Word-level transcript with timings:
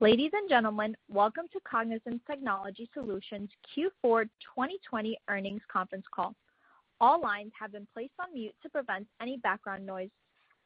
Ladies 0.00 0.32
and 0.34 0.48
gentlemen, 0.48 0.96
welcome 1.08 1.44
to 1.52 1.60
Cognizant 1.60 2.20
Technology 2.26 2.90
Solutions 2.92 3.48
Q4 3.70 4.24
2020 4.54 5.16
earnings 5.30 5.62
conference 5.72 6.04
call. 6.12 6.34
All 7.00 7.20
lines 7.20 7.52
have 7.58 7.70
been 7.70 7.86
placed 7.94 8.12
on 8.18 8.34
mute 8.34 8.56
to 8.64 8.68
prevent 8.68 9.06
any 9.22 9.36
background 9.36 9.86
noise. 9.86 10.10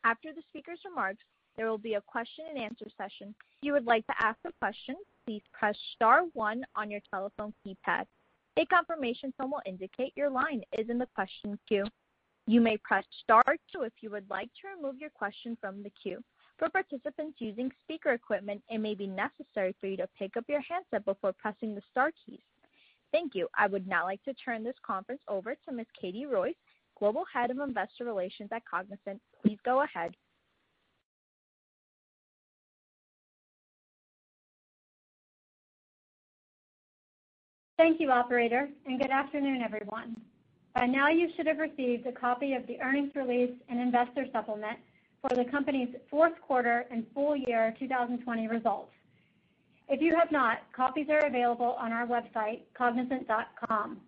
After 0.03 0.33
the 0.33 0.41
speaker's 0.49 0.81
remarks, 0.83 1.23
there 1.59 1.69
will 1.69 1.77
be 1.77 1.95
a 1.95 2.01
question 2.01 2.47
and 2.49 2.59
answer 2.59 2.87
session. 2.97 3.35
If 3.61 3.67
you 3.67 3.75
would 3.75 3.85
like 3.85 4.07
to 4.07 4.15
ask 4.19 4.39
a 4.47 4.53
question, 4.63 4.97
please 5.27 5.43
press 5.53 5.77
star 5.95 6.23
one 6.33 6.65
on 6.75 6.91
your 6.91 7.03
telephone 7.13 7.53
keypad. 7.67 8.05
A 8.57 8.65
confirmation 8.65 9.35
tone 9.39 9.51
will 9.51 9.63
indicate 9.67 10.15
your 10.17 10.31
line 10.31 10.63
is 10.79 10.89
in 10.89 10.97
the 10.97 11.09
question 11.15 11.59
queue. 11.69 11.85
You 12.47 12.63
may 12.63 12.79
press 12.79 13.05
star 13.23 13.45
two 13.71 13.83
if 13.83 13.93
you 14.01 14.11
would 14.11 14.29
like 14.31 14.49
to 14.63 14.75
remove 14.75 14.99
your 14.99 15.11
question 15.11 15.55
from 15.61 15.83
the 15.83 15.93
queue. 16.03 16.25
For 16.59 16.69
participants 16.69 17.37
using 17.39 17.71
speaker 17.85 18.13
equipment, 18.13 18.63
it 18.69 18.79
may 18.79 18.95
be 18.95 19.07
necessary 19.07 19.77
for 19.81 19.87
you 19.87 19.97
to 19.99 20.09
pick 20.19 20.37
up 20.37 20.45
your 20.49 20.61
handset 20.61 21.05
before 21.05 21.33
pressing 21.33 21.75
the 21.75 21.83
star 21.91 22.11
keys. 22.27 22.41
Thank 23.13 23.35
you. 23.35 23.47
I 23.57 23.69
would 23.69 23.87
now 23.87 24.05
like 24.05 24.23
to 24.25 24.35
turn 24.35 24.65
this 24.65 24.75
conference 24.85 25.21
over 25.29 25.55
to 25.55 25.73
Ms. 25.73 25.87
Katie 25.99 26.27
Royce, 26.27 26.57
Global 26.99 27.25
Head 27.33 27.53
of 27.53 27.59
Investor 27.61 28.05
Relations 28.05 28.51
at 28.53 28.63
Cognizant. 28.69 29.21
Please 29.41 29.59
go 29.65 29.83
ahead. 29.83 30.15
Thank 37.79 38.01
you, 38.01 38.11
operator, 38.11 38.69
and 38.87 39.01
good 39.01 39.13
afternoon, 39.13 39.63
everyone. 39.63 40.21
By 40.75 40.87
now, 40.87 41.09
you 41.09 41.29
should 41.37 41.47
have 41.47 41.59
received 41.59 42.05
a 42.09 42.13
copy 42.13 42.55
of 42.55 42.67
the 42.67 42.81
earnings 42.81 43.13
release 43.15 43.53
and 43.69 43.81
investor 43.81 44.27
supplement 44.33 44.79
for 45.21 45.35
the 45.35 45.45
company's 45.45 45.89
fourth 46.11 46.41
quarter 46.41 46.85
and 46.91 47.05
full 47.15 47.37
year 47.37 47.75
2020 47.79 48.49
results. 48.49 48.93
If 49.89 50.03
you 50.03 50.15
have 50.17 50.31
not, 50.31 50.59
copies 50.75 51.07
are 51.11 51.27
available 51.27 51.77
on 51.79 51.93
our 51.93 52.07
website, 52.07 52.61
cognizant.com. 52.77 53.99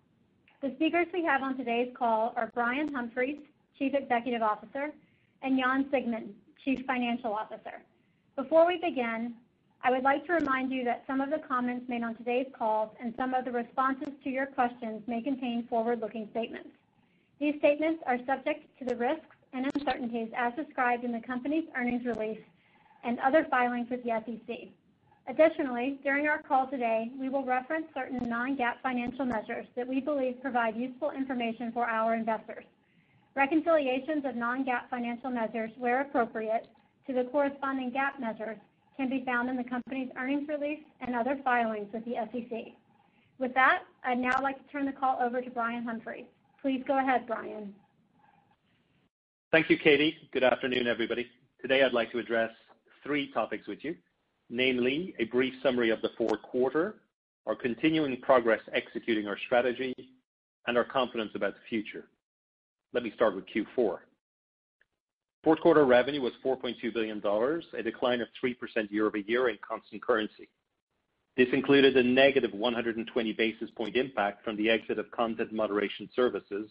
The 0.61 0.73
speakers 0.75 1.07
we 1.11 1.23
have 1.25 1.41
on 1.41 1.57
today's 1.57 1.91
call 1.97 2.33
are 2.35 2.51
Brian 2.53 2.93
Humphries, 2.93 3.39
Chief 3.79 3.93
Executive 3.95 4.43
Officer, 4.43 4.91
and 5.41 5.59
Jan 5.59 5.87
Siegmund, 5.91 6.35
Chief 6.63 6.85
Financial 6.85 7.33
Officer. 7.33 7.81
Before 8.35 8.67
we 8.67 8.77
begin, 8.77 9.33
I 9.83 9.89
would 9.89 10.03
like 10.03 10.25
to 10.27 10.33
remind 10.33 10.71
you 10.71 10.83
that 10.83 11.03
some 11.07 11.19
of 11.19 11.31
the 11.31 11.39
comments 11.47 11.89
made 11.89 12.03
on 12.03 12.15
today's 12.15 12.45
call 12.55 12.95
and 13.01 13.13
some 13.17 13.33
of 13.33 13.45
the 13.45 13.51
responses 13.51 14.13
to 14.23 14.29
your 14.29 14.45
questions 14.45 15.01
may 15.07 15.23
contain 15.23 15.65
forward-looking 15.67 16.27
statements. 16.29 16.69
These 17.39 17.55
statements 17.57 18.03
are 18.05 18.19
subject 18.27 18.67
to 18.77 18.85
the 18.85 18.95
risks 18.95 19.30
and 19.53 19.69
uncertainties 19.75 20.29
as 20.35 20.53
described 20.55 21.03
in 21.03 21.11
the 21.11 21.19
company's 21.19 21.65
earnings 21.75 22.05
release 22.05 22.39
and 23.03 23.19
other 23.19 23.45
filings 23.49 23.89
with 23.89 24.03
the 24.03 24.11
SEC. 24.25 24.69
Additionally, 25.27 25.99
during 26.03 26.27
our 26.27 26.41
call 26.41 26.67
today, 26.67 27.11
we 27.19 27.29
will 27.29 27.45
reference 27.45 27.85
certain 27.93 28.27
non-GAAP 28.27 28.81
financial 28.81 29.25
measures 29.25 29.65
that 29.75 29.87
we 29.87 29.99
believe 29.99 30.41
provide 30.41 30.75
useful 30.75 31.11
information 31.11 31.71
for 31.71 31.85
our 31.85 32.15
investors. 32.15 32.65
Reconciliations 33.35 34.25
of 34.25 34.35
non-GAAP 34.35 34.89
financial 34.89 35.29
measures, 35.29 35.71
where 35.77 36.01
appropriate, 36.01 36.67
to 37.07 37.13
the 37.13 37.23
corresponding 37.25 37.91
GAAP 37.91 38.19
measures 38.19 38.57
can 38.97 39.09
be 39.09 39.23
found 39.23 39.49
in 39.49 39.55
the 39.55 39.63
company's 39.63 40.09
earnings 40.17 40.47
release 40.47 40.81
and 40.99 41.15
other 41.15 41.39
filings 41.43 41.87
with 41.93 42.03
the 42.05 42.15
SEC. 42.31 42.73
With 43.39 43.53
that, 43.53 43.83
I'd 44.03 44.19
now 44.19 44.41
like 44.41 44.57
to 44.57 44.71
turn 44.71 44.85
the 44.85 44.91
call 44.91 45.17
over 45.21 45.41
to 45.41 45.49
Brian 45.49 45.83
Humphries. 45.83 46.25
Please 46.61 46.83
go 46.85 46.99
ahead, 46.99 47.25
Brian. 47.25 47.73
Thank 49.51 49.69
you, 49.69 49.77
Katie. 49.77 50.15
Good 50.31 50.45
afternoon, 50.45 50.87
everybody. 50.87 51.27
Today, 51.61 51.83
I'd 51.83 51.91
like 51.91 52.09
to 52.13 52.19
address 52.19 52.51
three 53.03 53.33
topics 53.33 53.67
with 53.67 53.83
you, 53.83 53.97
namely 54.49 55.13
a 55.19 55.25
brief 55.25 55.53
summary 55.61 55.89
of 55.89 56.01
the 56.01 56.11
fourth 56.17 56.41
quarter, 56.41 57.01
our 57.45 57.55
continuing 57.55 58.15
progress 58.21 58.61
executing 58.73 59.27
our 59.27 59.37
strategy, 59.45 59.93
and 60.67 60.77
our 60.77 60.85
confidence 60.85 61.31
about 61.35 61.55
the 61.55 61.59
future. 61.67 62.05
Let 62.93 63.03
me 63.03 63.11
start 63.13 63.35
with 63.35 63.43
Q4. 63.53 63.97
Fourth 65.43 65.59
quarter 65.59 65.85
revenue 65.85 66.21
was 66.21 66.31
$4.2 66.45 66.93
billion, 66.93 67.21
a 67.77 67.83
decline 67.83 68.21
of 68.21 68.29
3% 68.41 68.55
year-over-year 68.89 69.49
in 69.49 69.57
constant 69.67 70.01
currency. 70.01 70.47
This 71.35 71.49
included 71.51 71.97
a 71.97 72.03
negative 72.03 72.53
120 72.53 73.33
basis 73.33 73.69
point 73.71 73.97
impact 73.97 74.45
from 74.45 74.55
the 74.55 74.69
exit 74.69 74.97
of 74.97 75.11
content 75.11 75.51
moderation 75.51 76.07
services 76.15 76.69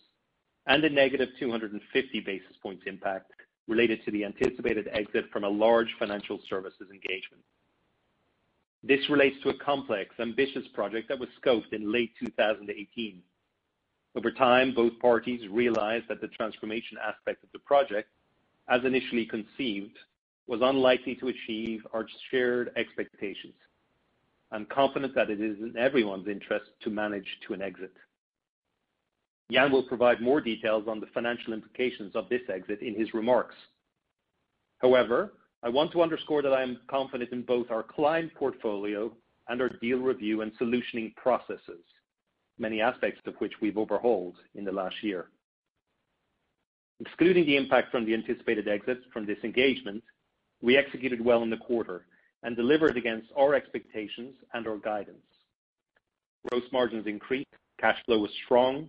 and 0.66 0.84
a 0.84 0.90
negative 0.90 1.28
250 1.38 2.20
basis 2.20 2.56
points 2.62 2.82
impact 2.86 3.32
related 3.68 4.04
to 4.04 4.10
the 4.10 4.24
anticipated 4.24 4.88
exit 4.92 5.24
from 5.32 5.44
a 5.44 5.48
large 5.48 5.88
financial 5.98 6.40
services 6.48 6.88
engagement. 6.90 7.42
This 8.82 9.00
relates 9.10 9.36
to 9.42 9.50
a 9.50 9.58
complex, 9.58 10.14
ambitious 10.18 10.66
project 10.74 11.08
that 11.08 11.18
was 11.18 11.28
scoped 11.42 11.72
in 11.72 11.92
late 11.92 12.12
2018. 12.18 13.22
Over 14.16 14.32
time, 14.32 14.74
both 14.74 14.98
parties 14.98 15.46
realized 15.50 16.06
that 16.08 16.20
the 16.20 16.28
transformation 16.28 16.96
aspect 17.06 17.44
of 17.44 17.52
the 17.52 17.58
project, 17.60 18.08
as 18.68 18.84
initially 18.84 19.26
conceived, 19.26 19.96
was 20.46 20.60
unlikely 20.62 21.14
to 21.16 21.28
achieve 21.28 21.86
our 21.92 22.06
shared 22.30 22.72
expectations. 22.76 23.54
I'm 24.50 24.66
confident 24.66 25.14
that 25.14 25.30
it 25.30 25.40
is 25.40 25.58
in 25.58 25.76
everyone's 25.78 26.26
interest 26.26 26.66
to 26.82 26.90
manage 26.90 27.26
to 27.46 27.54
an 27.54 27.62
exit. 27.62 27.92
Jan 29.50 29.72
will 29.72 29.82
provide 29.82 30.20
more 30.20 30.40
details 30.40 30.84
on 30.86 31.00
the 31.00 31.06
financial 31.12 31.52
implications 31.52 32.14
of 32.14 32.28
this 32.28 32.42
exit 32.52 32.82
in 32.82 32.94
his 32.94 33.12
remarks. 33.14 33.56
However, 34.78 35.34
I 35.62 35.68
want 35.68 35.92
to 35.92 36.02
underscore 36.02 36.42
that 36.42 36.52
I 36.52 36.62
am 36.62 36.80
confident 36.88 37.32
in 37.32 37.42
both 37.42 37.70
our 37.70 37.82
client 37.82 38.32
portfolio 38.34 39.12
and 39.48 39.60
our 39.60 39.68
deal 39.68 39.98
review 39.98 40.42
and 40.42 40.52
solutioning 40.58 41.14
processes, 41.16 41.84
many 42.58 42.80
aspects 42.80 43.20
of 43.26 43.34
which 43.38 43.52
we've 43.60 43.76
overhauled 43.76 44.36
in 44.54 44.64
the 44.64 44.72
last 44.72 45.02
year. 45.02 45.26
Excluding 47.00 47.46
the 47.46 47.56
impact 47.56 47.90
from 47.90 48.04
the 48.04 48.14
anticipated 48.14 48.68
exits 48.68 49.04
from 49.12 49.26
this 49.26 49.38
engagement, 49.42 50.02
we 50.62 50.76
executed 50.76 51.22
well 51.24 51.42
in 51.42 51.50
the 51.50 51.56
quarter 51.56 52.06
and 52.42 52.56
delivered 52.56 52.96
against 52.96 53.28
our 53.36 53.54
expectations 53.54 54.34
and 54.54 54.66
our 54.66 54.76
guidance. 54.76 55.18
Gross 56.48 56.64
margins 56.72 57.06
increased, 57.06 57.48
cash 57.78 57.98
flow 58.06 58.18
was 58.18 58.30
strong, 58.44 58.88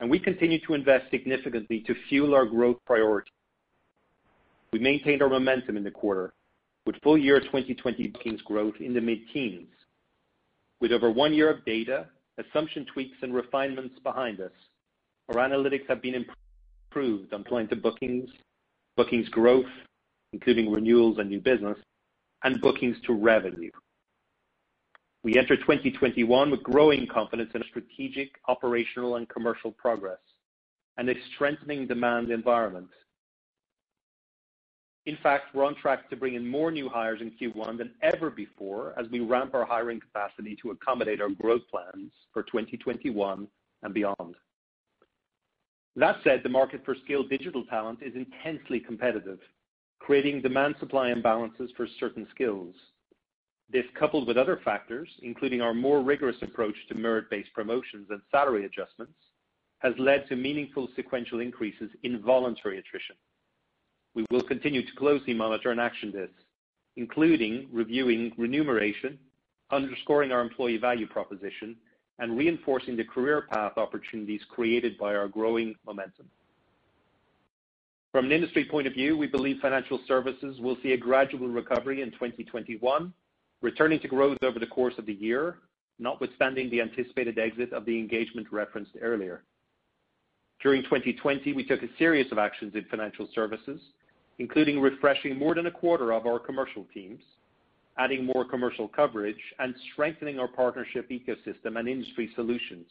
and 0.00 0.10
we 0.10 0.18
continue 0.18 0.58
to 0.66 0.74
invest 0.74 1.10
significantly 1.10 1.80
to 1.86 1.94
fuel 2.08 2.34
our 2.34 2.46
growth 2.46 2.78
priorities. 2.86 3.32
We 4.72 4.78
maintained 4.78 5.22
our 5.22 5.28
momentum 5.28 5.76
in 5.76 5.84
the 5.84 5.90
quarter 5.90 6.32
with 6.86 6.96
full 7.02 7.18
year 7.18 7.38
2020 7.38 8.08
bookings 8.08 8.42
growth 8.42 8.74
in 8.80 8.94
the 8.94 9.00
mid-teens. 9.00 9.68
With 10.80 10.92
over 10.92 11.10
one 11.10 11.34
year 11.34 11.50
of 11.50 11.64
data, 11.66 12.06
assumption 12.38 12.86
tweaks, 12.86 13.18
and 13.22 13.34
refinements 13.34 13.98
behind 14.02 14.40
us, 14.40 14.52
our 15.28 15.36
analytics 15.36 15.86
have 15.88 16.00
been 16.00 16.24
improved 16.90 17.34
on 17.34 17.44
client 17.44 17.68
to 17.70 17.76
bookings, 17.76 18.30
bookings 18.96 19.28
growth, 19.28 19.66
including 20.32 20.70
renewals 20.70 21.18
and 21.18 21.28
new 21.28 21.40
business, 21.40 21.76
and 22.44 22.60
bookings 22.62 22.96
to 23.06 23.12
revenue. 23.12 23.70
We 25.22 25.36
enter 25.36 25.56
2021 25.56 26.50
with 26.50 26.62
growing 26.62 27.06
confidence 27.06 27.50
in 27.54 27.62
a 27.62 27.66
strategic, 27.66 28.30
operational, 28.48 29.16
and 29.16 29.28
commercial 29.28 29.70
progress 29.70 30.18
and 30.96 31.08
a 31.08 31.14
strengthening 31.34 31.86
demand 31.86 32.30
environment. 32.30 32.88
In 35.06 35.16
fact, 35.22 35.54
we're 35.54 35.64
on 35.64 35.74
track 35.76 36.10
to 36.10 36.16
bring 36.16 36.34
in 36.34 36.46
more 36.46 36.70
new 36.70 36.88
hires 36.88 37.20
in 37.20 37.32
Q1 37.32 37.78
than 37.78 37.92
ever 38.02 38.30
before 38.30 38.94
as 38.98 39.06
we 39.10 39.20
ramp 39.20 39.54
our 39.54 39.64
hiring 39.64 40.00
capacity 40.00 40.56
to 40.62 40.70
accommodate 40.70 41.20
our 41.20 41.30
growth 41.30 41.62
plans 41.70 42.12
for 42.32 42.42
2021 42.42 43.48
and 43.82 43.94
beyond. 43.94 44.36
That 45.96 46.18
said, 46.22 46.42
the 46.42 46.48
market 46.48 46.82
for 46.84 46.94
skilled 47.04 47.30
digital 47.30 47.64
talent 47.64 48.00
is 48.02 48.14
intensely 48.14 48.78
competitive, 48.78 49.40
creating 49.98 50.42
demand-supply 50.42 51.12
imbalances 51.12 51.74
for 51.76 51.86
certain 51.98 52.26
skills. 52.30 52.74
This, 53.72 53.84
coupled 53.94 54.26
with 54.26 54.36
other 54.36 54.60
factors, 54.64 55.08
including 55.22 55.60
our 55.60 55.72
more 55.74 56.02
rigorous 56.02 56.42
approach 56.42 56.74
to 56.88 56.96
merit-based 56.96 57.52
promotions 57.54 58.08
and 58.10 58.20
salary 58.30 58.64
adjustments, 58.64 59.14
has 59.78 59.94
led 59.96 60.26
to 60.28 60.36
meaningful 60.36 60.88
sequential 60.96 61.40
increases 61.40 61.90
in 62.02 62.20
voluntary 62.20 62.78
attrition. 62.78 63.14
We 64.14 64.26
will 64.30 64.42
continue 64.42 64.84
to 64.84 64.96
closely 64.96 65.34
monitor 65.34 65.70
and 65.70 65.80
action 65.80 66.10
this, 66.10 66.30
including 66.96 67.68
reviewing 67.72 68.32
remuneration, 68.36 69.18
underscoring 69.70 70.32
our 70.32 70.40
employee 70.40 70.76
value 70.76 71.06
proposition, 71.06 71.76
and 72.18 72.36
reinforcing 72.36 72.96
the 72.96 73.04
career 73.04 73.46
path 73.50 73.72
opportunities 73.76 74.42
created 74.50 74.98
by 74.98 75.14
our 75.14 75.28
growing 75.28 75.76
momentum. 75.86 76.26
From 78.12 78.26
an 78.26 78.32
industry 78.32 78.64
point 78.64 78.88
of 78.88 78.92
view, 78.94 79.16
we 79.16 79.28
believe 79.28 79.60
financial 79.62 80.00
services 80.08 80.58
will 80.58 80.76
see 80.82 80.92
a 80.92 80.96
gradual 80.96 81.48
recovery 81.48 82.02
in 82.02 82.10
2021, 82.10 83.12
returning 83.62 84.00
to 84.00 84.08
growth 84.08 84.38
over 84.42 84.58
the 84.58 84.66
course 84.66 84.94
of 84.98 85.06
the 85.06 85.14
year, 85.14 85.56
notwithstanding 85.98 86.70
the 86.70 86.80
anticipated 86.80 87.38
exit 87.38 87.72
of 87.72 87.84
the 87.84 87.98
engagement 87.98 88.46
referenced 88.50 88.92
earlier. 89.00 89.42
During 90.62 90.82
2020, 90.82 91.52
we 91.52 91.64
took 91.64 91.82
a 91.82 91.88
series 91.98 92.30
of 92.32 92.38
actions 92.38 92.74
in 92.74 92.84
financial 92.90 93.28
services, 93.34 93.80
including 94.38 94.80
refreshing 94.80 95.38
more 95.38 95.54
than 95.54 95.66
a 95.66 95.70
quarter 95.70 96.12
of 96.12 96.26
our 96.26 96.38
commercial 96.38 96.86
teams, 96.92 97.20
adding 97.98 98.24
more 98.24 98.44
commercial 98.44 98.88
coverage, 98.88 99.40
and 99.58 99.74
strengthening 99.92 100.38
our 100.38 100.48
partnership 100.48 101.08
ecosystem 101.10 101.78
and 101.78 101.88
industry 101.88 102.30
solutions. 102.34 102.86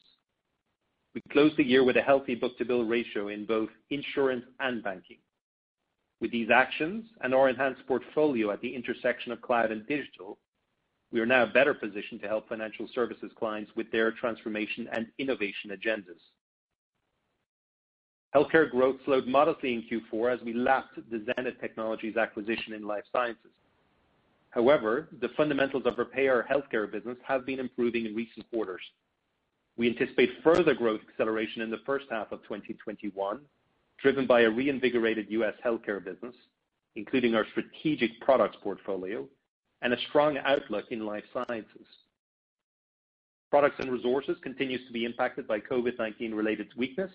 We 1.15 1.21
closed 1.31 1.57
the 1.57 1.63
year 1.63 1.83
with 1.83 1.97
a 1.97 2.01
healthy 2.01 2.35
book-to-bill 2.35 2.85
ratio 2.85 3.29
in 3.29 3.45
both 3.45 3.69
insurance 3.89 4.45
and 4.59 4.83
banking. 4.83 5.17
With 6.21 6.31
these 6.31 6.49
actions 6.51 7.05
and 7.21 7.33
our 7.33 7.49
enhanced 7.49 7.85
portfolio 7.87 8.51
at 8.51 8.61
the 8.61 8.75
intersection 8.75 9.31
of 9.31 9.41
cloud 9.41 9.71
and 9.71 9.87
digital, 9.87 10.37
we 11.11 11.19
are 11.19 11.25
now 11.25 11.45
better 11.45 11.73
positioned 11.73 12.21
to 12.21 12.27
help 12.27 12.47
financial 12.47 12.87
services 12.93 13.31
clients 13.37 13.71
with 13.75 13.91
their 13.91 14.11
transformation 14.11 14.87
and 14.91 15.07
innovation 15.17 15.71
agendas. 15.71 16.21
Healthcare 18.35 18.69
growth 18.69 18.97
slowed 19.05 19.25
modestly 19.25 19.73
in 19.73 19.83
Q4 19.83 20.35
as 20.35 20.41
we 20.45 20.53
lapped 20.53 20.95
the 21.09 21.25
Zenith 21.25 21.59
Technologies 21.59 22.15
acquisition 22.15 22.73
in 22.73 22.85
life 22.85 23.03
sciences. 23.11 23.51
However, 24.51 25.09
the 25.19 25.29
fundamentals 25.29 25.83
of 25.85 25.97
our 25.97 26.05
payer 26.05 26.45
healthcare 26.49 26.91
business 26.91 27.17
have 27.23 27.45
been 27.45 27.59
improving 27.59 28.05
in 28.05 28.15
recent 28.15 28.47
quarters. 28.51 28.81
We 29.77 29.87
anticipate 29.87 30.43
further 30.43 30.75
growth 30.75 31.01
acceleration 31.09 31.61
in 31.63 31.71
the 31.71 31.79
first 31.85 32.05
half 32.11 32.31
of 32.31 32.43
2021, 32.43 33.39
driven 33.99 34.27
by 34.27 34.41
a 34.41 34.49
reinvigorated 34.49 35.27
U.S. 35.29 35.53
healthcare 35.65 36.03
business, 36.03 36.35
including 36.95 37.33
our 37.33 37.45
strategic 37.51 38.19
products 38.21 38.57
portfolio 38.61 39.27
and 39.81 39.93
a 39.93 40.01
strong 40.09 40.37
outlook 40.37 40.85
in 40.91 41.05
life 41.05 41.23
sciences. 41.33 41.87
Products 43.49 43.77
and 43.79 43.91
resources 43.91 44.37
continues 44.43 44.85
to 44.85 44.93
be 44.93 45.05
impacted 45.05 45.47
by 45.47 45.59
COVID-19 45.59 46.35
related 46.35 46.67
weakness 46.77 47.11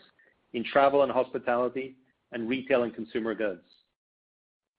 in 0.53 0.65
travel 0.65 1.03
and 1.03 1.13
hospitality 1.13 1.97
and 2.33 2.49
retail 2.49 2.83
and 2.83 2.95
consumer 2.95 3.35
goods. 3.35 3.63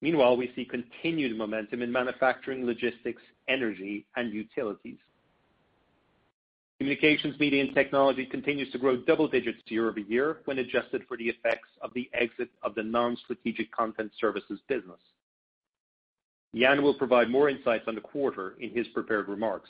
Meanwhile, 0.01 0.35
we 0.37 0.51
see 0.55 0.65
continued 0.65 1.37
momentum 1.37 1.81
in 1.81 1.91
manufacturing, 1.91 2.65
logistics, 2.65 3.21
energy, 3.47 4.05
and 4.15 4.33
utilities. 4.33 4.97
Communications, 6.79 7.39
media, 7.39 7.63
and 7.63 7.73
technology 7.73 8.25
continues 8.25 8.69
to 8.73 8.77
grow 8.77 8.97
double 8.97 9.29
digits 9.29 9.59
year-over-year 9.67 10.41
when 10.43 10.59
adjusted 10.59 11.03
for 11.07 11.15
the 11.15 11.29
effects 11.29 11.69
of 11.81 11.91
the 11.93 12.09
exit 12.13 12.49
of 12.63 12.75
the 12.75 12.83
non-strategic 12.83 13.71
content 13.71 14.11
services 14.19 14.59
business. 14.67 14.99
Jan 16.55 16.81
will 16.81 16.93
provide 16.93 17.29
more 17.29 17.49
insights 17.49 17.83
on 17.87 17.95
the 17.95 18.01
quarter 18.01 18.55
in 18.59 18.69
his 18.69 18.87
prepared 18.89 19.27
remarks. 19.27 19.69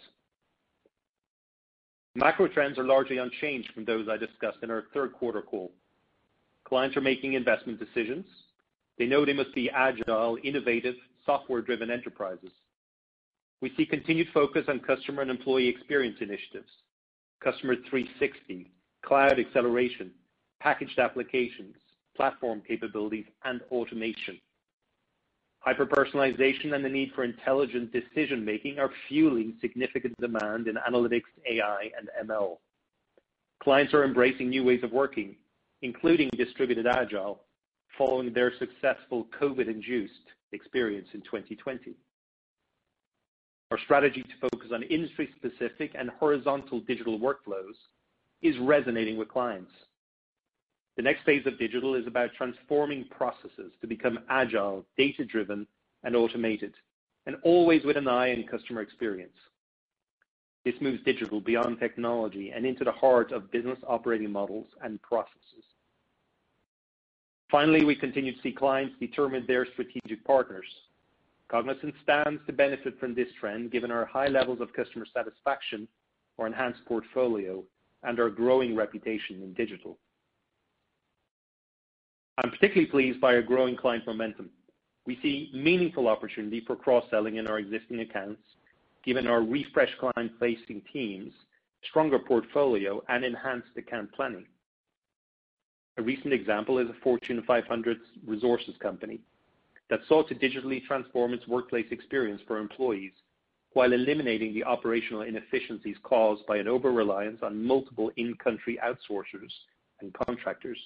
Macro 2.14 2.48
trends 2.48 2.78
are 2.78 2.84
largely 2.86 3.18
unchanged 3.18 3.72
from 3.74 3.86
those 3.86 4.08
I 4.08 4.18
discussed 4.18 4.60
in 4.62 4.72
our 4.72 4.86
third 4.94 5.14
quarter 5.14 5.42
call. 5.42 5.72
Clients 6.64 6.96
are 6.96 7.02
making 7.02 7.34
investment 7.34 7.80
decisions. 7.80 8.26
They 8.98 9.06
know 9.06 9.26
they 9.26 9.34
must 9.34 9.54
be 9.54 9.70
agile, 9.70 10.38
innovative, 10.44 10.96
software-driven 11.26 11.92
enterprises. 11.92 12.52
We 13.62 13.74
see 13.76 13.86
continued 13.86 14.28
focus 14.34 14.66
on 14.68 14.80
customer 14.80 15.22
and 15.22 15.32
employee 15.32 15.68
experience 15.68 16.18
initiatives, 16.22 16.70
Customer 17.44 17.76
360, 17.90 18.72
cloud 19.04 19.40
acceleration, 19.40 20.12
packaged 20.60 20.98
applications, 20.98 21.76
platform 22.16 22.62
capabilities, 22.66 23.26
and 23.44 23.62
automation. 23.72 24.40
Hyper-personalization 25.66 26.76
and 26.76 26.86
the 26.86 26.90
need 26.90 27.12
for 27.16 27.24
intelligent 27.24 27.92
decision-making 27.92 28.78
are 28.78 28.92
fueling 29.08 29.56
significant 29.62 30.16
demand 30.22 30.68
in 30.68 30.76
analytics, 30.76 31.24
AI, 31.50 31.90
and 31.98 32.30
ML. 32.30 32.58
Clients 33.64 33.92
are 33.96 34.04
embracing 34.04 34.50
new 34.50 34.64
ways 34.64 34.84
of 34.84 34.92
working, 34.92 35.36
including 35.82 36.30
distributed 36.38 36.86
agile, 36.86 37.42
following 37.98 38.32
their 38.32 38.52
successful 38.60 39.28
COVID-induced 39.42 40.14
experience 40.52 41.08
in 41.16 41.22
2020. 41.22 41.96
Our 43.72 43.80
strategy 43.80 44.22
to 44.22 44.50
focus 44.50 44.70
on 44.72 44.84
industry-specific 44.84 45.96
and 45.98 46.12
horizontal 46.12 46.82
digital 46.82 47.20
workflows 47.20 47.74
is 48.44 48.56
resonating 48.60 49.18
with 49.18 49.30
clients. 49.30 49.72
The 50.98 51.04
next 51.04 51.24
phase 51.26 51.46
of 51.46 51.60
digital 51.60 51.96
is 51.96 52.08
about 52.08 52.34
transforming 52.38 53.06
processes 53.10 53.74
to 53.82 53.88
become 53.88 54.20
agile, 54.30 54.86
data-driven, 54.98 55.68
and 56.04 56.16
automated, 56.16 56.74
and 57.26 57.36
always 57.44 57.84
with 57.84 57.98
an 57.98 58.08
eye 58.08 58.32
on 58.32 58.44
customer 58.44 58.82
experience. 58.82 59.36
This 60.64 60.76
moves 60.80 61.04
digital 61.04 61.42
beyond 61.42 61.80
technology 61.80 62.52
and 62.56 62.66
into 62.66 62.84
the 62.84 62.92
heart 62.92 63.32
of 63.32 63.52
business 63.52 63.78
operating 63.88 64.32
models 64.32 64.68
and 64.82 65.02
processes. 65.02 65.66
Finally, 67.52 67.86
we 67.86 67.96
continue 67.96 68.34
to 68.34 68.42
see 68.42 68.52
clients 68.52 68.96
determine 69.00 69.46
their 69.48 69.68
strategic 69.74 70.24
partners. 70.26 70.66
Cognizant 71.50 71.94
stands 72.02 72.42
to 72.48 72.54
benefit 72.54 73.00
from 73.00 73.14
this 73.14 73.28
trend 73.40 73.72
given 73.72 73.92
our 73.92 74.06
high 74.06 74.28
levels 74.28 74.62
of 74.62 74.74
customer 74.74 75.06
satisfaction, 75.14 75.88
our 76.40 76.48
enhanced 76.48 76.84
portfolio, 76.86 77.64
and 78.04 78.20
our 78.20 78.30
growing 78.30 78.76
reputation 78.76 79.44
in 79.44 79.54
digital. 79.54 80.00
I'm 82.38 82.52
particularly 82.52 82.88
pleased 82.88 83.22
by 83.22 83.36
our 83.36 83.42
growing 83.42 83.78
client 83.78 84.06
momentum. 84.06 84.50
We 85.06 85.18
see 85.22 85.52
meaningful 85.54 86.08
opportunity 86.08 86.64
for 86.66 86.76
cross-selling 86.76 87.38
in 87.38 87.48
our 87.48 87.60
existing 87.60 88.02
accounts, 88.02 88.42
given 89.06 89.28
our 89.28 89.42
refreshed 89.42 89.98
client-facing 90.00 90.82
teams, 90.92 91.32
stronger 91.84 92.20
portfolio, 92.20 93.02
and 93.08 93.24
enhanced 93.24 93.70
account 93.78 94.12
planning. 94.14 94.46
A 95.98 96.02
recent 96.02 96.34
example 96.34 96.78
is 96.80 96.90
a 96.90 97.02
Fortune 97.02 97.42
500 97.48 97.98
resources 98.26 98.76
company 98.80 99.22
that 99.90 100.02
sought 100.10 100.28
to 100.28 100.36
digitally 100.36 100.84
transform 100.84 101.34
its 101.34 101.48
workplace 101.48 101.86
experience 101.92 102.42
for 102.46 102.58
employees 102.58 103.14
while 103.74 103.94
eliminating 103.94 104.54
the 104.54 104.64
operational 104.64 105.22
inefficiencies 105.22 105.98
caused 106.04 106.46
by 106.48 106.58
an 106.58 106.68
over-reliance 106.68 107.40
on 107.44 107.64
multiple 107.64 108.12
in-country 108.18 108.78
outsourcers 108.84 109.52
and 110.02 110.14
contractors. 110.26 110.80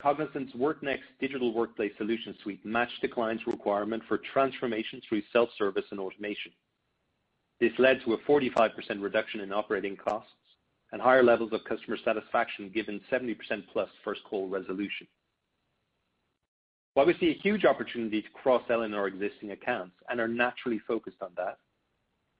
Cognizant's 0.00 0.52
WorkNext 0.54 1.02
digital 1.20 1.52
workplace 1.52 1.92
solution 1.98 2.34
suite 2.42 2.64
matched 2.64 3.02
the 3.02 3.08
client's 3.08 3.46
requirement 3.46 4.02
for 4.06 4.18
transformation 4.32 5.00
through 5.08 5.22
self-service 5.32 5.86
and 5.90 5.98
automation. 5.98 6.52
This 7.60 7.72
led 7.78 8.00
to 8.04 8.14
a 8.14 8.18
45% 8.18 8.70
reduction 9.00 9.40
in 9.40 9.52
operating 9.52 9.96
costs 9.96 10.30
and 10.92 11.02
higher 11.02 11.24
levels 11.24 11.52
of 11.52 11.64
customer 11.64 11.96
satisfaction, 12.04 12.70
given 12.72 13.00
70%+ 13.10 13.36
first 14.04 14.22
call 14.24 14.48
resolution. 14.48 15.08
While 16.94 17.06
we 17.06 17.16
see 17.18 17.30
a 17.30 17.42
huge 17.42 17.64
opportunity 17.64 18.22
to 18.22 18.28
cross-sell 18.30 18.82
in 18.82 18.94
our 18.94 19.08
existing 19.08 19.50
accounts 19.50 19.96
and 20.08 20.20
are 20.20 20.28
naturally 20.28 20.80
focused 20.86 21.20
on 21.20 21.30
that, 21.36 21.58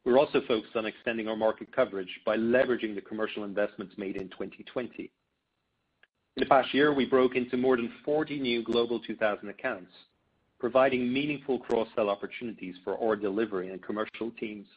we're 0.05 0.19
also 0.19 0.41
focused 0.47 0.77
on 0.77 0.87
extending 0.87 1.29
our 1.29 1.37
market 1.37 1.73
coverage 1.75 2.21
by 2.25 2.37
leveraging 2.37 2.95
the 2.95 3.01
commercial 3.01 3.45
investments 3.45 3.95
made 3.99 4.17
in 4.17 4.29
2020. 4.31 5.11
In 6.39 6.45
the 6.45 6.51
past 6.51 6.73
year, 6.73 6.95
we 6.95 7.05
broke 7.05 7.35
into 7.35 7.57
more 7.57 7.77
than 7.77 7.91
40 8.05 8.39
new 8.39 8.63
Global 8.63 9.01
2000 9.01 9.49
accounts, 9.49 9.91
providing 10.61 11.13
meaningful 11.13 11.59
cross-sell 11.59 12.09
opportunities 12.09 12.77
for 12.85 12.97
our 13.03 13.17
delivery 13.17 13.71
and 13.71 13.83
commercial 13.83 14.31
teams. 14.39 14.69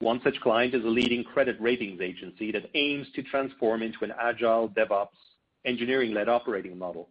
One 0.00 0.20
such 0.22 0.38
client 0.42 0.74
is 0.74 0.84
a 0.84 0.88
leading 0.88 1.24
credit 1.24 1.56
ratings 1.58 2.02
agency 2.02 2.52
that 2.52 2.68
aims 2.74 3.06
to 3.14 3.22
transform 3.22 3.82
into 3.82 4.04
an 4.04 4.12
agile 4.20 4.68
DevOps 4.68 5.16
engineering-led 5.64 6.28
operating 6.28 6.76
model 6.76 7.08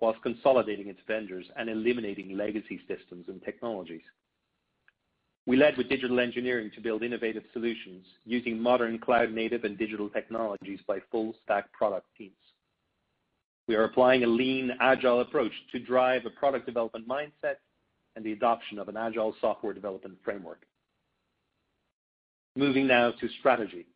whilst 0.00 0.20
consolidating 0.22 0.88
its 0.88 0.98
vendors 1.06 1.46
and 1.54 1.70
eliminating 1.70 2.36
legacy 2.36 2.80
systems 2.88 3.26
and 3.28 3.40
technologies. 3.44 4.02
We 5.46 5.56
led 5.56 5.76
with 5.76 5.88
digital 5.88 6.18
engineering 6.18 6.72
to 6.74 6.80
build 6.80 7.04
innovative 7.04 7.44
solutions 7.52 8.04
using 8.26 8.60
modern 8.60 8.98
cloud-native 8.98 9.62
and 9.62 9.78
digital 9.78 10.08
technologies 10.08 10.80
by 10.88 10.98
full-stack 11.12 11.70
product 11.70 12.08
teams. 12.18 12.32
We 13.66 13.76
are 13.76 13.84
applying 13.84 14.24
a 14.24 14.26
lean, 14.26 14.72
agile 14.80 15.20
approach 15.20 15.52
to 15.72 15.78
drive 15.78 16.26
a 16.26 16.30
product 16.30 16.66
development 16.66 17.08
mindset 17.08 17.56
and 18.14 18.24
the 18.24 18.32
adoption 18.32 18.78
of 18.78 18.88
an 18.88 18.96
agile 18.96 19.34
software 19.40 19.72
development 19.72 20.18
framework. 20.24 20.62
Moving 22.56 22.86
now 22.86 23.10
to 23.10 23.28
strategy. 23.40 23.86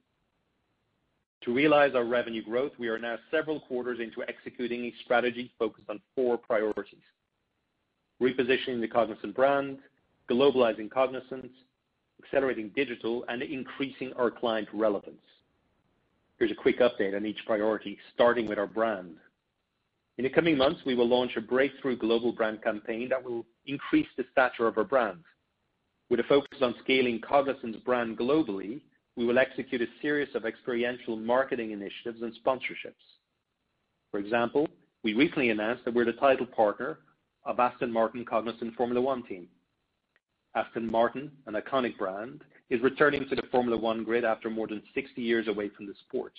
To 1.42 1.54
realize 1.54 1.94
our 1.94 2.04
revenue 2.04 2.42
growth, 2.42 2.72
we 2.78 2.88
are 2.88 2.98
now 2.98 3.16
several 3.30 3.60
quarters 3.60 4.00
into 4.00 4.22
executing 4.28 4.84
a 4.86 4.94
strategy 5.04 5.52
focused 5.58 5.88
on 5.88 6.00
four 6.16 6.36
priorities: 6.36 7.04
repositioning 8.20 8.80
the 8.80 8.88
Cognizant 8.88 9.36
brand, 9.36 9.78
globalizing 10.28 10.90
Cognizant, 10.90 11.52
accelerating 12.24 12.70
digital, 12.74 13.24
and 13.28 13.42
increasing 13.42 14.12
our 14.14 14.30
client 14.30 14.66
relevance. 14.72 15.22
Here's 16.38 16.50
a 16.50 16.56
quick 16.56 16.80
update 16.80 17.14
on 17.14 17.24
each 17.24 17.38
priority, 17.46 17.96
starting 18.14 18.48
with 18.48 18.58
our 18.58 18.66
brand. 18.66 19.14
In 20.18 20.24
the 20.24 20.30
coming 20.30 20.58
months, 20.58 20.80
we 20.84 20.96
will 20.96 21.06
launch 21.06 21.36
a 21.36 21.40
breakthrough 21.40 21.96
global 21.96 22.32
brand 22.32 22.60
campaign 22.60 23.08
that 23.10 23.22
will 23.22 23.46
increase 23.66 24.08
the 24.16 24.24
stature 24.32 24.66
of 24.66 24.76
our 24.76 24.82
brands. 24.82 25.24
With 26.10 26.18
a 26.18 26.24
focus 26.24 26.58
on 26.60 26.74
scaling 26.82 27.20
Cognizant's 27.20 27.78
brand 27.84 28.18
globally, 28.18 28.80
we 29.16 29.26
will 29.26 29.38
execute 29.38 29.80
a 29.80 29.86
series 30.02 30.34
of 30.34 30.44
experiential 30.44 31.14
marketing 31.16 31.70
initiatives 31.70 32.22
and 32.22 32.32
sponsorships. 32.44 32.94
For 34.10 34.18
example, 34.18 34.68
we 35.04 35.14
recently 35.14 35.50
announced 35.50 35.84
that 35.84 35.94
we're 35.94 36.04
the 36.04 36.12
title 36.14 36.46
partner 36.46 36.98
of 37.44 37.60
Aston 37.60 37.92
Martin 37.92 38.24
Cognizant 38.24 38.74
Formula 38.74 39.00
One 39.00 39.22
team. 39.22 39.46
Aston 40.56 40.90
Martin, 40.90 41.30
an 41.46 41.54
iconic 41.54 41.96
brand, 41.96 42.42
is 42.70 42.80
returning 42.80 43.28
to 43.28 43.36
the 43.36 43.46
Formula 43.52 43.80
One 43.80 44.02
grid 44.02 44.24
after 44.24 44.50
more 44.50 44.66
than 44.66 44.82
60 44.94 45.22
years 45.22 45.46
away 45.46 45.68
from 45.76 45.86
the 45.86 45.94
sport. 46.08 46.32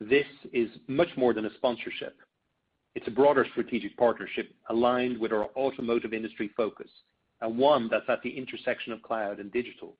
This 0.00 0.26
is 0.54 0.70
much 0.86 1.08
more 1.16 1.34
than 1.34 1.44
a 1.44 1.54
sponsorship. 1.54 2.16
It's 2.98 3.06
a 3.06 3.12
broader 3.12 3.46
strategic 3.52 3.96
partnership 3.96 4.52
aligned 4.70 5.18
with 5.18 5.30
our 5.30 5.50
automotive 5.56 6.12
industry 6.12 6.50
focus, 6.56 6.90
and 7.40 7.56
one 7.56 7.86
that's 7.88 8.08
at 8.08 8.20
the 8.22 8.36
intersection 8.36 8.92
of 8.92 9.04
cloud 9.04 9.38
and 9.38 9.52
digital. 9.52 9.94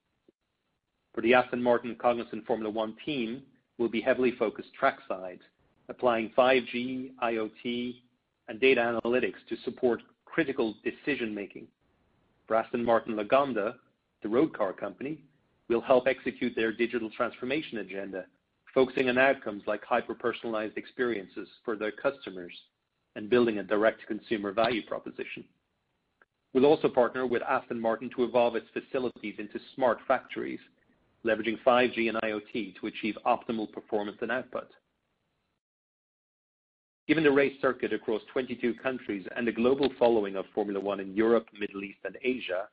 For 1.15 1.21
the 1.21 1.33
Aston 1.33 1.63
Martin 1.63 1.95
Cognizant 1.95 2.45
Formula 2.45 2.69
One 2.69 2.97
team, 3.07 3.45
we'll 3.79 3.89
be 3.89 4.01
heavily 4.01 4.33
focused 4.33 4.71
trackside, 4.77 5.39
applying 5.89 6.33
5G, 6.37 7.13
IoT, 7.23 7.95
and 8.49 8.59
data 8.59 8.81
analytics 8.81 9.47
to 9.49 9.57
support 9.65 10.03
critical 10.25 10.75
decision-making. 10.83 11.69
For 12.49 12.57
Aston 12.57 12.85
Martin 12.85 13.15
Lagonda, 13.15 13.77
the 14.25 14.29
road 14.29 14.53
car 14.53 14.73
company, 14.73 15.23
we'll 15.69 15.81
help 15.81 16.09
execute 16.09 16.57
their 16.57 16.73
digital 16.73 17.11
transformation 17.11 17.79
agenda, 17.79 18.25
focusing 18.75 19.09
on 19.09 19.19
outcomes 19.19 19.63
like 19.69 19.85
hyper-personalized 19.85 20.77
experiences 20.77 21.47
for 21.65 21.77
their 21.77 21.93
customers 21.93 22.53
and 23.19 23.29
building 23.29 23.59
a 23.59 23.65
direct 23.65 24.07
consumer 24.07 24.53
value 24.53 24.81
proposition. 24.87 25.45
We'll 26.55 26.67
also 26.67 26.89
partner 26.89 27.27
with 27.27 27.43
Aston 27.43 27.79
Martin 27.79 28.09
to 28.15 28.23
evolve 28.23 28.55
its 28.55 28.69
facilities 28.73 29.35
into 29.39 29.59
smart 29.75 29.99
factories, 30.07 30.61
leveraging 31.27 31.59
5G 31.67 32.09
and 32.09 32.17
IoT 32.23 32.77
to 32.81 32.87
achieve 32.87 33.17
optimal 33.27 33.71
performance 33.73 34.19
and 34.21 34.31
output. 34.31 34.69
Given 37.09 37.25
the 37.25 37.33
race 37.33 37.55
circuit 37.61 37.93
across 37.93 38.23
22 38.33 38.75
countries 38.75 39.27
and 39.35 39.47
the 39.47 39.53
global 39.53 39.91
following 39.99 40.37
of 40.37 40.45
Formula 40.55 40.79
One 40.79 41.01
in 41.01 41.13
Europe, 41.17 41.49
Middle 41.59 41.83
East, 41.83 41.99
and 42.05 42.17
Asia, 42.23 42.69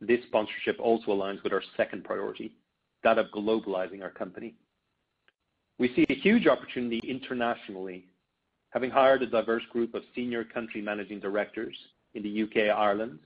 this 0.00 0.20
sponsorship 0.28 0.78
also 0.80 1.08
aligns 1.08 1.42
with 1.44 1.52
our 1.52 1.62
second 1.76 2.04
priority, 2.04 2.52
that 3.04 3.18
of 3.18 3.26
globalizing 3.36 4.02
our 4.02 4.10
company. 4.10 4.54
We 5.78 5.94
see 5.94 6.06
a 6.08 6.14
huge 6.14 6.46
opportunity 6.46 7.02
internationally, 7.06 8.06
having 8.70 8.90
hired 8.90 9.22
a 9.22 9.26
diverse 9.26 9.64
group 9.70 9.94
of 9.94 10.02
senior 10.14 10.44
country 10.44 10.80
managing 10.80 11.20
directors 11.20 11.76
in 12.14 12.22
the 12.22 12.28
U.K., 12.28 12.70
Ireland, 12.70 13.18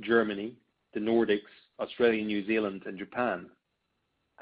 Germany, 0.00 0.54
the 0.94 1.00
Nordics, 1.00 1.40
Australia, 1.78 2.24
New 2.24 2.46
Zealand, 2.46 2.82
and 2.86 2.98
Japan, 2.98 3.46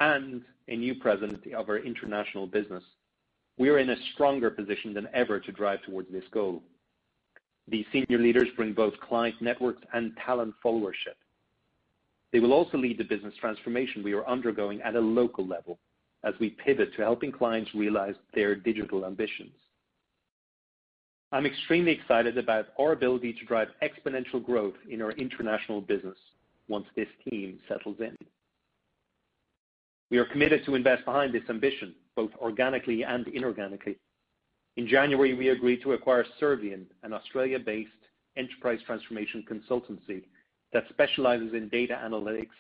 and 0.01 0.43
a 0.69 0.77
new 0.77 0.95
president 0.95 1.43
of 1.55 1.69
our 1.69 1.79
international 1.79 2.47
business. 2.47 2.83
We 3.57 3.71
are 3.71 3.79
in 3.79 3.91
a 3.91 3.97
stronger 4.15 4.51
position 4.51 4.95
than 4.95 5.09
ever 5.13 5.41
to 5.41 5.53
drive 5.53 5.83
towards 5.83 6.11
this 6.13 6.25
goal. 6.31 6.63
These 7.67 7.87
senior 7.93 8.19
leaders 8.19 8.49
bring 8.57 8.73
both 8.73 8.99
client 9.01 9.35
networks 9.41 9.83
and 9.93 10.17
talent 10.25 10.55
followership. 10.65 11.17
They 12.33 12.41
will 12.41 12.53
also 12.53 12.79
lead 12.79 12.99
the 12.99 13.05
business 13.05 13.35
transformation 13.41 14.03
we 14.03 14.13
are 14.13 14.27
undergoing 14.27 14.81
at 14.83 14.97
a 14.97 15.01
local 15.01 15.47
level 15.47 15.79
as 16.25 16.35
we 16.41 16.51
pivot 16.51 16.95
to 16.95 17.03
helping 17.03 17.33
clients 17.33 17.75
realize 17.75 18.15
their 18.35 18.55
digital 18.55 19.07
ambitions. 19.07 19.53
I'm 21.31 21.45
extremely 21.45 21.93
excited 21.93 22.39
about 22.39 22.69
our 22.79 22.93
ability 22.93 23.35
to 23.35 23.45
drive 23.45 23.69
exponential 23.83 24.43
growth 24.43 24.77
in 24.89 25.03
our 25.03 25.13
international 25.13 25.83
business 25.83 26.17
once 26.69 26.87
this 26.97 27.09
team 27.29 27.59
settles 27.69 27.97
in. 28.01 28.17
We 30.11 30.17
are 30.19 30.25
committed 30.25 30.65
to 30.65 30.75
invest 30.75 31.05
behind 31.05 31.35
this 31.35 31.43
ambition, 31.51 31.95
both 32.17 32.31
organically 32.41 33.05
and 33.05 33.27
inorganically. 33.27 33.97
In 34.77 34.87
January, 34.89 35.35
we 35.35 35.51
agreed 35.51 35.83
to 35.83 35.93
acquire 35.93 36.25
Servian, 36.41 36.87
an 37.03 37.13
Australia-based 37.13 37.91
enterprise 38.39 38.79
transformation 38.87 39.45
consultancy 39.51 40.23
that 40.73 40.85
specializes 40.89 41.53
in 41.53 41.69
data 41.69 41.99
analytics, 42.03 42.57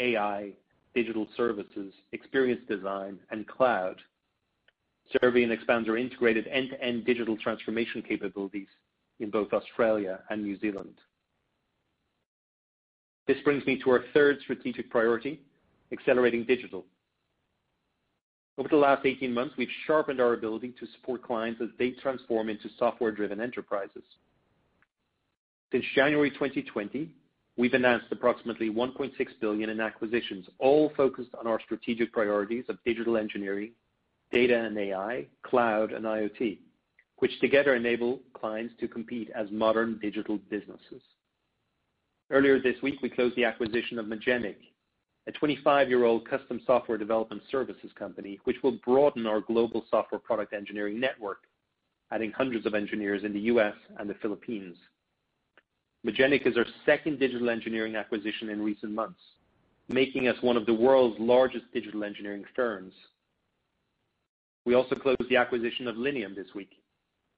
AI, 0.00 0.50
digital 0.94 1.28
services, 1.36 1.92
experience 2.12 2.62
design, 2.68 3.18
and 3.30 3.46
cloud. 3.46 3.96
Servian 5.20 5.50
expands 5.50 5.88
our 5.88 5.96
integrated 5.96 6.46
end-to-end 6.48 7.04
digital 7.04 7.36
transformation 7.36 8.02
capabilities 8.02 8.68
in 9.20 9.30
both 9.30 9.52
Australia 9.52 10.20
and 10.30 10.42
New 10.42 10.58
Zealand. 10.60 10.94
This 13.26 13.38
brings 13.44 13.64
me 13.66 13.80
to 13.82 13.90
our 13.90 14.04
third 14.14 14.38
strategic 14.42 14.90
priority, 14.90 15.40
accelerating 15.92 16.44
digital. 16.44 16.84
Over 18.58 18.68
the 18.68 18.76
last 18.76 19.06
18 19.06 19.32
months, 19.32 19.54
we've 19.56 19.68
sharpened 19.86 20.20
our 20.20 20.32
ability 20.32 20.74
to 20.80 20.86
support 20.96 21.22
clients 21.22 21.60
as 21.62 21.68
they 21.78 21.90
transform 21.90 22.48
into 22.48 22.68
software-driven 22.78 23.40
enterprises. 23.40 24.02
Since 25.70 25.84
January 25.94 26.30
2020, 26.30 27.10
we've 27.56 27.74
announced 27.74 28.06
approximately 28.10 28.70
1.6 28.70 29.12
billion 29.40 29.70
in 29.70 29.80
acquisitions, 29.80 30.46
all 30.58 30.90
focused 30.96 31.30
on 31.38 31.46
our 31.46 31.60
strategic 31.60 32.12
priorities 32.12 32.64
of 32.68 32.78
digital 32.84 33.16
engineering, 33.16 33.72
data 34.32 34.58
and 34.58 34.76
AI, 34.78 35.26
cloud, 35.42 35.92
and 35.92 36.04
IoT, 36.04 36.58
which 37.18 37.40
together 37.40 37.74
enable 37.74 38.20
clients 38.34 38.74
to 38.80 38.88
compete 38.88 39.30
as 39.34 39.50
modern 39.50 39.98
digital 40.00 40.38
businesses. 40.50 41.02
Earlier 42.30 42.60
this 42.60 42.76
week, 42.82 43.00
we 43.02 43.08
closed 43.08 43.36
the 43.36 43.44
acquisition 43.44 43.98
of 43.98 44.06
Magenic, 44.06 44.58
a 45.26 45.32
25-year-old 45.32 46.28
custom 46.28 46.60
software 46.66 46.98
development 46.98 47.42
services 47.50 47.90
company, 47.98 48.38
which 48.44 48.56
will 48.62 48.78
broaden 48.84 49.26
our 49.26 49.40
global 49.40 49.84
software 49.90 50.18
product 50.18 50.52
engineering 50.52 51.00
network, 51.00 51.38
adding 52.10 52.32
hundreds 52.32 52.66
of 52.66 52.74
engineers 52.74 53.24
in 53.24 53.32
the 53.32 53.40
U.S. 53.40 53.74
and 53.98 54.08
the 54.08 54.14
Philippines. 54.22 54.76
Magenic 56.04 56.46
is 56.46 56.56
our 56.56 56.66
second 56.86 57.18
digital 57.18 57.50
engineering 57.50 57.96
acquisition 57.96 58.50
in 58.50 58.62
recent 58.62 58.92
months, 58.92 59.20
making 59.88 60.28
us 60.28 60.36
one 60.42 60.56
of 60.56 60.66
the 60.66 60.74
world's 60.74 61.18
largest 61.18 61.64
digital 61.74 62.04
engineering 62.04 62.44
firms. 62.54 62.92
We 64.68 64.74
also 64.74 64.96
closed 64.96 65.26
the 65.30 65.36
acquisition 65.38 65.88
of 65.88 65.96
Linium 65.96 66.36
this 66.36 66.54
week, 66.54 66.72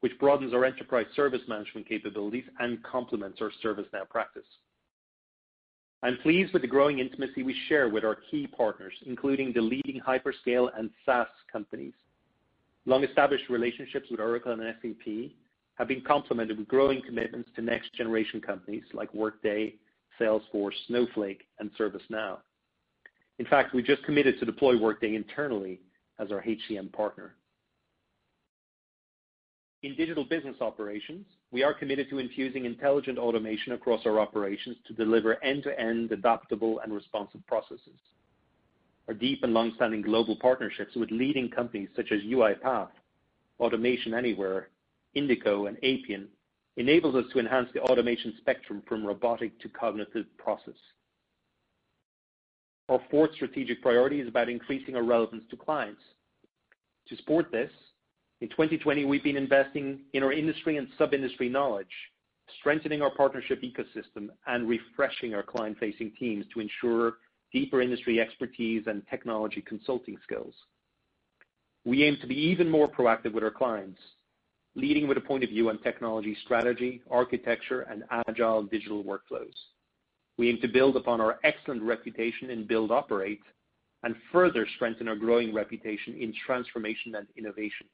which 0.01 0.19
broadens 0.19 0.53
our 0.53 0.65
enterprise 0.65 1.07
service 1.15 1.43
management 1.47 1.89
capabilities 1.89 2.43
and 2.59 2.83
complements 2.83 3.39
our 3.41 3.53
ServiceNow 3.63 4.09
practice. 4.11 4.43
I'm 6.03 6.17
pleased 6.25 6.53
with 6.53 6.63
the 6.63 6.67
growing 6.67 6.99
intimacy 6.99 7.45
we 7.45 7.55
share 7.69 7.89
with 7.89 8.03
our 8.03 8.19
key 8.33 8.49
partners, 8.49 8.95
including 9.07 9.53
the 9.53 9.61
leading 9.61 10.01
hyperscale 10.01 10.77
and 10.77 10.91
SaaS 11.07 11.29
companies. 11.53 11.93
Long-established 12.85 13.49
relationships 13.49 14.09
with 14.11 14.19
Oracle 14.19 14.51
and 14.51 14.75
SAP 14.83 15.31
have 15.77 15.87
been 15.87 16.03
complemented 16.03 16.59
with 16.59 16.67
growing 16.67 17.01
commitments 17.01 17.49
to 17.55 17.63
next-generation 17.63 18.41
companies 18.41 18.83
like 18.93 19.15
Workday, 19.15 19.77
Salesforce, 20.21 20.75
Snowflake, 20.89 21.45
and 21.61 21.71
ServiceNow. 21.79 22.39
In 23.39 23.47
fact, 23.47 23.73
we 23.73 23.85
just 23.85 24.03
committed 24.03 24.41
to 24.41 24.47
deploy 24.47 24.77
Workday 24.77 25.15
internally 25.15 25.79
as 26.21 26.31
our 26.31 26.43
HCM 26.43 26.93
partner. 26.93 27.35
In 29.83 29.97
digital 29.97 30.25
business 30.25 30.57
operations, 30.61 31.25
we 31.51 31.63
are 31.63 31.73
committed 31.73 32.11
to 32.11 32.19
infusing 32.19 32.67
intelligent 32.67 33.19
automation 33.19 33.73
across 33.73 34.05
our 34.05 34.21
operations 34.21 34.77
to 34.87 34.93
deliver 34.93 35.43
end-to-end 35.43 36.13
adaptable 36.13 36.81
and 36.81 36.93
responsive 36.93 37.45
processes. 37.47 37.99
Our 39.09 39.15
deep 39.15 39.43
and 39.43 39.55
long-standing 39.55 40.03
global 40.03 40.37
partnerships 40.37 40.95
with 40.95 41.11
leading 41.11 41.49
companies 41.49 41.89
such 41.97 42.13
as 42.13 42.21
UiPath, 42.21 42.91
Automation 43.59 44.13
Anywhere, 44.13 44.69
Indico, 45.17 45.67
and 45.67 45.77
Appian 45.79 46.29
enables 46.77 47.15
us 47.15 47.25
to 47.33 47.39
enhance 47.39 47.71
the 47.73 47.81
automation 47.81 48.35
spectrum 48.39 48.83
from 48.87 49.05
robotic 49.05 49.59
to 49.61 49.69
cognitive 49.71 50.27
process. 50.39 50.75
Our 52.91 53.01
fourth 53.09 53.33
strategic 53.37 53.83
priority 53.83 54.21
is 54.21 54.27
about 54.27 54.49
increasing 54.49 54.97
our 54.97 55.05
relevance 55.05 55.45
to 55.51 55.57
clients. 55.57 56.03
To 57.09 57.17
support 57.17 57.53
this, 57.53 57.71
in 58.41 58.49
2020, 58.49 59.05
we've 59.05 59.23
been 59.23 59.37
investing 59.37 60.01
in 60.13 60.25
our 60.25 60.33
industry 60.33 60.77
and 60.77 60.89
sub-industry 60.99 61.49
knowledge, 61.49 61.93
strengthening 62.59 63.01
our 63.01 63.15
partnership 63.15 63.63
ecosystem, 63.63 64.31
and 64.49 64.69
refreshing 64.69 65.35
our 65.35 65.45
client-facing 65.45 66.13
teams 66.19 66.45
to 66.53 66.59
ensure 66.59 67.19
deeper 67.53 67.81
industry 67.81 68.21
expertise 68.21 68.83
and 68.89 69.07
technology 69.09 69.61
consulting 69.61 70.17
skills. 70.25 70.55
We 71.85 72.03
aim 72.03 72.17
to 72.21 72.27
be 72.27 72.35
even 72.35 72.69
more 72.69 72.89
proactive 72.89 73.35
with 73.35 73.45
our 73.45 73.53
clients, 73.53 74.01
leading 74.75 75.07
with 75.07 75.17
a 75.17 75.21
point 75.21 75.45
of 75.45 75.51
view 75.51 75.69
on 75.69 75.79
technology 75.79 76.37
strategy, 76.45 77.03
architecture, 77.09 77.83
and 77.83 78.03
agile 78.27 78.65
digital 78.65 79.05
workflows. 79.05 79.55
We 80.41 80.49
aim 80.49 80.59
to 80.63 80.69
build 80.69 80.97
upon 80.97 81.21
our 81.21 81.39
excellent 81.45 81.83
reputation 81.83 82.49
in 82.49 82.67
build 82.67 82.91
operate 82.91 83.43
and 84.05 84.15
further 84.33 84.67
strengthen 84.77 85.07
our 85.07 85.15
growing 85.15 85.53
reputation 85.53 86.17
in 86.19 86.33
transformation 86.47 87.17
and 87.17 87.27
innovation. 87.37 87.87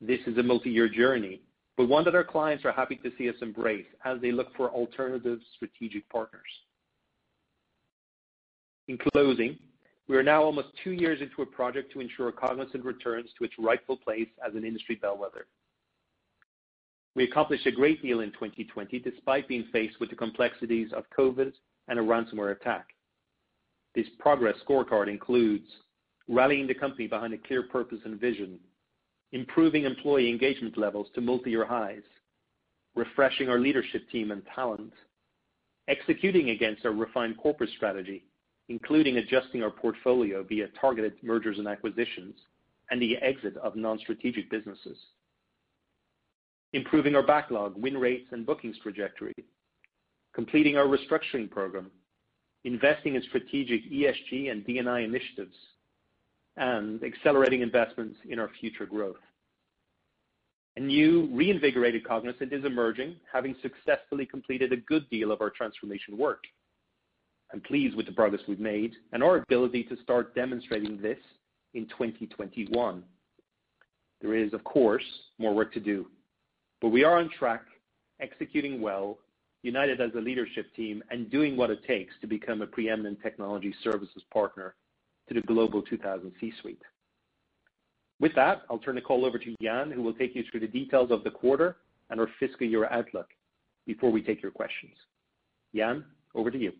This 0.00 0.20
is 0.26 0.38
a 0.38 0.42
multi-year 0.42 0.88
journey, 0.88 1.42
but 1.76 1.90
one 1.90 2.06
that 2.06 2.14
our 2.14 2.24
clients 2.24 2.64
are 2.64 2.72
happy 2.72 2.96
to 2.96 3.10
see 3.18 3.28
us 3.28 3.34
embrace 3.42 3.84
as 4.06 4.18
they 4.22 4.32
look 4.32 4.56
for 4.56 4.70
alternative 4.70 5.40
strategic 5.54 6.08
partners. 6.08 6.40
In 8.88 8.96
closing, 9.12 9.58
we 10.08 10.16
are 10.16 10.22
now 10.22 10.42
almost 10.42 10.68
two 10.82 10.92
years 10.92 11.20
into 11.20 11.42
a 11.42 11.46
project 11.46 11.92
to 11.92 12.00
ensure 12.00 12.32
Cognizant 12.32 12.82
returns 12.82 13.28
to 13.36 13.44
its 13.44 13.52
rightful 13.58 13.98
place 13.98 14.28
as 14.42 14.54
an 14.54 14.64
industry 14.64 14.94
bellwether. 14.94 15.44
We 17.14 17.24
accomplished 17.24 17.66
a 17.66 17.72
great 17.72 18.00
deal 18.02 18.20
in 18.20 18.32
2020 18.32 18.98
despite 19.00 19.48
being 19.48 19.66
faced 19.72 20.00
with 20.00 20.10
the 20.10 20.16
complexities 20.16 20.92
of 20.92 21.04
COVID 21.16 21.52
and 21.88 21.98
a 21.98 22.02
ransomware 22.02 22.52
attack. 22.52 22.88
This 23.94 24.06
progress 24.18 24.56
scorecard 24.66 25.08
includes 25.08 25.66
rallying 26.28 26.66
the 26.66 26.74
company 26.74 27.06
behind 27.06 27.34
a 27.34 27.38
clear 27.38 27.64
purpose 27.64 27.98
and 28.04 28.18
vision, 28.18 28.58
improving 29.32 29.84
employee 29.84 30.30
engagement 30.30 30.78
levels 30.78 31.08
to 31.14 31.20
multi-year 31.20 31.66
highs, 31.66 32.02
refreshing 32.94 33.48
our 33.48 33.58
leadership 33.58 34.08
team 34.10 34.30
and 34.30 34.42
talent, 34.54 34.92
executing 35.88 36.50
against 36.50 36.86
our 36.86 36.92
refined 36.92 37.36
corporate 37.36 37.70
strategy, 37.76 38.24
including 38.68 39.18
adjusting 39.18 39.62
our 39.62 39.70
portfolio 39.70 40.42
via 40.42 40.68
targeted 40.80 41.14
mergers 41.22 41.58
and 41.58 41.68
acquisitions, 41.68 42.34
and 42.90 43.02
the 43.02 43.16
exit 43.18 43.56
of 43.58 43.76
non-strategic 43.76 44.50
businesses. 44.50 44.96
Improving 46.74 47.14
our 47.14 47.22
backlog, 47.22 47.74
win 47.76 47.98
rates, 47.98 48.28
and 48.32 48.46
bookings 48.46 48.76
trajectory, 48.82 49.34
completing 50.34 50.76
our 50.76 50.86
restructuring 50.86 51.50
program, 51.50 51.90
investing 52.64 53.14
in 53.14 53.22
strategic 53.24 53.90
ESG 53.90 54.50
and 54.50 54.64
D&I 54.64 55.00
initiatives, 55.00 55.54
and 56.56 57.02
accelerating 57.04 57.60
investments 57.60 58.16
in 58.28 58.38
our 58.38 58.50
future 58.60 58.86
growth. 58.86 59.16
A 60.76 60.80
new 60.80 61.28
reinvigorated 61.32 62.06
Cognizant 62.06 62.52
is 62.52 62.64
emerging, 62.64 63.16
having 63.30 63.54
successfully 63.60 64.24
completed 64.24 64.72
a 64.72 64.76
good 64.78 65.08
deal 65.10 65.30
of 65.30 65.42
our 65.42 65.50
transformation 65.50 66.16
work. 66.16 66.44
I'm 67.52 67.60
pleased 67.60 67.94
with 67.94 68.06
the 68.06 68.12
progress 68.12 68.40
we've 68.48 68.58
made 68.58 68.94
and 69.12 69.22
our 69.22 69.36
ability 69.36 69.84
to 69.84 69.96
start 70.02 70.34
demonstrating 70.34 71.00
this 71.02 71.18
in 71.74 71.86
2021. 71.88 73.02
There 74.22 74.34
is, 74.34 74.54
of 74.54 74.64
course, 74.64 75.04
more 75.38 75.54
work 75.54 75.74
to 75.74 75.80
do, 75.80 76.06
but 76.82 76.88
we 76.88 77.04
are 77.04 77.18
on 77.18 77.30
track, 77.30 77.62
executing 78.20 78.82
well, 78.82 79.18
united 79.62 80.00
as 80.00 80.10
a 80.16 80.20
leadership 80.20 80.66
team, 80.74 81.02
and 81.10 81.30
doing 81.30 81.56
what 81.56 81.70
it 81.70 81.86
takes 81.86 82.12
to 82.20 82.26
become 82.26 82.60
a 82.60 82.66
preeminent 82.66 83.22
technology 83.22 83.72
services 83.84 84.22
partner 84.32 84.74
to 85.28 85.34
the 85.34 85.40
Global 85.42 85.80
2000 85.80 86.32
C-suite. 86.40 86.82
With 88.18 88.34
that, 88.34 88.62
I'll 88.68 88.78
turn 88.78 88.96
the 88.96 89.00
call 89.00 89.24
over 89.24 89.38
to 89.38 89.54
Jan, 89.62 89.92
who 89.92 90.02
will 90.02 90.12
take 90.12 90.34
you 90.34 90.42
through 90.50 90.60
the 90.60 90.66
details 90.66 91.12
of 91.12 91.22
the 91.22 91.30
quarter 91.30 91.76
and 92.10 92.20
our 92.20 92.28
fiscal 92.40 92.66
year 92.66 92.88
outlook 92.90 93.28
before 93.86 94.10
we 94.10 94.20
take 94.20 94.42
your 94.42 94.50
questions. 94.50 94.94
Jan, 95.74 96.04
over 96.34 96.50
to 96.50 96.58
you. 96.58 96.72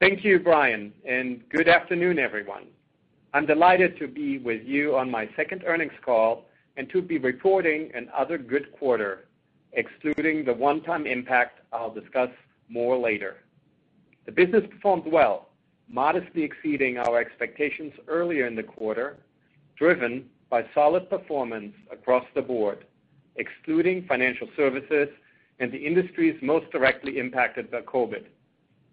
Thank 0.00 0.24
you, 0.24 0.38
Brian, 0.38 0.94
and 1.06 1.46
good 1.50 1.68
afternoon, 1.68 2.18
everyone. 2.18 2.68
I'm 3.34 3.44
delighted 3.44 3.98
to 3.98 4.08
be 4.08 4.38
with 4.38 4.62
you 4.64 4.96
on 4.96 5.10
my 5.10 5.28
second 5.36 5.64
earnings 5.66 5.92
call 6.02 6.47
and 6.78 6.88
to 6.90 7.02
be 7.02 7.18
reporting 7.18 7.90
another 7.92 8.38
good 8.38 8.70
quarter, 8.70 9.26
excluding 9.72 10.44
the 10.44 10.54
one-time 10.54 11.06
impact 11.06 11.58
I'll 11.72 11.92
discuss 11.92 12.30
more 12.68 12.96
later. 12.96 13.38
The 14.26 14.32
business 14.32 14.62
performed 14.70 15.06
well, 15.06 15.48
modestly 15.88 16.44
exceeding 16.44 16.96
our 16.96 17.18
expectations 17.18 17.92
earlier 18.06 18.46
in 18.46 18.54
the 18.54 18.62
quarter, 18.62 19.16
driven 19.76 20.30
by 20.50 20.66
solid 20.72 21.10
performance 21.10 21.74
across 21.90 22.24
the 22.36 22.42
board, 22.42 22.84
excluding 23.34 24.06
financial 24.06 24.48
services 24.56 25.08
and 25.58 25.72
the 25.72 25.78
industries 25.78 26.40
most 26.40 26.70
directly 26.70 27.18
impacted 27.18 27.72
by 27.72 27.80
COVID, 27.80 28.26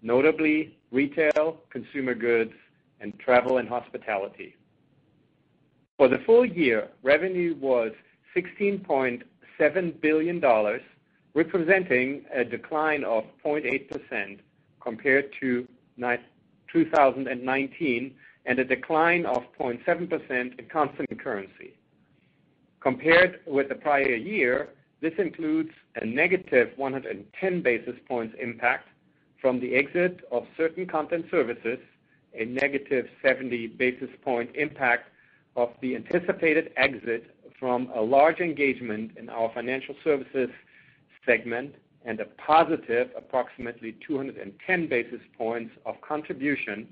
notably 0.02 0.76
retail, 0.92 1.62
consumer 1.70 2.16
goods, 2.16 2.54
and 3.00 3.18
travel 3.20 3.60
and 3.60 3.70
hospitality. 3.70 4.56
For 5.98 6.10
the 6.10 6.20
full 6.26 6.46
year, 6.46 6.90
revenue 7.04 7.56
was 7.60 7.92
$16.7 8.36 10.02
billion, 10.02 10.80
representing 11.34 12.26
a 12.34 12.44
decline 12.44 13.06
of 13.06 13.24
0.8% 13.46 14.40
compared 14.82 15.32
to 15.40 15.68
2019, 16.74 18.16
and 18.46 18.60
a 18.60 18.66
decline 18.66 19.26
of 19.26 19.44
0.7% 19.58 20.60
in 20.60 20.66
constant 20.72 21.24
currency. 21.24 21.74
Compared 22.82 23.40
with 23.48 23.70
the 23.70 23.76
prior 23.76 24.16
year, 24.16 24.70
this 25.02 25.14
includes 25.18 25.72
a 25.96 26.06
negative 26.06 26.72
110 26.76 27.62
basis 27.62 27.96
points 28.08 28.36
impact 28.40 28.90
from 29.42 29.60
the 29.60 29.76
exit 29.76 30.20
of 30.32 30.46
certain 30.58 30.86
content 30.86 31.26
services, 31.32 31.80
a 32.34 32.46
negative 32.46 33.08
70 33.24 33.68
basis 33.68 34.10
point 34.24 34.50
impact 34.56 35.10
of 35.56 35.70
the 35.82 35.96
anticipated 35.96 36.72
exit 36.78 37.36
from 37.60 37.90
a 37.96 38.02
large 38.02 38.40
engagement 38.40 39.12
in 39.18 39.30
our 39.30 39.52
financial 39.54 39.96
services 40.04 40.50
segment, 41.26 41.76
and 42.06 42.20
a 42.20 42.26
positive 42.26 43.10
approximately 43.18 43.96
210 44.06 44.88
basis 44.88 45.22
points 45.38 45.74
of 45.86 46.00
contribution 46.02 46.88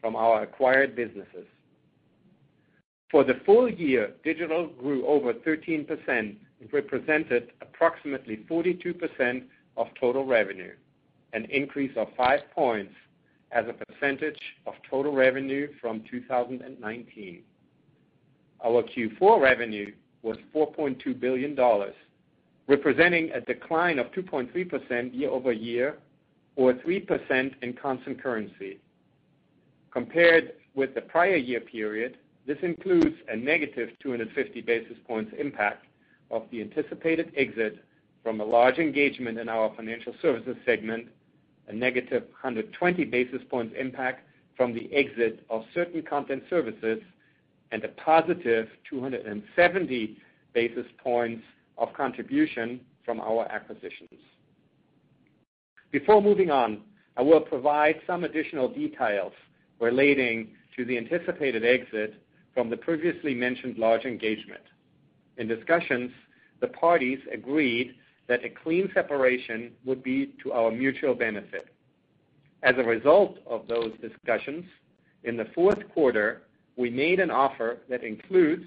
from 0.00 0.14
our 0.14 0.42
acquired 0.42 0.94
businesses. 0.94 1.46
For 3.10 3.24
the 3.24 3.40
full 3.46 3.68
year, 3.68 4.12
digital 4.22 4.68
grew 4.68 5.06
over 5.06 5.32
13% 5.32 5.88
and 6.08 6.38
represented 6.72 7.52
approximately 7.60 8.44
42% 8.48 9.42
of 9.76 9.86
total 9.98 10.24
revenue, 10.24 10.74
an 11.32 11.46
increase 11.46 11.96
of 11.96 12.08
five 12.16 12.40
points 12.54 12.94
as 13.50 13.64
a 13.66 13.72
percentage 13.72 14.40
of 14.66 14.74
total 14.88 15.12
revenue 15.12 15.68
from 15.80 16.04
2019. 16.10 17.42
Our 18.64 18.82
Q4 18.82 19.40
revenue 19.40 19.92
was 20.22 20.36
$4.2 20.54 21.18
billion, 21.18 21.56
representing 22.66 23.30
a 23.32 23.40
decline 23.40 23.98
of 23.98 24.06
2.3% 24.12 25.14
year-over-year, 25.14 25.98
or 26.56 26.74
3% 26.74 27.54
in 27.62 27.72
constant 27.72 28.22
currency. 28.22 28.78
Compared 29.90 30.52
with 30.74 30.94
the 30.94 31.00
prior 31.00 31.36
year 31.36 31.60
period, 31.60 32.18
this 32.46 32.58
includes 32.62 33.16
a 33.28 33.36
negative 33.36 33.90
250 34.02 34.60
basis 34.60 34.96
points 35.06 35.32
impact 35.38 35.86
of 36.30 36.42
the 36.50 36.60
anticipated 36.60 37.32
exit 37.36 37.82
from 38.22 38.40
a 38.40 38.44
large 38.44 38.78
engagement 38.78 39.38
in 39.38 39.48
our 39.48 39.72
financial 39.74 40.14
services 40.20 40.56
segment, 40.64 41.06
a 41.68 41.72
negative 41.72 42.22
120 42.42 43.04
basis 43.04 43.40
points 43.48 43.74
impact 43.78 44.26
from 44.56 44.74
the 44.74 44.92
exit 44.92 45.44
of 45.48 45.64
certain 45.74 46.02
content 46.02 46.42
services, 46.50 47.00
and 47.72 47.84
a 47.84 47.88
positive 47.88 48.68
270 48.88 50.16
basis 50.52 50.86
points 51.02 51.44
of 51.78 51.92
contribution 51.94 52.80
from 53.04 53.20
our 53.20 53.46
acquisitions. 53.50 54.20
Before 55.90 56.22
moving 56.22 56.50
on, 56.50 56.82
I 57.16 57.22
will 57.22 57.40
provide 57.40 57.96
some 58.06 58.24
additional 58.24 58.68
details 58.68 59.32
relating 59.80 60.48
to 60.76 60.84
the 60.84 60.96
anticipated 60.96 61.64
exit 61.64 62.14
from 62.54 62.70
the 62.70 62.76
previously 62.76 63.34
mentioned 63.34 63.78
large 63.78 64.04
engagement. 64.04 64.62
In 65.38 65.48
discussions, 65.48 66.10
the 66.60 66.68
parties 66.68 67.18
agreed 67.32 67.94
that 68.28 68.44
a 68.44 68.50
clean 68.50 68.90
separation 68.94 69.72
would 69.84 70.02
be 70.02 70.34
to 70.42 70.52
our 70.52 70.70
mutual 70.70 71.14
benefit. 71.14 71.68
As 72.62 72.74
a 72.76 72.84
result 72.84 73.38
of 73.46 73.66
those 73.66 73.92
discussions, 74.00 74.64
in 75.24 75.36
the 75.36 75.46
fourth 75.54 75.78
quarter, 75.92 76.42
we 76.80 76.88
made 76.88 77.20
an 77.20 77.30
offer 77.30 77.78
that 77.90 78.02
includes, 78.02 78.64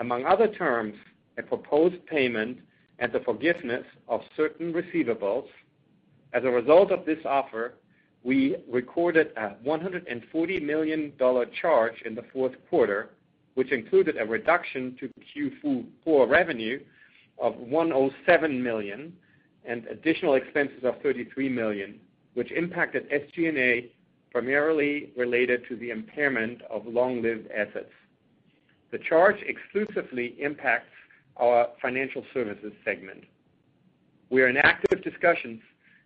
among 0.00 0.26
other 0.26 0.48
terms, 0.48 0.94
a 1.38 1.42
proposed 1.42 2.04
payment 2.06 2.58
and 2.98 3.12
the 3.12 3.20
forgiveness 3.20 3.84
of 4.08 4.20
certain 4.36 4.72
receivables. 4.72 5.46
As 6.32 6.42
a 6.42 6.50
result 6.50 6.90
of 6.90 7.06
this 7.06 7.20
offer, 7.24 7.74
we 8.24 8.56
recorded 8.68 9.28
a 9.36 9.54
$140 9.64 10.62
million 10.62 11.12
charge 11.60 12.02
in 12.04 12.16
the 12.16 12.24
fourth 12.32 12.52
quarter, 12.68 13.10
which 13.54 13.70
included 13.70 14.16
a 14.16 14.24
reduction 14.24 14.96
to 14.98 15.52
Q4 16.04 16.28
revenue 16.28 16.80
of 17.40 17.56
107 17.56 18.60
million 18.60 19.12
and 19.64 19.86
additional 19.86 20.34
expenses 20.34 20.82
of 20.82 21.00
33 21.00 21.48
million, 21.48 22.00
which 22.34 22.50
impacted 22.50 23.08
SG&A 23.10 23.88
primarily 24.32 25.12
related 25.16 25.62
to 25.68 25.76
the 25.76 25.90
impairment 25.90 26.62
of 26.70 26.86
long-lived 26.86 27.48
assets. 27.50 27.92
The 28.90 28.98
charge 28.98 29.36
exclusively 29.46 30.34
impacts 30.40 30.88
our 31.36 31.68
financial 31.80 32.24
services 32.32 32.72
segment. 32.84 33.24
We 34.30 34.42
are 34.42 34.48
in 34.48 34.56
active 34.56 35.02
discussions 35.02 35.60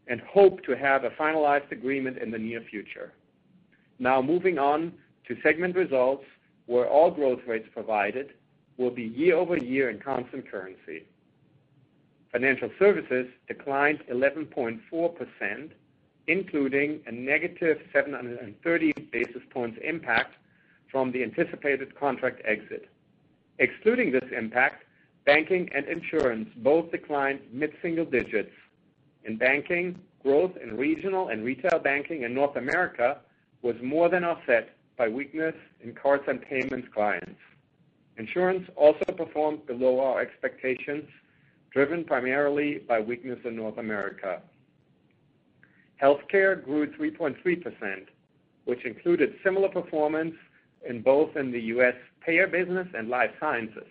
and 0.09 0.21
hope 0.21 0.62
to 0.65 0.77
have 0.77 1.05
a 1.05 1.11
finalized 1.11 1.71
agreement 1.71 2.19
in 2.19 2.31
the 2.31 2.39
near 2.39 2.61
future. 2.69 3.12
Now 3.99 4.21
moving 4.21 4.59
on 4.59 4.93
to 5.29 5.37
segment 5.43 5.77
results, 5.77 6.25
where 6.67 6.89
all 6.89 7.11
growth 7.11 7.41
rates 7.47 7.69
provided 7.73 8.35
will 8.77 8.91
be 8.91 9.05
year-over-year 9.05 9.91
in 9.91 10.01
constant 10.01 10.51
currency. 10.51 11.07
Financial 12.33 12.71
services 12.79 13.27
declined 13.49 14.01
11.4%, 14.12 15.71
including 16.29 17.01
a 17.07 17.12
negative 17.12 17.79
730 17.93 18.93
basis 19.12 19.43
points 19.51 19.79
impact 19.83 20.35
from 20.91 21.12
the 21.12 21.23
anticipated 21.23 21.95
contract 21.99 22.41
exit. 22.45 22.89
Excluding 23.59 24.12
this 24.12 24.29
impact, 24.37 24.85
banking 25.25 25.69
and 25.75 25.87
insurance 25.87 26.49
both 26.59 26.91
declined 26.91 27.41
mid-single 27.53 28.05
digits. 28.05 28.53
In 29.25 29.37
banking, 29.37 29.99
growth 30.23 30.53
in 30.62 30.77
regional 30.77 31.29
and 31.29 31.45
retail 31.45 31.79
banking 31.79 32.23
in 32.23 32.35
North 32.35 32.57
America 32.57 33.19
was 33.62 33.77
more 33.83 34.09
than 34.09 34.25
offset 34.25 34.71
by 34.97 35.09
weakness 35.09 35.55
in 35.83 35.95
cards 35.95 36.25
and 36.29 36.41
payments 36.43 36.89
clients. 36.93 37.41
Insurance 38.19 38.69
also 38.77 39.05
performed 39.17 39.67
below 39.67 40.01
our 40.01 40.21
expectations, 40.21 41.05
driven 41.71 42.05
primarily 42.05 42.79
by 42.79 42.99
weakness 42.99 43.39
in 43.45 43.57
North 43.57 43.79
America. 43.79 44.41
Healthcare 46.02 46.62
grew 46.62 46.87
3.3%, 46.92 48.06
which 48.64 48.85
included 48.85 49.35
similar 49.42 49.68
performance 49.68 50.35
in 50.88 51.02
both 51.02 51.37
in 51.37 51.50
the 51.50 51.61
U.S. 51.61 51.94
payer 52.20 52.46
business 52.46 52.87
and 52.94 53.09
life 53.09 53.30
sciences. 53.40 53.88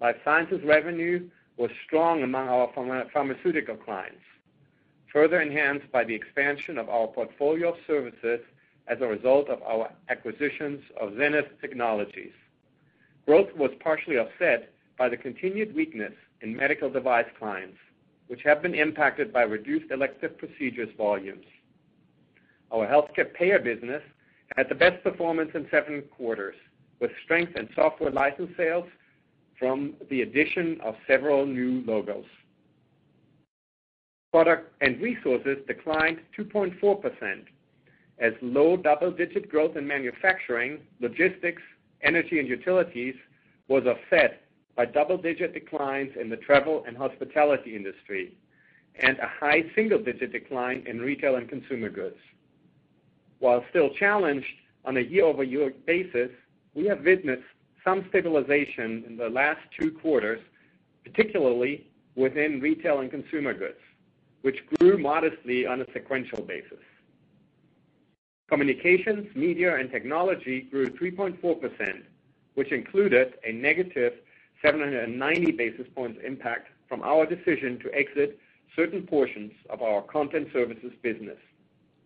Life 0.00 0.16
sciences 0.24 0.60
revenue 0.64 1.28
was 1.56 1.70
strong 1.86 2.22
among 2.22 2.48
our 2.48 2.70
pharmaceutical 3.12 3.76
clients, 3.76 4.24
further 5.12 5.40
enhanced 5.40 5.90
by 5.92 6.02
the 6.02 6.14
expansion 6.14 6.76
of 6.76 6.88
our 6.88 7.06
portfolio 7.06 7.70
of 7.70 7.76
services 7.86 8.40
as 8.88 8.98
a 9.00 9.06
result 9.06 9.48
of 9.48 9.62
our 9.62 9.92
acquisitions 10.08 10.82
of 11.00 11.16
Zenith 11.16 11.46
Technologies. 11.60 12.32
Growth 13.26 13.54
was 13.54 13.70
partially 13.78 14.18
offset 14.18 14.72
by 14.98 15.08
the 15.08 15.16
continued 15.16 15.74
weakness 15.74 16.14
in 16.40 16.56
medical 16.56 16.90
device 16.90 17.26
clients, 17.38 17.78
which 18.32 18.40
have 18.44 18.62
been 18.62 18.74
impacted 18.74 19.30
by 19.30 19.42
reduced 19.42 19.90
elective 19.90 20.38
procedures 20.38 20.88
volumes. 20.96 21.44
Our 22.72 22.86
healthcare 22.86 23.30
payer 23.34 23.58
business 23.58 24.00
had 24.56 24.70
the 24.70 24.74
best 24.74 25.04
performance 25.04 25.50
in 25.54 25.68
seven 25.70 26.02
quarters, 26.16 26.54
with 26.98 27.10
strength 27.24 27.52
in 27.56 27.68
software 27.74 28.10
license 28.10 28.48
sales 28.56 28.86
from 29.58 29.92
the 30.08 30.22
addition 30.22 30.80
of 30.82 30.94
several 31.06 31.44
new 31.44 31.82
logos. 31.86 32.24
Product 34.32 34.72
and 34.80 34.98
resources 35.02 35.58
declined 35.66 36.20
2.4% 36.34 37.42
as 38.18 38.32
low 38.40 38.78
double-digit 38.78 39.50
growth 39.50 39.76
in 39.76 39.86
manufacturing, 39.86 40.78
logistics, 41.00 41.60
energy, 42.00 42.38
and 42.38 42.48
utilities 42.48 43.14
was 43.68 43.82
offset 43.84 44.40
by 44.76 44.86
double-digit 44.86 45.52
declines 45.52 46.12
in 46.18 46.28
the 46.28 46.36
travel 46.36 46.84
and 46.86 46.96
hospitality 46.96 47.76
industry 47.76 48.34
and 48.96 49.18
a 49.18 49.26
high 49.26 49.64
single-digit 49.74 50.32
decline 50.32 50.84
in 50.86 51.00
retail 51.00 51.36
and 51.36 51.48
consumer 51.48 51.88
goods. 51.88 52.16
While 53.38 53.64
still 53.70 53.90
challenged 53.90 54.46
on 54.84 54.96
a 54.96 55.00
year-over-year 55.00 55.72
basis, 55.86 56.30
we 56.74 56.86
have 56.86 57.04
witnessed 57.04 57.42
some 57.84 58.04
stabilization 58.08 59.04
in 59.06 59.16
the 59.16 59.28
last 59.28 59.60
two 59.78 59.90
quarters, 59.90 60.40
particularly 61.04 61.90
within 62.14 62.60
retail 62.60 63.00
and 63.00 63.10
consumer 63.10 63.54
goods, 63.54 63.80
which 64.42 64.58
grew 64.78 64.98
modestly 64.98 65.66
on 65.66 65.80
a 65.80 65.86
sequential 65.92 66.42
basis. 66.42 66.78
Communications, 68.48 69.34
media, 69.34 69.76
and 69.76 69.90
technology 69.90 70.62
grew 70.70 70.90
3.4%, 70.90 72.02
which 72.54 72.70
included 72.70 73.34
a 73.46 73.52
negative 73.52 74.12
790 74.62 75.52
basis 75.52 75.86
points 75.94 76.20
impact 76.24 76.68
from 76.88 77.02
our 77.02 77.26
decision 77.26 77.78
to 77.80 77.94
exit 77.94 78.38
certain 78.76 79.02
portions 79.06 79.52
of 79.68 79.82
our 79.82 80.02
content 80.02 80.48
services 80.52 80.92
business. 81.02 81.38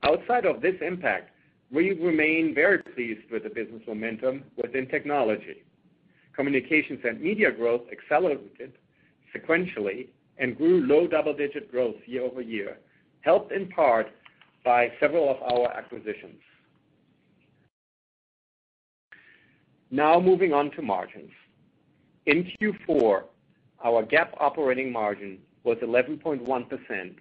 Outside 0.03 0.47
of 0.47 0.61
this 0.61 0.75
impact, 0.81 1.31
we 1.71 1.93
remain 1.93 2.55
very 2.55 2.79
pleased 2.79 3.31
with 3.31 3.43
the 3.43 3.51
business 3.51 3.83
momentum 3.87 4.45
within 4.57 4.87
technology. 4.89 5.65
Communications 6.35 7.01
and 7.05 7.21
media 7.21 7.51
growth 7.51 7.83
accelerated 7.91 8.73
sequentially 9.35 10.09
and 10.39 10.57
grew 10.57 10.87
low 10.87 11.07
double-digit 11.07 11.71
growth 11.71 11.97
year-over-year, 12.07 12.79
helped 13.23 13.53
in 13.53 13.69
part 13.69 14.09
by 14.65 14.93
several 15.01 15.31
of 15.31 15.43
our 15.43 15.73
acquisitions. 15.73 16.41
Now 19.91 20.21
moving 20.21 20.53
on 20.53 20.71
to 20.73 20.83
margins. 20.83 21.31
In 22.27 22.51
Q4, 22.61 23.23
our 23.85 24.03
GAAP 24.05 24.31
operating 24.39 24.91
margin 24.91 25.39
was 25.63 25.79
11.1%, 25.79 27.15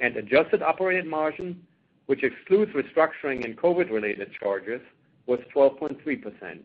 and 0.00 0.16
adjusted 0.16 0.60
operating 0.60 1.08
margin, 1.08 1.64
which 2.06 2.24
excludes 2.24 2.72
restructuring 2.72 3.44
and 3.44 3.56
COVID-related 3.56 4.32
charges, 4.40 4.80
was 5.26 5.38
12.3%. 5.54 6.58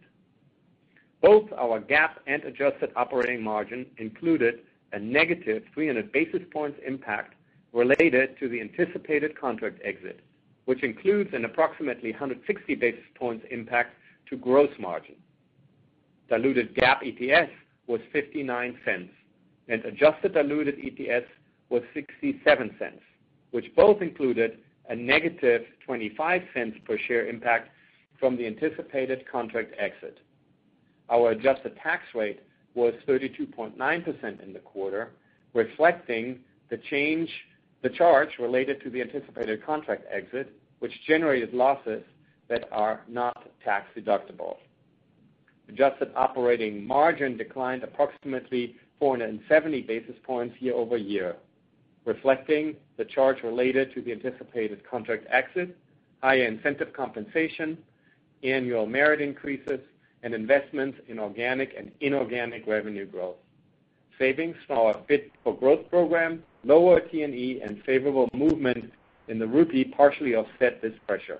Both 1.21 1.53
our 1.53 1.79
GAAP 1.79 2.15
and 2.25 2.43
adjusted 2.43 2.91
operating 2.95 3.43
margin 3.43 3.85
included 3.97 4.61
a 4.91 4.97
negative 4.97 5.63
300 5.75 6.11
basis 6.11 6.41
points 6.51 6.79
impact 6.85 7.35
related 7.71 8.37
to 8.39 8.49
the 8.49 8.61
anticipated 8.61 9.39
contract 9.39 9.79
exit, 9.83 10.21
which 10.65 10.81
includes 10.81 11.29
an 11.33 11.45
approximately 11.45 12.11
160 12.11 12.73
basis 12.75 13.03
points 13.13 13.45
impact 13.51 13.95
to 14.29 14.37
gross 14.37 14.71
margin. 14.79 15.15
Diluted 16.29 16.75
GAAP 16.75 17.19
EPS 17.19 17.49
was 17.87 18.01
$0.59, 18.13 19.09
and 19.67 19.85
adjusted 19.85 20.33
diluted 20.33 20.77
EPS 20.77 21.25
was 21.69 21.83
$0.67, 21.95 22.71
which 23.51 23.65
both 23.75 24.01
included 24.01 24.59
a 24.89 24.95
negative 24.95 25.63
$0.25 25.87 26.85
per 26.85 26.97
share 27.07 27.27
impact 27.27 27.69
from 28.19 28.37
the 28.37 28.45
anticipated 28.45 29.25
contract 29.29 29.73
exit. 29.77 30.19
Our 31.09 31.31
adjusted 31.31 31.77
tax 31.81 32.03
rate 32.15 32.41
was 32.75 32.93
32.9% 33.07 34.43
in 34.43 34.53
the 34.53 34.59
quarter, 34.59 35.11
reflecting 35.53 36.39
the 36.69 36.77
change, 36.89 37.29
the 37.81 37.89
charge 37.89 38.29
related 38.39 38.81
to 38.83 38.89
the 38.89 39.01
anticipated 39.01 39.65
contract 39.65 40.03
exit, 40.09 40.51
which 40.79 40.91
generated 41.07 41.53
losses 41.53 42.03
that 42.49 42.67
are 42.71 43.01
not 43.07 43.49
tax-deductible. 43.63 44.57
Adjusted 45.69 46.11
operating 46.15 46.85
margin 46.85 47.37
declined 47.37 47.83
approximately 47.83 48.75
470 48.99 49.81
basis 49.81 50.15
points 50.23 50.55
year-over-year, 50.59 51.35
reflecting 52.05 52.75
the 52.97 53.05
charge 53.05 53.43
related 53.43 53.93
to 53.93 54.01
the 54.01 54.11
anticipated 54.11 54.81
contract 54.89 55.25
exit, 55.29 55.75
higher 56.21 56.45
incentive 56.45 56.93
compensation, 56.93 57.77
annual 58.43 58.85
merit 58.85 59.21
increases, 59.21 59.79
and 60.23 60.33
investments 60.33 60.97
in 61.07 61.19
organic 61.19 61.73
and 61.77 61.91
inorganic 62.01 62.65
revenue 62.67 63.05
growth. 63.05 63.35
Savings 64.19 64.55
from 64.67 64.77
our 64.77 64.95
Fit 65.07 65.31
for 65.43 65.57
Growth 65.57 65.89
program, 65.89 66.43
lower 66.63 66.99
T&E, 66.99 67.61
and 67.61 67.81
favorable 67.83 68.29
movement 68.33 68.91
in 69.27 69.39
the 69.39 69.47
rupee 69.47 69.83
partially 69.83 70.35
offset 70.35 70.81
this 70.81 70.93
pressure. 71.07 71.39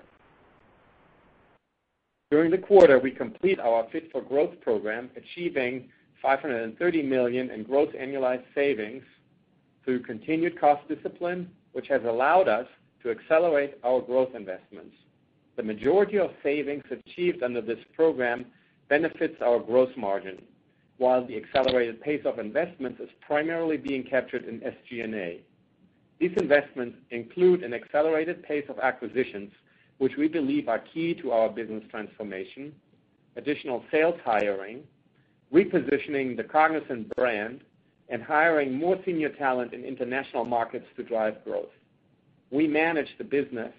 During 2.30 2.50
the 2.50 2.58
quarter, 2.58 2.98
we 2.98 3.10
complete 3.10 3.60
our 3.60 3.86
Fit 3.90 4.10
for 4.10 4.22
Growth 4.22 4.60
program, 4.60 5.10
achieving 5.16 5.88
530 6.22 7.02
million 7.02 7.50
in 7.50 7.62
gross 7.62 7.94
annualized 7.94 8.44
savings 8.54 9.04
through 9.84 10.00
continued 10.02 10.58
cost 10.58 10.88
discipline, 10.88 11.50
which 11.72 11.88
has 11.88 12.02
allowed 12.04 12.48
us 12.48 12.66
to 13.02 13.10
accelerate 13.10 13.78
our 13.84 14.00
growth 14.00 14.34
investments. 14.34 14.96
The 15.56 15.62
majority 15.62 16.18
of 16.18 16.30
savings 16.42 16.84
achieved 16.90 17.42
under 17.42 17.60
this 17.60 17.78
program 17.94 18.46
benefits 18.88 19.40
our 19.42 19.60
gross 19.60 19.90
margin, 19.96 20.40
while 20.96 21.26
the 21.26 21.36
accelerated 21.36 22.00
pace 22.00 22.22
of 22.24 22.38
investments 22.38 23.00
is 23.00 23.10
primarily 23.20 23.76
being 23.76 24.02
captured 24.02 24.44
in 24.44 24.60
SG&A. 24.60 25.42
These 26.18 26.32
investments 26.36 26.96
include 27.10 27.62
an 27.62 27.74
accelerated 27.74 28.42
pace 28.42 28.64
of 28.68 28.78
acquisitions, 28.78 29.52
which 29.98 30.16
we 30.16 30.28
believe 30.28 30.68
are 30.68 30.78
key 30.78 31.14
to 31.14 31.32
our 31.32 31.48
business 31.48 31.84
transformation, 31.90 32.72
additional 33.36 33.84
sales 33.90 34.18
hiring, 34.24 34.82
repositioning 35.52 36.36
the 36.36 36.44
Cognizant 36.44 37.14
brand, 37.16 37.60
and 38.08 38.22
hiring 38.22 38.74
more 38.74 38.98
senior 39.04 39.30
talent 39.30 39.72
in 39.72 39.84
international 39.84 40.44
markets 40.44 40.86
to 40.96 41.02
drive 41.02 41.42
growth. 41.44 41.70
We 42.50 42.66
manage 42.66 43.08
the 43.18 43.24
business 43.24 43.72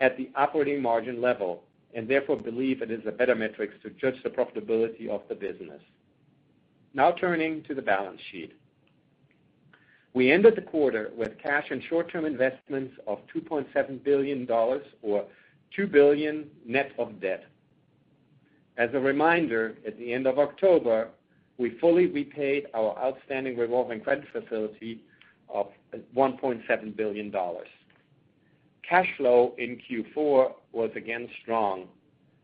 at 0.00 0.16
the 0.16 0.30
operating 0.34 0.82
margin 0.82 1.20
level 1.20 1.62
and 1.94 2.08
therefore 2.08 2.36
believe 2.36 2.82
it 2.82 2.90
is 2.90 3.00
a 3.06 3.12
better 3.12 3.34
metric 3.34 3.82
to 3.82 3.90
judge 3.90 4.22
the 4.22 4.30
profitability 4.30 5.08
of 5.08 5.22
the 5.28 5.34
business. 5.34 5.80
Now 6.94 7.12
turning 7.12 7.62
to 7.64 7.74
the 7.74 7.82
balance 7.82 8.20
sheet. 8.30 8.52
We 10.14 10.32
ended 10.32 10.56
the 10.56 10.62
quarter 10.62 11.10
with 11.16 11.38
cash 11.38 11.66
and 11.70 11.82
short-term 11.88 12.24
investments 12.24 12.94
of 13.06 13.20
$2.7 13.34 14.02
billion, 14.02 14.50
or 15.02 15.24
2 15.74 15.86
billion 15.86 16.48
net 16.66 16.92
of 16.98 17.20
debt. 17.20 17.44
As 18.76 18.90
a 18.94 19.00
reminder, 19.00 19.76
at 19.86 19.98
the 19.98 20.12
end 20.12 20.26
of 20.26 20.38
October, 20.38 21.08
we 21.58 21.70
fully 21.78 22.06
repaid 22.06 22.66
our 22.74 22.96
outstanding 22.98 23.56
revolving 23.56 24.00
credit 24.00 24.26
facility 24.32 25.02
of 25.48 25.66
$1.7 26.16 26.96
billion. 26.96 27.34
Cash 28.88 29.08
flow 29.16 29.54
in 29.58 29.80
Q4 29.90 30.52
was 30.72 30.90
again 30.94 31.28
strong, 31.42 31.88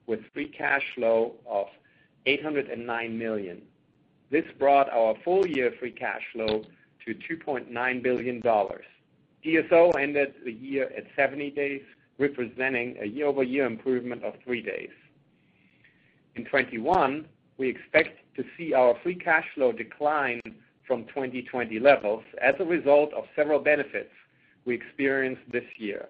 with 0.07 0.21
free 0.33 0.49
cash 0.49 0.83
flow 0.95 1.35
of 1.47 1.69
809 2.27 3.19
million. 3.19 3.63
This 4.31 4.45
brought 4.59 4.91
our 4.91 5.15
full-year 5.25 5.75
free 5.79 5.93
cash 5.93 6.23
flow 6.33 6.65
to 7.07 7.15
$2.9 7.15 8.03
billion. 8.03 8.43
DSO 8.43 9.99
ended 10.01 10.35
the 10.45 10.53
year 10.53 10.91
at 10.97 11.05
70 11.15 11.51
days, 11.51 11.83
representing 12.19 12.97
a 13.01 13.07
year-over-year 13.07 13.67
improvement 13.67 14.23
of 14.25 14.35
three 14.45 14.63
days. 14.63 14.91
In 16.37 16.45
2021, 16.45 17.27
we 17.59 17.69
expect 17.69 18.19
to 18.37 18.45
see 18.57 18.75
our 18.75 18.95
free 19.03 19.15
cash 19.15 19.45
flow 19.55 19.73
decline 19.73 20.41
from 20.87 21.05
2020 21.07 21.79
levels 21.79 22.23
as 22.43 22.55
a 22.59 22.65
result 22.65 23.13
of 23.15 23.25
several 23.37 23.59
benefits 23.59 24.11
we 24.65 24.75
experienced 24.75 25.43
this 25.51 25.65
year, 25.77 26.09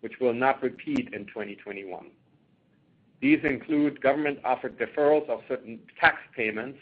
which 0.00 0.14
will 0.20 0.32
not 0.34 0.62
repeat 0.62 1.12
in 1.12 1.26
2021. 1.26 2.06
These 3.20 3.40
include 3.42 4.00
government-offered 4.00 4.78
deferrals 4.78 5.28
of 5.28 5.40
certain 5.48 5.80
tax 6.00 6.18
payments 6.36 6.78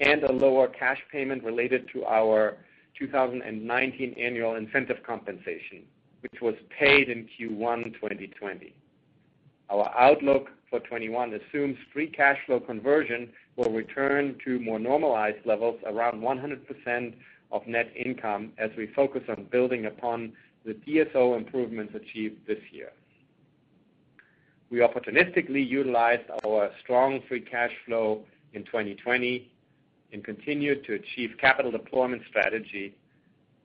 and 0.00 0.24
a 0.24 0.32
lower 0.32 0.66
cash 0.66 0.98
payment 1.12 1.44
related 1.44 1.88
to 1.92 2.04
our 2.04 2.56
2019 2.98 4.14
annual 4.18 4.56
incentive 4.56 4.96
compensation, 5.06 5.82
which 6.20 6.40
was 6.40 6.54
paid 6.78 7.08
in 7.08 7.26
Q1 7.38 7.94
2020. 7.94 8.74
Our 9.70 9.90
outlook 9.96 10.50
for 10.68 10.80
2021 10.80 11.34
assumes 11.34 11.76
free 11.92 12.08
cash 12.08 12.38
flow 12.46 12.60
conversion 12.60 13.30
will 13.56 13.72
return 13.72 14.36
to 14.44 14.58
more 14.58 14.78
normalized 14.78 15.44
levels 15.44 15.78
around 15.86 16.20
100% 16.22 17.14
of 17.52 17.66
net 17.66 17.90
income 17.96 18.52
as 18.58 18.70
we 18.76 18.88
focus 18.94 19.22
on 19.28 19.46
building 19.50 19.86
upon 19.86 20.32
the 20.64 20.74
DSO 20.74 21.36
improvements 21.36 21.94
achieved 21.94 22.38
this 22.46 22.58
year. 22.70 22.90
We 24.70 24.78
opportunistically 24.78 25.68
utilized 25.68 26.30
our 26.44 26.70
strong 26.82 27.20
free 27.28 27.40
cash 27.40 27.72
flow 27.86 28.22
in 28.52 28.64
2020 28.64 29.50
and 30.12 30.24
continued 30.24 30.84
to 30.84 30.94
achieve 30.94 31.30
capital 31.40 31.70
deployment 31.70 32.22
strategy, 32.28 32.94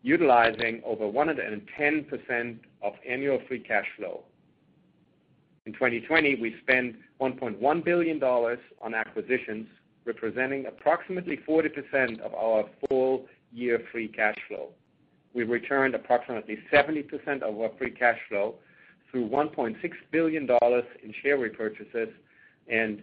utilizing 0.06 0.82
over 0.86 1.06
110% 1.06 2.58
of 2.84 2.94
annual 3.10 3.40
free 3.48 3.60
cash 3.60 3.88
flow. 3.98 4.22
In 5.66 5.74
2020, 5.74 6.36
we 6.36 6.56
spent 6.62 6.96
$1.1 7.20 7.84
billion 7.84 8.22
on 8.22 8.94
acquisitions, 8.94 9.66
representing 10.06 10.68
approximately 10.68 11.40
40% 11.50 12.20
of 12.20 12.36
our 12.36 12.66
full-year 12.88 13.82
free 13.92 14.08
cash 14.08 14.36
flow. 14.48 14.70
We 15.34 15.44
returned 15.44 15.96
approximately 15.96 16.60
70% 16.72 17.42
of 17.42 17.60
our 17.60 17.72
free 17.80 17.90
cash 17.90 18.20
flow 18.30 18.56
through 19.10 19.28
$1.6 19.28 19.76
billion 20.12 20.44
in 20.44 21.14
share 21.24 21.40
repurchases 21.40 22.12
and 22.68 23.02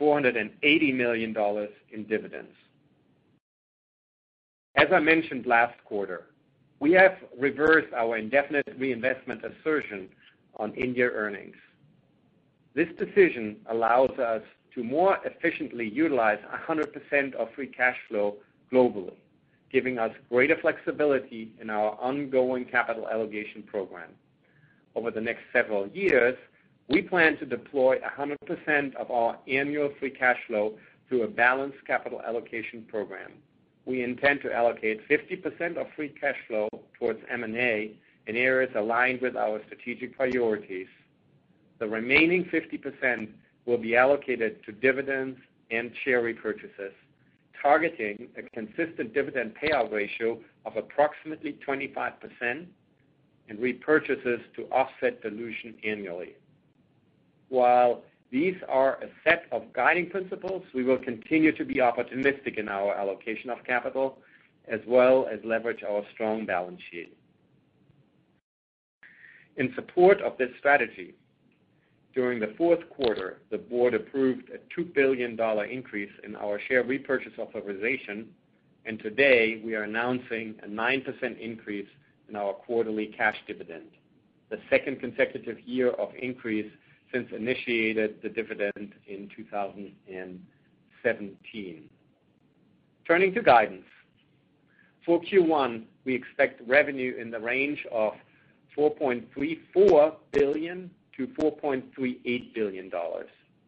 $480 0.00 0.96
million 0.96 1.68
in 1.92 2.04
dividends. 2.08 2.56
As 4.80 4.88
I 4.94 4.98
mentioned 4.98 5.44
last 5.44 5.74
quarter, 5.84 6.28
we 6.78 6.92
have 6.92 7.12
reversed 7.38 7.92
our 7.92 8.16
indefinite 8.16 8.66
reinvestment 8.78 9.42
assertion 9.44 10.08
on 10.56 10.72
India 10.72 11.06
earnings. 11.06 11.56
This 12.74 12.88
decision 12.98 13.56
allows 13.68 14.18
us 14.18 14.40
to 14.74 14.82
more 14.82 15.18
efficiently 15.26 15.86
utilize 15.86 16.38
100% 16.66 17.34
of 17.34 17.52
free 17.54 17.66
cash 17.66 17.98
flow 18.08 18.36
globally, 18.72 19.12
giving 19.70 19.98
us 19.98 20.12
greater 20.30 20.56
flexibility 20.56 21.52
in 21.60 21.68
our 21.68 21.90
ongoing 22.00 22.64
capital 22.64 23.06
allocation 23.06 23.62
program. 23.62 24.08
Over 24.94 25.10
the 25.10 25.20
next 25.20 25.42
several 25.52 25.88
years, 25.88 26.38
we 26.88 27.02
plan 27.02 27.36
to 27.36 27.44
deploy 27.44 27.98
100% 27.98 28.94
of 28.94 29.10
our 29.10 29.36
annual 29.46 29.92
free 30.00 30.08
cash 30.08 30.38
flow 30.46 30.78
through 31.06 31.24
a 31.24 31.28
balanced 31.28 31.86
capital 31.86 32.22
allocation 32.22 32.86
program. 32.88 33.32
We 33.90 34.04
intend 34.04 34.42
to 34.42 34.54
allocate 34.54 35.00
50% 35.08 35.76
of 35.76 35.88
free 35.96 36.10
cash 36.10 36.36
flow 36.46 36.68
towards 36.96 37.18
M&A 37.28 37.96
in 38.28 38.36
areas 38.36 38.70
aligned 38.76 39.20
with 39.20 39.34
our 39.34 39.60
strategic 39.66 40.16
priorities. 40.16 40.86
The 41.80 41.88
remaining 41.88 42.44
50% 42.44 43.30
will 43.66 43.78
be 43.78 43.96
allocated 43.96 44.64
to 44.66 44.70
dividends 44.70 45.40
and 45.72 45.90
share 46.04 46.22
repurchases, 46.22 46.92
targeting 47.60 48.28
a 48.38 48.42
consistent 48.42 49.12
dividend 49.12 49.56
payout 49.60 49.90
ratio 49.90 50.38
of 50.66 50.76
approximately 50.76 51.58
25% 51.66 52.12
and 53.48 53.58
repurchases 53.58 54.38
to 54.54 54.66
offset 54.70 55.20
dilution 55.20 55.74
annually. 55.84 56.36
While 57.48 58.04
these 58.30 58.54
are 58.68 58.94
a 59.02 59.08
set 59.24 59.44
of 59.50 59.72
guiding 59.72 60.08
principles, 60.08 60.62
we 60.72 60.84
will 60.84 60.98
continue 60.98 61.52
to 61.56 61.64
be 61.64 61.76
opportunistic 61.76 62.58
in 62.58 62.68
our 62.68 62.94
allocation 62.94 63.50
of 63.50 63.58
capital, 63.64 64.18
as 64.68 64.80
well 64.86 65.26
as 65.30 65.40
leverage 65.44 65.82
our 65.82 66.02
strong 66.14 66.46
balance 66.46 66.80
sheet. 66.90 67.16
In 69.56 69.72
support 69.74 70.20
of 70.22 70.38
this 70.38 70.50
strategy, 70.58 71.14
during 72.14 72.38
the 72.38 72.54
fourth 72.56 72.88
quarter, 72.88 73.40
the 73.50 73.58
board 73.58 73.94
approved 73.94 74.48
a 74.50 74.80
$2 74.80 74.94
billion 74.94 75.38
increase 75.70 76.10
in 76.24 76.36
our 76.36 76.60
share 76.68 76.84
repurchase 76.84 77.32
authorization, 77.38 78.28
and 78.84 78.98
today 79.00 79.60
we 79.64 79.74
are 79.74 79.82
announcing 79.82 80.54
a 80.62 80.68
9% 80.68 81.38
increase 81.40 81.88
in 82.28 82.36
our 82.36 82.52
quarterly 82.52 83.06
cash 83.16 83.36
dividend, 83.46 83.88
the 84.50 84.58
second 84.70 85.00
consecutive 85.00 85.58
year 85.66 85.90
of 85.90 86.10
increase 86.20 86.70
since 87.12 87.28
initiated 87.32 88.22
the 88.22 88.28
dividend 88.28 88.94
in 89.06 89.28
2017. 89.36 91.90
Turning 93.06 93.32
to 93.34 93.42
guidance. 93.42 93.84
For 95.04 95.20
Q1, 95.20 95.82
we 96.04 96.14
expect 96.14 96.60
revenue 96.68 97.16
in 97.16 97.30
the 97.30 97.40
range 97.40 97.84
of 97.90 98.12
$4.34 98.76 100.14
billion-$4.38 100.32 102.54
billion, 102.54 102.90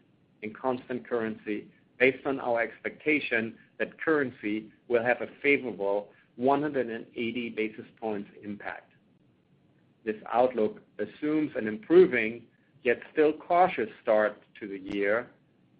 in 0.42 0.54
constant 0.54 1.08
currency, 1.08 1.68
based 2.00 2.26
on 2.26 2.40
our 2.40 2.62
expectation 2.62 3.54
that 3.80 4.02
currency 4.02 4.66
will 4.88 5.04
have 5.04 5.22
a 5.22 5.28
favorable 5.42 6.08
180 6.38 7.50
basis 7.50 7.86
points 8.00 8.30
impact. 8.44 8.92
This 10.06 10.16
outlook 10.32 10.82
assumes 11.00 11.52
an 11.56 11.68
improving, 11.68 12.44
yet 12.84 13.02
still 13.12 13.34
cautious 13.34 13.90
start 14.02 14.42
to 14.60 14.68
the 14.68 14.80
year 14.80 15.28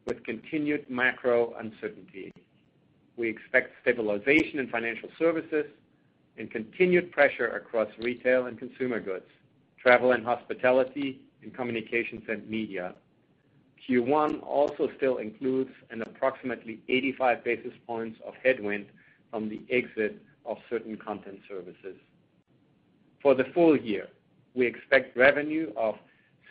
with 0.06 0.24
continued 0.24 0.90
macro 0.90 1.54
uncertainty. 1.60 2.34
We 3.16 3.30
expect 3.30 3.74
stabilization 3.82 4.60
in 4.60 4.70
financial 4.70 5.10
services 5.18 5.66
and 6.38 6.52
continued 6.52 7.12
pressure 7.12 7.48
across 7.48 7.88
retail 8.00 8.48
and 8.48 8.60
consumer 8.60 9.00
goods, 9.00 9.26
travel 9.82 10.12
and 10.12 10.26
hospitality, 10.26 11.22
and 11.42 11.54
communications 11.54 12.24
and 12.28 12.48
media. 12.50 12.96
Q1 13.88 14.44
also 14.44 14.90
still 14.98 15.18
includes 15.18 15.72
an 15.90 16.02
approximately 16.02 16.82
85 16.90 17.44
basis 17.44 17.74
points 17.86 18.20
of 18.26 18.34
headwind 18.44 18.88
from 19.32 19.50
the 19.50 19.62
exit 19.70 20.22
of 20.48 20.58
certain 20.70 20.98
content 20.98 21.40
services. 21.48 21.96
For 23.22 23.36
the 23.36 23.46
full 23.54 23.78
year, 23.78 24.08
we 24.56 24.66
expect 24.66 25.16
revenue 25.18 25.72
of 25.76 25.96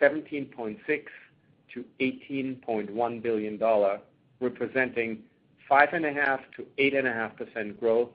$17.6 0.00 0.76
billion-$18.1 1.98 3.22
billion, 3.22 3.58
representing 4.40 5.18
5.5%-8.5% 5.70 7.80
growth, 7.80 8.08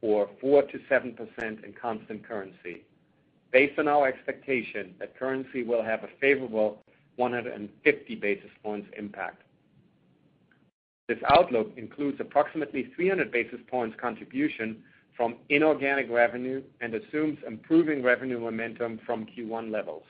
or 0.00 0.28
4%-7% 0.42 1.64
in 1.64 1.72
constant 1.80 2.26
currency, 2.26 2.82
based 3.52 3.78
on 3.78 3.86
our 3.86 4.08
expectation 4.08 4.94
that 4.98 5.16
currency 5.16 5.62
will 5.62 5.82
have 5.82 6.02
a 6.02 6.08
favorable 6.20 6.82
150 7.16 8.14
basis 8.16 8.50
points 8.64 8.88
impact. 8.98 9.42
This 11.08 11.18
outlook 11.28 11.70
includes 11.76 12.18
approximately 12.20 12.90
300 12.96 13.30
basis 13.30 13.60
points 13.70 13.96
contribution 14.00 14.82
from 15.16 15.36
inorganic 15.48 16.10
revenue 16.10 16.62
and 16.80 16.94
assumes 16.94 17.38
improving 17.46 18.02
revenue 18.02 18.40
momentum 18.40 18.98
from 19.04 19.26
Q1 19.26 19.70
levels. 19.70 20.04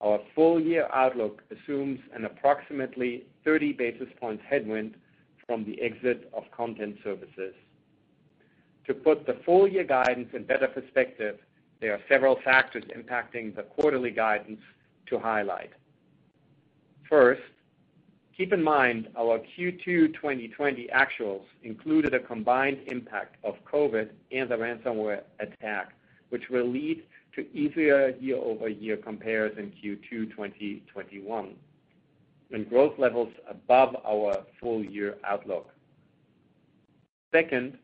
Our 0.00 0.18
full-year 0.34 0.88
outlook 0.92 1.42
assumes 1.50 2.00
an 2.12 2.24
approximately 2.24 3.24
30 3.44 3.72
basis 3.74 4.08
points 4.18 4.42
headwind 4.48 4.96
from 5.46 5.64
the 5.64 5.80
exit 5.80 6.28
of 6.34 6.44
content 6.50 6.96
services. 7.04 7.54
To 8.88 8.94
put 8.94 9.26
the 9.26 9.38
full-year 9.44 9.84
guidance 9.84 10.30
in 10.34 10.44
better 10.44 10.66
perspective, 10.66 11.38
there 11.80 11.92
are 11.92 12.00
several 12.08 12.38
factors 12.44 12.84
impacting 12.96 13.54
the 13.54 13.62
quarterly 13.62 14.10
guidance 14.10 14.60
to 15.06 15.18
highlight. 15.18 15.70
First, 17.08 17.42
keep 18.36 18.52
in 18.52 18.62
mind 18.62 19.08
our 19.16 19.38
Q2 19.38 20.14
2020 20.14 20.88
actuals 20.94 21.42
included 21.62 22.14
a 22.14 22.20
combined 22.20 22.78
impact 22.86 23.36
of 23.44 23.54
COVID 23.70 24.10
and 24.30 24.50
the 24.50 24.56
ransomware 24.56 25.22
attack, 25.40 25.92
which 26.30 26.48
will 26.50 26.66
lead 26.66 27.02
to 27.34 27.46
easier 27.56 28.14
year-over-year 28.20 28.98
compares 28.98 29.56
in 29.58 29.72
Q2 29.82 30.30
2021, 30.30 31.54
and 32.52 32.68
growth 32.68 32.98
levels 32.98 33.32
above 33.48 33.96
our 34.06 34.44
full 34.60 34.84
year 34.84 35.16
outlook. 35.24 35.70
Second, 37.34 37.78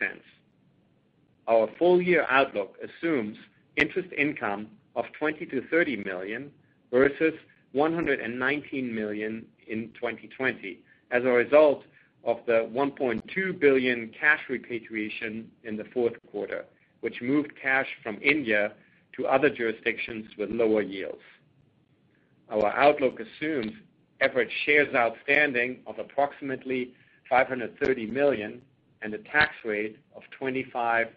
Our 1.48 1.68
full 1.80 2.02
year 2.02 2.26
outlook 2.30 2.78
assumes 2.84 3.38
interest 3.76 4.10
income 4.18 4.68
of 4.96 5.06
$20 5.20 5.52
million-$30 5.52 6.06
million 6.06 6.52
versus 6.92 7.34
119 7.72 8.96
million 8.96 9.46
in 9.68 9.90
2020 9.96 10.80
as 11.12 11.24
a 11.24 11.28
result 11.28 11.84
of 12.24 12.38
the 12.46 12.70
1.2 12.74 13.60
billion 13.60 14.12
cash 14.20 14.40
repatriation 14.50 15.50
in 15.64 15.78
the 15.78 15.86
fourth 15.94 16.14
quarter, 16.32 16.66
which 17.02 17.22
moved 17.22 17.52
cash 17.62 17.88
from 18.04 18.20
India 18.22 18.74
to 19.16 19.26
other 19.28 19.50
jurisdictions 19.50 20.26
with 20.38 20.50
lower 20.50 20.82
yields. 20.82 21.22
Our 22.50 22.68
outlook 22.68 23.20
assumes 23.20 23.72
average 24.22 24.52
shares 24.66 24.94
outstanding 24.96 25.80
of 25.88 26.00
approximately 26.00 26.94
530 27.30 28.08
million 28.08 28.62
and 29.02 29.14
a 29.14 29.20
tax 29.20 29.54
rate 29.64 29.98
of 30.16 30.24
25%-26%. 30.42 31.08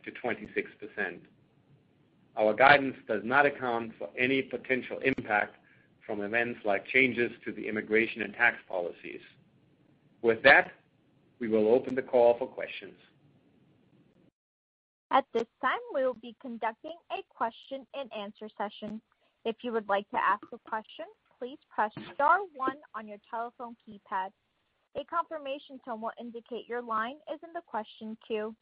Our 2.37 2.55
guidance 2.55 2.97
does 3.09 3.23
not 3.25 3.45
account 3.45 3.93
for 3.99 4.09
any 4.17 4.43
potential 4.43 4.99
impact 5.05 5.57
from 6.07 6.23
events 6.23 6.61
like 6.65 6.87
changes 6.87 7.31
to 7.45 7.53
the 7.53 7.67
immigration 7.69 8.23
and 8.23 8.33
tax 8.35 8.57
policies. 8.69 9.21
With 10.23 10.43
that, 10.45 10.71
we 11.43 11.49
will 11.49 11.75
open 11.75 11.97
the 11.97 12.03
call 12.03 12.39
for 12.39 12.47
questions. 12.47 12.95
At 15.11 15.25
this 15.35 15.49
time, 15.61 15.83
we 15.93 16.05
will 16.05 16.15
be 16.15 16.37
conducting 16.41 16.95
a 17.11 17.21
question 17.35 17.85
and 17.95 18.09
answer 18.17 18.49
session. 18.57 19.03
If 19.45 19.57
you 19.65 19.73
would 19.73 19.89
like 19.89 20.09
to 20.11 20.19
ask 20.19 20.45
a 20.53 20.71
question, 20.71 21.05
please 21.41 21.59
press 21.69 21.91
star 22.15 22.39
one 22.55 22.77
on 22.95 23.09
your 23.09 23.19
telephone 23.29 23.75
keypad. 23.83 24.31
A 24.97 25.05
confirmation 25.11 25.81
tone 25.85 26.01
will 26.01 26.13
indicate 26.21 26.69
your 26.69 26.81
line 26.81 27.17
is 27.35 27.41
in 27.43 27.53
the 27.53 27.67
question 27.67 28.17
queue. 28.25 28.55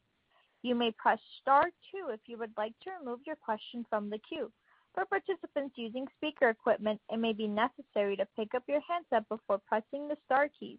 You 0.62 0.74
may 0.74 0.90
press 0.92 1.18
star 1.42 1.64
two 1.90 2.08
if 2.08 2.20
you 2.24 2.38
would 2.38 2.54
like 2.56 2.72
to 2.84 2.90
remove 2.98 3.20
your 3.26 3.36
question 3.36 3.84
from 3.90 4.08
the 4.08 4.20
queue. 4.26 4.50
For 4.94 5.04
participants 5.04 5.74
using 5.76 6.06
speaker 6.16 6.48
equipment, 6.48 6.98
it 7.12 7.18
may 7.18 7.34
be 7.34 7.46
necessary 7.46 8.16
to 8.16 8.26
pick 8.36 8.54
up 8.54 8.62
your 8.66 8.80
handset 8.88 9.28
before 9.28 9.60
pressing 9.68 10.08
the 10.08 10.16
star 10.24 10.48
keys. 10.58 10.78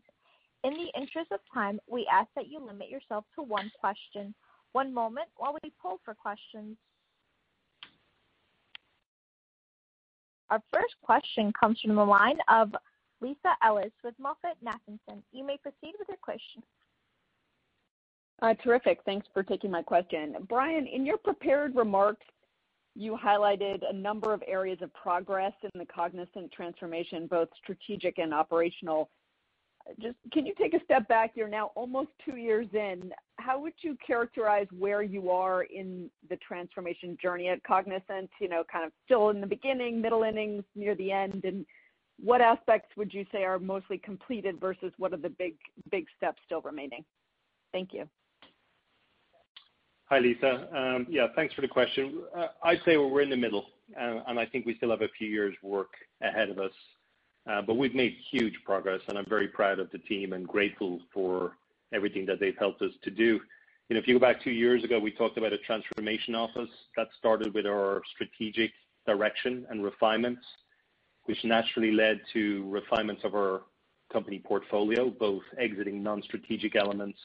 In 0.63 0.74
the 0.74 0.91
interest 0.95 1.32
of 1.32 1.39
time, 1.54 1.80
we 1.88 2.08
ask 2.12 2.28
that 2.36 2.47
you 2.47 2.60
limit 2.60 2.89
yourself 2.89 3.26
to 3.36 3.41
one 3.41 3.71
question. 3.80 4.34
One 4.74 4.93
moment 4.93 5.28
while 5.38 5.58
we 5.63 5.74
poll 5.82 6.00
for 6.06 6.13
questions. 6.13 6.78
Our 10.50 10.62
first 10.71 10.95
question 11.02 11.52
comes 11.60 11.80
from 11.80 11.95
the 11.95 12.06
line 12.06 12.38
of 12.50 12.74
Lisa 13.21 13.56
Ellis 13.63 13.91
with 14.04 14.13
MoffettNathanson. 14.19 15.21
You 15.32 15.45
may 15.45 15.58
proceed 15.58 15.93
with 15.97 16.08
your 16.08 16.17
question. 16.21 16.62
Uh, 18.41 18.54
terrific. 18.63 19.00
Thanks 19.06 19.28
for 19.34 19.43
taking 19.43 19.71
my 19.71 19.82
question. 19.82 20.36
Brian, 20.50 20.88
in 20.88 21.06
your 21.06 21.17
prepared 21.17 21.76
remarks, 21.76 22.26
you 22.95 23.17
highlighted 23.17 23.82
a 23.89 23.93
number 23.93 24.34
of 24.34 24.43
areas 24.47 24.80
of 24.82 24.93
progress 24.93 25.54
in 25.63 25.80
the 25.80 25.86
Cognizant 25.86 26.52
transformation, 26.52 27.28
both 27.28 27.47
strategic 27.63 28.17
and 28.17 28.34
operational. 28.34 29.10
Just 30.00 30.15
can 30.32 30.46
you 30.46 30.54
take 30.58 30.74
a 30.74 30.84
step 30.84 31.08
back? 31.08 31.32
You're 31.36 31.48
now 31.48 31.72
almost 31.76 32.10
two 32.24 32.38
years 32.38 32.67
in. 32.74 33.12
How 33.38 33.60
would 33.60 33.74
you 33.82 33.98
characterize 34.06 34.67
where 34.78 35.02
you 35.02 35.30
are 35.30 35.63
in 35.63 36.10
the 36.30 36.38
transformation 36.38 37.17
journey 37.22 37.50
at 37.50 37.63
Cognizant? 37.63 38.30
You 38.39 38.50
know, 38.50 38.63
kind 38.72 38.86
of 38.86 38.91
still 39.06 39.30
in 39.30 39.41
the 39.41 39.48
beginning, 39.48 40.02
middle 40.02 40.24
innings, 40.24 40.63
near 40.76 40.96
the 40.96 41.12
end? 41.12 41.44
And 41.46 41.65
what 42.22 42.41
aspects 42.41 42.96
would 42.98 43.13
you 43.13 43.26
say 43.32 43.44
are 43.44 43.60
mostly 43.60 43.98
completed 43.98 44.60
versus 44.60 44.94
what 44.98 45.13
are 45.13 45.17
the 45.17 45.30
big, 45.30 45.56
big 45.89 46.06
steps 46.17 46.41
still 46.46 46.62
remaining? 46.62 47.04
Thank 47.72 47.94
you. 47.94 48.08
Hi, 50.06 50.20
Lisa. 50.20 50.67
Um, 50.76 51.08
yeah, 51.10 51.28
thanks 51.36 51.54
for 51.54 51.62
the 51.62 51.70
question. 51.70 52.22
Uh, 52.38 52.48
I'd 52.63 52.82
say 52.86 52.98
we're 52.98 53.22
in 53.22 53.30
the 53.30 53.38
middle, 53.38 53.65
and 53.98 54.38
I 54.38 54.46
think 54.46 54.65
we 54.65 54.76
still 54.76 54.89
have 54.89 55.02
a 55.02 55.08
few 55.17 55.30
years' 55.30 55.56
work 55.63 55.91
ahead 56.22 56.50
of 56.50 56.60
us. 56.60 56.74
Uh, 57.49 57.62
we've 57.73 57.95
made 57.95 58.15
huge 58.30 58.54
progress, 58.65 59.01
and 59.08 59.17
I'm 59.17 59.25
very 59.27 59.47
proud 59.47 59.80
of 59.80 59.89
the 59.91 59.97
team 59.97 60.34
and 60.34 60.47
grateful 60.47 60.99
for 61.13 61.58
everything 61.93 62.25
that 62.27 62.39
they've 62.39 62.58
helped 62.58 62.82
us 62.82 62.91
to 63.04 63.12
do. 63.12 63.39
You 63.89 63.95
know, 63.95 63.99
if 63.99 64.08
you 64.08 64.13
go 64.15 64.19
back 64.19 64.43
two 64.43 64.51
years 64.51 64.84
ago, 64.84 64.99
we 64.99 65.12
talked 65.12 65.38
about 65.38 65.51
a 65.51 65.58
transformation 65.58 66.36
office 66.36 66.69
that 66.95 67.08
started 67.17 67.54
with 67.54 67.65
our 67.65 68.01
strategic 68.13 68.71
direction 69.06 69.65
and 69.69 69.84
refinements, 69.84 70.45
which 71.25 71.43
naturally 71.43 71.91
led 71.91 72.21
to 72.34 72.69
refinements 72.69 73.23
of 73.23 73.36
our 73.36 73.63
company 74.13 74.39
portfolio, 74.39 75.10
both 75.10 75.43
exiting 75.58 76.04
non-strategic 76.04 76.75
elements 76.75 77.17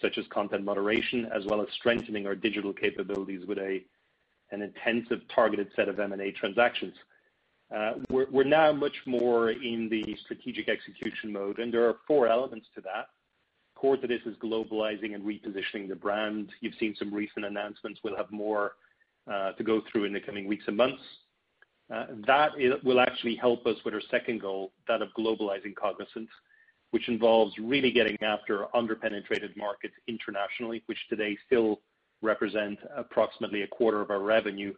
such 0.00 0.18
as 0.18 0.24
content 0.28 0.64
moderation, 0.64 1.28
as 1.34 1.44
well 1.46 1.60
as 1.60 1.68
strengthening 1.78 2.26
our 2.26 2.34
digital 2.34 2.72
capabilities 2.72 3.46
with 3.46 3.58
a 3.58 3.82
an 4.50 4.60
intensive 4.60 5.20
targeted 5.34 5.68
set 5.74 5.88
of 5.88 5.98
M&A 5.98 6.30
transactions. 6.32 6.94
We're 8.10 8.44
now 8.44 8.72
much 8.72 8.96
more 9.06 9.50
in 9.50 9.88
the 9.88 10.16
strategic 10.24 10.68
execution 10.68 11.32
mode, 11.32 11.58
and 11.58 11.72
there 11.72 11.88
are 11.88 11.96
four 12.06 12.28
elements 12.28 12.66
to 12.74 12.80
that. 12.82 13.06
Core 13.74 13.96
to 13.96 14.06
this 14.06 14.20
is 14.26 14.36
globalizing 14.36 15.14
and 15.14 15.24
repositioning 15.24 15.88
the 15.88 15.96
brand. 15.96 16.50
You've 16.60 16.74
seen 16.78 16.94
some 16.98 17.12
recent 17.12 17.44
announcements. 17.44 18.00
We'll 18.04 18.16
have 18.16 18.30
more 18.30 18.72
uh, 19.30 19.52
to 19.52 19.64
go 19.64 19.82
through 19.90 20.04
in 20.04 20.12
the 20.12 20.20
coming 20.20 20.46
weeks 20.46 20.64
and 20.66 20.76
months. 20.76 21.02
Uh, 21.92 22.06
that 22.26 22.50
will 22.84 23.00
actually 23.00 23.36
help 23.36 23.66
us 23.66 23.76
with 23.84 23.94
our 23.94 24.00
second 24.10 24.40
goal, 24.40 24.72
that 24.88 25.02
of 25.02 25.08
globalizing 25.18 25.74
Cognizant, 25.74 26.28
which 26.90 27.08
involves 27.08 27.54
really 27.58 27.90
getting 27.90 28.16
after 28.22 28.74
under-penetrated 28.76 29.56
markets 29.56 29.94
internationally, 30.06 30.82
which 30.86 30.98
today 31.08 31.36
still 31.46 31.80
represent 32.22 32.78
approximately 32.96 33.62
a 33.62 33.66
quarter 33.66 34.00
of 34.00 34.10
our 34.10 34.20
revenue, 34.20 34.72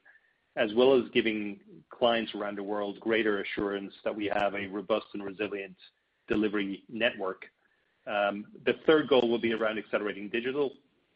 as 0.57 0.71
well 0.75 0.97
as 0.97 1.03
giving 1.13 1.59
clients 1.91 2.35
around 2.35 2.57
the 2.57 2.63
world 2.63 3.01
greater 3.01 3.41
assurance 3.41 3.93
that 4.05 4.15
we 4.15 4.31
have 4.33 4.55
a 4.55 4.67
robust 4.67 5.07
and 5.15 5.25
resilient 5.25 5.77
delivery 6.29 6.85
network. 6.89 7.45
Um, 8.07 8.47
the 8.65 8.75
third 8.87 9.09
goal 9.09 9.29
will 9.29 9.41
be 9.41 9.53
around 9.53 9.79
accelerating 9.79 10.29
digital, 10.29 10.73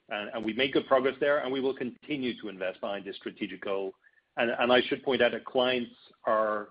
and 0.09 0.45
we've 0.45 0.57
made 0.57 0.73
good 0.73 0.87
progress 0.87 1.15
there, 1.21 1.39
and 1.39 1.53
we 1.53 1.61
will 1.61 1.75
continue 1.75 2.41
to 2.41 2.49
invest 2.49 2.81
behind 2.81 3.05
this 3.05 3.17
strategic 3.17 3.63
goal. 3.63 3.93
And 4.37 4.51
and 4.59 4.73
I 4.73 4.81
should 4.89 5.03
point 5.03 5.21
out 5.23 5.33
that 5.33 5.45
clients 5.45 5.93
are 6.25 6.69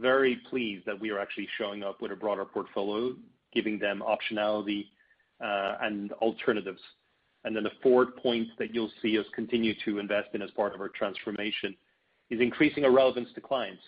very 0.00 0.36
pleased 0.48 0.86
that 0.86 0.98
we 0.98 1.10
are 1.10 1.18
actually 1.18 1.48
showing 1.58 1.82
up 1.82 2.00
with 2.00 2.12
a 2.12 2.16
broader 2.16 2.44
portfolio, 2.44 3.14
giving 3.52 3.78
them 3.78 4.02
optionality, 4.02 4.86
uh, 5.44 5.76
and 5.82 6.12
alternatives. 6.14 6.80
Then 7.54 7.64
the 7.64 7.70
fourth 7.82 8.14
point 8.16 8.48
that 8.58 8.74
you'll 8.74 8.92
see 9.02 9.18
us 9.18 9.26
continue 9.34 9.74
to 9.84 9.98
invest 9.98 10.28
in 10.34 10.42
as 10.42 10.50
part 10.52 10.74
of 10.74 10.80
our 10.80 10.88
transformation 10.88 11.74
is 12.30 12.40
increasing 12.40 12.84
our 12.84 12.92
relevance 12.92 13.28
to 13.34 13.40
clients. 13.40 13.82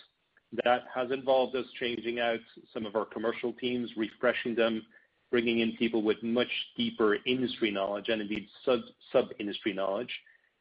That 0.64 0.84
has 0.92 1.10
involved 1.10 1.54
us 1.54 1.66
changing 1.78 2.18
out 2.18 2.40
some 2.72 2.86
of 2.86 2.96
our 2.96 3.04
commercial 3.04 3.52
teams, 3.52 3.90
refreshing 3.96 4.54
them, 4.54 4.82
bringing 5.30 5.60
in 5.60 5.76
people 5.76 6.02
with 6.02 6.22
much 6.22 6.50
deeper 6.76 7.18
industry 7.26 7.70
knowledge 7.70 8.08
and 8.08 8.20
indeed 8.20 8.48
sub-industry 8.64 9.72
knowledge, 9.72 10.10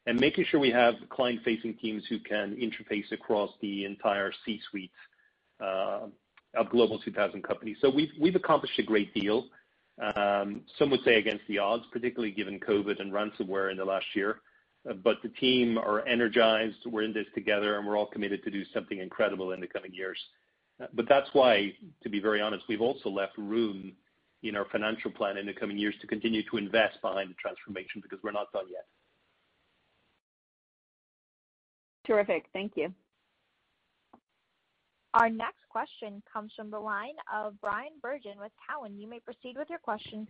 and 0.06 0.20
making 0.20 0.46
sure 0.46 0.60
we 0.60 0.70
have 0.70 0.96
client-facing 1.10 1.76
teams 1.78 2.04
who 2.08 2.20
can 2.20 2.56
interface 2.56 3.12
across 3.12 3.50
the 3.62 3.86
entire 3.86 4.32
C-suite 4.46 4.92
uh, 5.60 6.02
of 6.56 6.70
Global 6.70 7.00
2000 7.00 7.44
companies. 7.44 7.78
So 7.82 7.90
we've 7.90 8.36
accomplished 8.36 8.78
a 8.78 8.84
great 8.84 9.14
deal. 9.14 9.48
Um, 10.00 10.62
some 10.78 10.90
would 10.92 11.04
say 11.04 11.16
against 11.16 11.46
the 11.48 11.58
odds, 11.58 11.84
particularly 11.92 12.32
given 12.32 12.60
COVID 12.60 13.02
and 13.02 13.12
ransomware 13.12 13.72
in 13.72 13.78
the 13.78 13.86
last 13.86 14.06
year. 14.16 14.42
Uh, 14.90 14.94
but 14.94 15.18
the 15.22 15.30
team 15.30 15.78
are 15.78 16.08
energized. 16.08 16.78
We're 16.86 17.04
in 17.04 17.14
this 17.14 17.26
together, 17.36 17.78
and 17.78 17.86
we're 17.86 17.98
all 17.98 18.06
committed 18.06 18.44
to 18.44 18.52
do 18.52 18.64
something 18.74 19.00
incredible 19.00 19.52
in 19.52 19.60
the 19.60 19.68
coming 19.68 19.94
years. 19.94 20.18
Uh, 20.82 20.88
but 20.94 21.08
that's 21.10 21.30
why, 21.34 21.74
to 22.04 22.10
be 22.10 22.22
very 22.22 22.42
honest, 22.42 22.64
we've 22.70 22.82
also 22.82 23.10
left 23.10 23.38
room 23.38 23.92
in 24.42 24.56
our 24.56 24.66
financial 24.72 25.12
plan 25.12 25.38
in 25.38 25.46
the 25.46 25.54
coming 25.54 25.78
years 25.78 25.96
to 26.00 26.08
continue 26.08 26.44
to 26.50 26.58
invest 26.58 27.02
behind 27.02 27.30
the 27.30 27.36
transformation 27.36 28.00
because 28.02 28.20
we're 28.24 28.32
not 28.32 28.52
done 28.54 28.66
yet. 28.72 28.86
Terrific. 32.08 32.46
Thank 32.54 32.78
you. 32.78 32.94
Our 35.14 35.30
next 35.30 35.68
question 35.70 36.22
comes 36.32 36.52
from 36.56 36.70
the 36.70 36.80
line 36.80 37.16
of 37.34 37.60
Bryan 37.62 37.94
Bergin 38.04 38.38
with 38.40 38.52
Cowen. 38.68 39.00
You 39.00 39.08
may 39.08 39.20
proceed 39.20 39.58
with 39.58 39.70
your 39.70 39.80
question. 39.80 40.28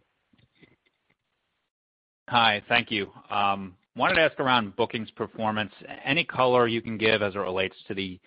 Hi. 2.29 2.61
Thank 2.69 2.91
you. 2.91 3.11
Um, 3.29 3.75
wanted 3.95 4.15
to 4.15 4.21
ask 4.21 4.39
around 4.39 4.75
bookings 4.75 5.11
performance. 5.11 5.73
Any 6.05 6.23
color 6.23 6.67
you 6.67 6.81
can 6.81 6.97
give 6.97 7.21
as 7.21 7.35
it 7.35 7.39
relates 7.39 7.75
to 7.87 7.93
the 7.93 8.19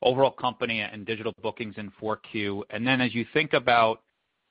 overall 0.00 0.30
company 0.30 0.80
and 0.80 1.04
digital 1.04 1.32
bookings 1.42 1.74
in 1.76 1.92
4Q? 2.00 2.62
And 2.70 2.86
then 2.86 3.00
as 3.00 3.14
you 3.14 3.26
think 3.34 3.52
about 3.52 4.02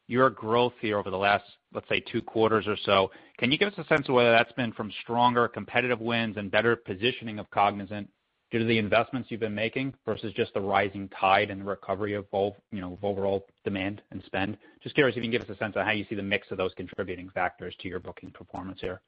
your 0.08 0.30
growth 0.30 0.74
here 0.80 1.00
over 1.00 1.10
the 1.10 1.18
last, 1.18 1.46
let's 1.74 1.90
say, 1.90 2.02
two 2.12 2.22
quarters 2.22 2.66
or 2.68 2.78
so, 2.86 3.10
can 3.40 3.52
you 3.52 3.58
give 3.58 3.72
us 3.74 3.78
a 3.78 3.86
sense 3.86 4.08
of 4.08 4.16
whether 4.16 4.32
that's 4.32 4.52
been 4.54 4.74
from 4.74 4.92
stronger 5.02 5.48
competitive 5.48 6.00
wins 6.00 6.38
and 6.38 6.52
better 6.52 6.76
positioning 6.76 7.40
of 7.40 7.50
Cognizant 7.50 8.10
due 8.52 8.60
to 8.60 8.66
the 8.66 8.78
investments 8.78 9.30
you've 9.30 9.40
been 9.40 9.56
making 9.56 9.94
versus 10.06 10.34
just 10.34 10.54
the 10.54 10.62
rising 10.62 11.10
tide 11.10 11.50
and 11.50 11.62
the 11.62 11.66
recovery 11.66 12.14
of 12.14 12.26
overall 12.32 13.46
demand 13.64 14.02
and 14.12 14.22
spend? 14.26 14.58
Just 14.82 14.96
curious 14.96 15.16
if 15.16 15.24
you 15.24 15.30
can 15.30 15.32
give 15.32 15.42
us 15.42 15.56
a 15.56 15.58
sense 15.58 15.76
of 15.76 15.86
how 15.86 15.92
you 15.92 16.06
see 16.10 16.16
the 16.16 16.24
mix 16.24 16.48
of 16.52 16.58
those 16.58 16.74
contributing 16.76 17.30
factors 17.34 17.76
to 17.82 17.88
your 17.88 18.00
booking 18.00 18.32
performance 18.32 18.80
here. 18.82 19.02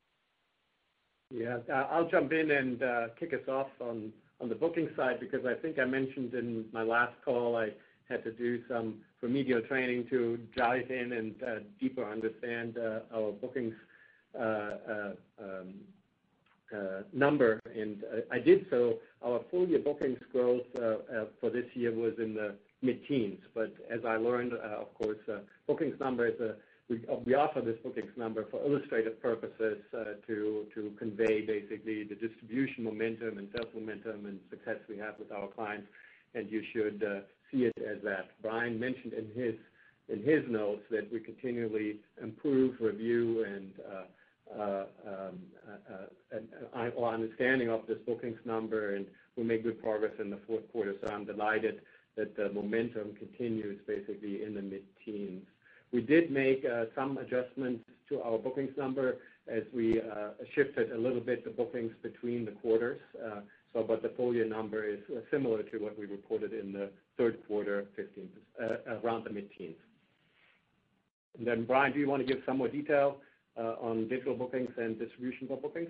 Yeah. 1.31 1.57
I'll 1.91 2.09
jump 2.09 2.33
in 2.33 2.51
and 2.51 2.81
uh, 2.81 3.07
kick 3.19 3.33
us 3.33 3.47
off 3.47 3.67
on 3.79 4.11
the 4.47 4.55
booking 4.55 4.89
side 4.95 5.19
because 5.19 5.45
I 5.45 5.53
think 5.53 5.79
I 5.79 5.85
mentioned 5.85 6.33
in 6.33 6.65
my 6.71 6.83
last 6.83 7.13
call 7.23 7.55
I 7.55 7.69
had 8.09 8.23
to 8.23 8.31
do 8.31 8.61
some 8.67 8.95
remedial 9.21 9.61
training 9.61 10.07
to 10.09 10.39
dive 10.55 10.89
in 10.89 11.13
and 11.13 11.35
uh, 11.43 11.59
deeper 11.79 12.03
understand 12.03 12.77
uh, 12.77 13.01
our 13.15 13.31
bookings 13.31 13.75
um, 15.39 15.73
number, 17.13 17.59
and 17.75 18.03
I 18.31 18.39
did 18.39 18.65
so. 18.69 18.95
Our 19.23 19.41
full-year 19.51 19.79
bookings 19.79 20.19
growth 20.31 20.61
uh, 20.77 20.81
uh, 20.83 21.25
for 21.39 21.49
this 21.49 21.65
year 21.73 21.91
was 21.93 22.13
in 22.19 22.33
the 22.33 22.55
mid-teens. 22.81 23.39
But 23.53 23.73
as 23.89 23.99
I 24.05 24.15
learned, 24.17 24.53
uh, 24.53 24.81
of 24.81 24.93
course, 24.93 25.17
uh 25.31 25.39
bookings 25.67 25.99
number 25.99 26.27
is 26.27 26.39
uh 26.39 26.53
we 27.25 27.35
offer 27.35 27.61
this 27.61 27.77
bookings 27.83 28.11
number 28.17 28.45
for 28.49 28.65
illustrative 28.65 29.21
purposes 29.21 29.77
to 30.25 30.91
convey 30.97 31.41
basically 31.41 32.03
the 32.03 32.15
distribution 32.15 32.83
momentum 32.83 33.37
and 33.37 33.47
sales 33.53 33.71
momentum 33.75 34.25
and 34.25 34.39
success 34.49 34.77
we 34.89 34.97
have 34.97 35.13
with 35.19 35.31
our 35.31 35.47
clients, 35.49 35.87
and 36.33 36.49
you 36.49 36.63
should 36.73 37.03
see 37.51 37.65
it 37.65 37.73
as 37.77 38.01
that. 38.03 38.31
Brian 38.41 38.79
mentioned 38.79 39.13
in 39.13 40.23
his 40.23 40.43
notes 40.49 40.81
that 40.89 41.11
we 41.13 41.19
continually 41.19 41.97
improve, 42.21 42.75
review, 42.79 43.45
and 43.45 43.71
our 44.57 44.87
understanding 47.13 47.69
of 47.69 47.85
this 47.87 47.97
bookings 48.05 48.39
number, 48.45 48.95
and 48.95 49.05
we 49.35 49.43
made 49.43 49.63
good 49.63 49.81
progress 49.81 50.13
in 50.19 50.29
the 50.29 50.39
fourth 50.47 50.69
quarter. 50.71 50.95
So 51.03 51.11
I'm 51.11 51.25
delighted 51.25 51.81
that 52.17 52.35
the 52.35 52.49
momentum 52.49 53.15
continues 53.17 53.79
basically 53.87 54.43
in 54.43 54.55
the 54.55 54.61
mid-teens. 54.61 55.45
We 55.91 56.01
did 56.01 56.31
make 56.31 56.63
uh, 56.65 56.85
some 56.95 57.17
adjustments 57.17 57.83
to 58.09 58.21
our 58.21 58.37
bookings 58.37 58.77
number 58.77 59.17
as 59.47 59.63
we 59.73 59.99
uh, 59.99 60.29
shifted 60.53 60.91
a 60.91 60.97
little 60.97 61.21
bit 61.21 61.43
the 61.43 61.49
bookings 61.49 61.91
between 62.03 62.45
the 62.45 62.51
quarters. 62.51 62.99
Uh 63.25 63.41
the 63.73 64.11
full-year 64.17 64.45
number 64.45 64.83
is 64.83 64.99
uh, 65.15 65.19
similar 65.31 65.63
to 65.63 65.77
what 65.77 65.97
we 65.97 66.05
reported 66.05 66.53
in 66.53 66.73
the 66.73 66.89
third 67.17 67.39
quarter, 67.47 67.85
around 69.03 69.25
the 69.25 69.29
mid-teens. 69.29 69.75
And 71.37 71.47
then 71.47 71.65
Brian, 71.65 71.93
do 71.93 71.99
you 71.99 72.07
want 72.07 72.25
to 72.25 72.33
give 72.33 72.43
some 72.45 72.57
more 72.57 72.67
detail 72.67 73.17
Uh, 73.59 73.75
on 73.81 74.07
digital 74.07 74.35
bookings 74.35 74.69
and 74.77 74.97
distribution 74.97 75.45
of 75.51 75.61
bookings? 75.61 75.89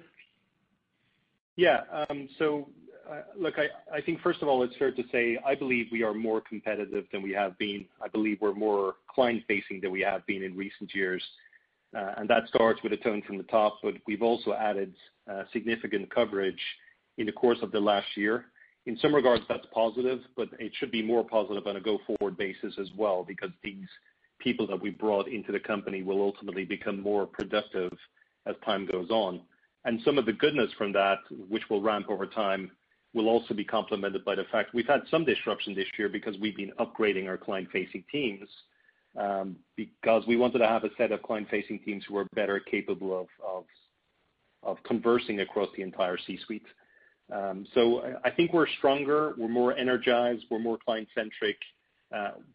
Yeah. 1.55 1.82
Um, 2.09 2.28
so 2.39 2.67
uh, 3.07 3.22
look, 3.38 3.55
I 3.59 4.01
think 4.01 4.22
first 4.22 4.41
of 4.41 4.47
all, 4.47 4.63
it's 4.63 4.76
fair 4.78 4.91
to 4.91 5.03
say, 5.11 5.38
I 5.45 5.53
believe 5.53 5.86
we 5.91 6.01
are 6.01 6.13
more 6.13 6.41
competitive 6.41 7.05
than 7.11 7.22
we 7.22 7.32
have 7.34 7.57
been. 7.59 7.86
I 8.01 8.07
believe 8.07 8.39
we're 8.41 8.55
more 8.55 8.95
client-facing 9.13 9.82
than 9.82 9.91
we 9.91 10.01
have 10.01 10.26
been 10.26 10.41
in 10.41 10.57
recent 10.57 10.95
years. 10.95 11.24
Uh, 11.95 12.13
and 12.17 12.28
that 12.30 12.47
starts 12.47 12.82
with 12.82 12.93
a 12.93 12.97
tone 12.97 13.22
from 13.28 13.38
the 13.38 13.43
top, 13.43 13.78
but 13.84 13.93
we've 14.07 14.24
also 14.24 14.53
added 14.53 14.93
significant 15.53 16.09
coverage 16.13 16.63
in 17.20 17.28
the 17.28 17.32
course 17.32 17.59
of 17.61 17.72
the 17.72 17.80
last 17.80 18.07
year. 18.15 18.45
In 18.88 18.97
some 18.97 19.13
regards, 19.13 19.43
that's 19.47 19.65
positive, 19.72 20.22
but 20.36 20.49
it 20.59 20.72
should 20.80 20.91
be 20.91 21.03
more 21.03 21.24
positive 21.24 21.67
on 21.67 21.76
a 21.76 21.82
go-forward 21.82 22.36
basis 22.36 22.74
as 22.80 22.89
well, 22.97 23.24
because 23.28 23.51
these 23.63 23.88
people 24.40 24.66
that 24.68 24.82
we 24.82 24.90
brought 24.90 25.28
into 25.28 25.52
the 25.52 25.60
company 25.60 26.04
will 26.04 26.22
ultimately 26.22 26.66
become 26.66 27.02
more 27.02 27.26
productive 27.26 27.92
as 28.46 28.56
time 28.66 28.86
goes 28.86 29.10
on. 29.10 29.42
And 29.86 30.02
some 30.04 30.18
of 30.18 30.26
the 30.26 30.34
goodness 30.34 30.72
from 30.78 30.92
that, 30.94 31.20
which 31.48 31.70
will 31.70 31.82
ramp 31.82 32.08
over 32.10 32.26
time, 32.26 32.72
will 33.14 33.28
also 33.28 33.54
be 33.54 33.64
complemented 33.64 34.24
by 34.24 34.36
the 34.36 34.44
fact 34.52 34.74
we've 34.74 34.88
had 34.88 35.02
some 35.10 35.26
disruption 35.26 35.74
this 35.74 35.88
year 35.98 36.10
because 36.10 36.36
we've 36.40 36.56
been 36.56 36.72
upgrading 36.80 37.28
our 37.28 37.38
client-facing 37.38 38.04
teams, 38.12 38.48
because 39.76 40.28
we 40.28 40.36
wanted 40.36 40.60
to 40.60 40.68
have 40.68 40.84
a 40.84 40.90
set 40.98 41.12
of 41.12 41.22
client-facing 41.24 41.80
teams 41.80 42.04
who 42.08 42.18
are 42.18 42.26
better 42.36 42.60
capable 42.60 43.28
of 43.44 43.64
of 44.62 44.78
conversing 44.84 45.40
across 45.40 45.70
the 45.78 45.82
entire 45.82 46.18
C-suite. 46.18 46.66
Um, 47.34 47.66
so 47.74 48.18
I 48.26 48.30
think 48.30 48.52
we're 48.52 48.68
stronger, 48.78 49.34
we're 49.38 49.48
more 49.48 49.74
energized, 49.74 50.44
we're 50.52 50.60
more 50.60 50.78
client-centric. 50.84 51.56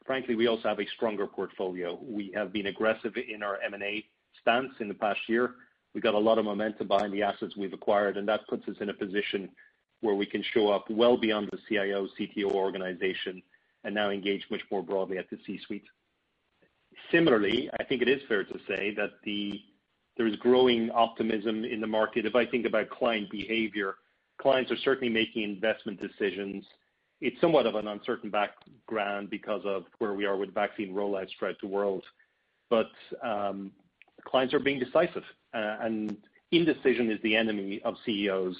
Frankly, 0.06 0.34
we 0.34 0.46
also 0.46 0.68
have 0.68 0.80
a 0.80 0.86
stronger 0.96 1.26
portfolio. 1.26 1.98
We 2.02 2.32
have 2.34 2.52
been 2.52 2.66
aggressive 2.66 3.14
in 3.16 3.42
our 3.42 3.58
M&A 3.60 4.04
stance 4.40 4.72
in 4.80 4.88
the 4.88 4.94
past 4.94 5.20
year. 5.28 5.54
We've 5.94 6.02
got 6.02 6.14
a 6.14 6.18
lot 6.18 6.38
of 6.38 6.44
momentum 6.44 6.88
behind 6.88 7.12
the 7.12 7.22
assets 7.22 7.56
we've 7.56 7.72
acquired, 7.72 8.16
and 8.16 8.26
that 8.28 8.46
puts 8.48 8.66
us 8.68 8.76
in 8.80 8.90
a 8.90 8.94
position 8.94 9.48
where 10.00 10.14
we 10.14 10.26
can 10.26 10.42
show 10.52 10.70
up 10.70 10.90
well 10.90 11.16
beyond 11.16 11.48
the 11.50 11.58
CIO, 11.68 12.08
CTO 12.18 12.52
organization 12.52 13.42
and 13.84 13.94
now 13.94 14.10
engage 14.10 14.44
much 14.50 14.62
more 14.70 14.82
broadly 14.82 15.18
at 15.18 15.30
the 15.30 15.38
C-suite. 15.46 15.84
Similarly, 17.12 17.70
I 17.78 17.84
think 17.84 18.02
it 18.02 18.08
is 18.08 18.20
fair 18.28 18.44
to 18.44 18.58
say 18.66 18.94
that 18.96 19.10
the 19.24 19.62
there's 20.16 20.36
growing 20.36 20.90
optimism 20.92 21.64
in 21.64 21.80
the 21.80 21.88
market. 21.88 22.24
If 22.24 22.36
I 22.36 22.46
think 22.46 22.66
about 22.66 22.88
client 22.88 23.30
behavior, 23.30 23.96
clients 24.38 24.70
are 24.70 24.76
certainly 24.76 25.12
making 25.12 25.42
investment 25.42 26.00
decisions. 26.00 26.64
It's 27.24 27.40
somewhat 27.40 27.64
of 27.64 27.74
an 27.74 27.88
uncertain 27.88 28.28
background 28.28 29.30
because 29.30 29.62
of 29.64 29.84
where 29.96 30.12
we 30.12 30.26
are 30.26 30.36
with 30.36 30.52
vaccine 30.52 30.92
rollouts 30.92 31.30
throughout 31.38 31.56
the 31.62 31.66
world. 31.66 32.04
But 32.68 32.90
um, 33.22 33.72
clients 34.26 34.52
are 34.52 34.58
being 34.58 34.78
decisive, 34.78 35.22
uh, 35.54 35.78
and 35.80 36.18
indecision 36.52 37.10
is 37.10 37.18
the 37.22 37.34
enemy 37.34 37.80
of 37.82 37.94
CEOs 38.04 38.54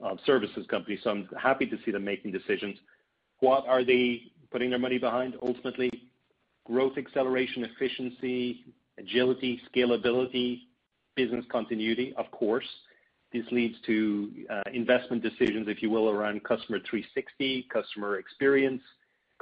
of 0.00 0.18
services 0.26 0.66
companies. 0.68 1.00
So 1.02 1.12
I'm 1.12 1.30
happy 1.40 1.64
to 1.64 1.78
see 1.82 1.92
them 1.92 2.04
making 2.04 2.32
decisions. 2.32 2.76
What 3.40 3.66
are 3.66 3.82
they 3.82 4.24
putting 4.50 4.68
their 4.68 4.78
money 4.78 4.98
behind? 4.98 5.36
Ultimately, 5.40 5.90
growth 6.66 6.98
acceleration, 6.98 7.64
efficiency, 7.64 8.66
agility, 8.98 9.62
scalability, 9.74 10.64
business 11.16 11.46
continuity, 11.50 12.12
of 12.18 12.30
course. 12.32 12.68
This 13.34 13.44
leads 13.50 13.74
to 13.86 14.30
uh, 14.48 14.62
investment 14.72 15.20
decisions, 15.20 15.66
if 15.66 15.82
you 15.82 15.90
will, 15.90 16.08
around 16.08 16.44
Customer 16.44 16.78
360, 16.88 17.66
customer 17.68 18.18
experience, 18.18 18.80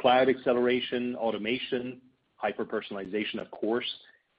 cloud 0.01 0.31
acceleration, 0.31 1.15
automation, 1.17 2.01
hyper-personalization, 2.37 3.39
of 3.39 3.51
course, 3.51 3.85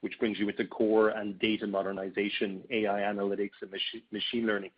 which 0.00 0.18
brings 0.18 0.40
you 0.40 0.48
into 0.48 0.64
core 0.64 1.10
and 1.10 1.38
data 1.38 1.68
modernization, 1.68 2.64
AI 2.72 3.02
analytics, 3.02 3.52
and 3.62 3.72
machine 4.10 4.44
learning. 4.44 4.72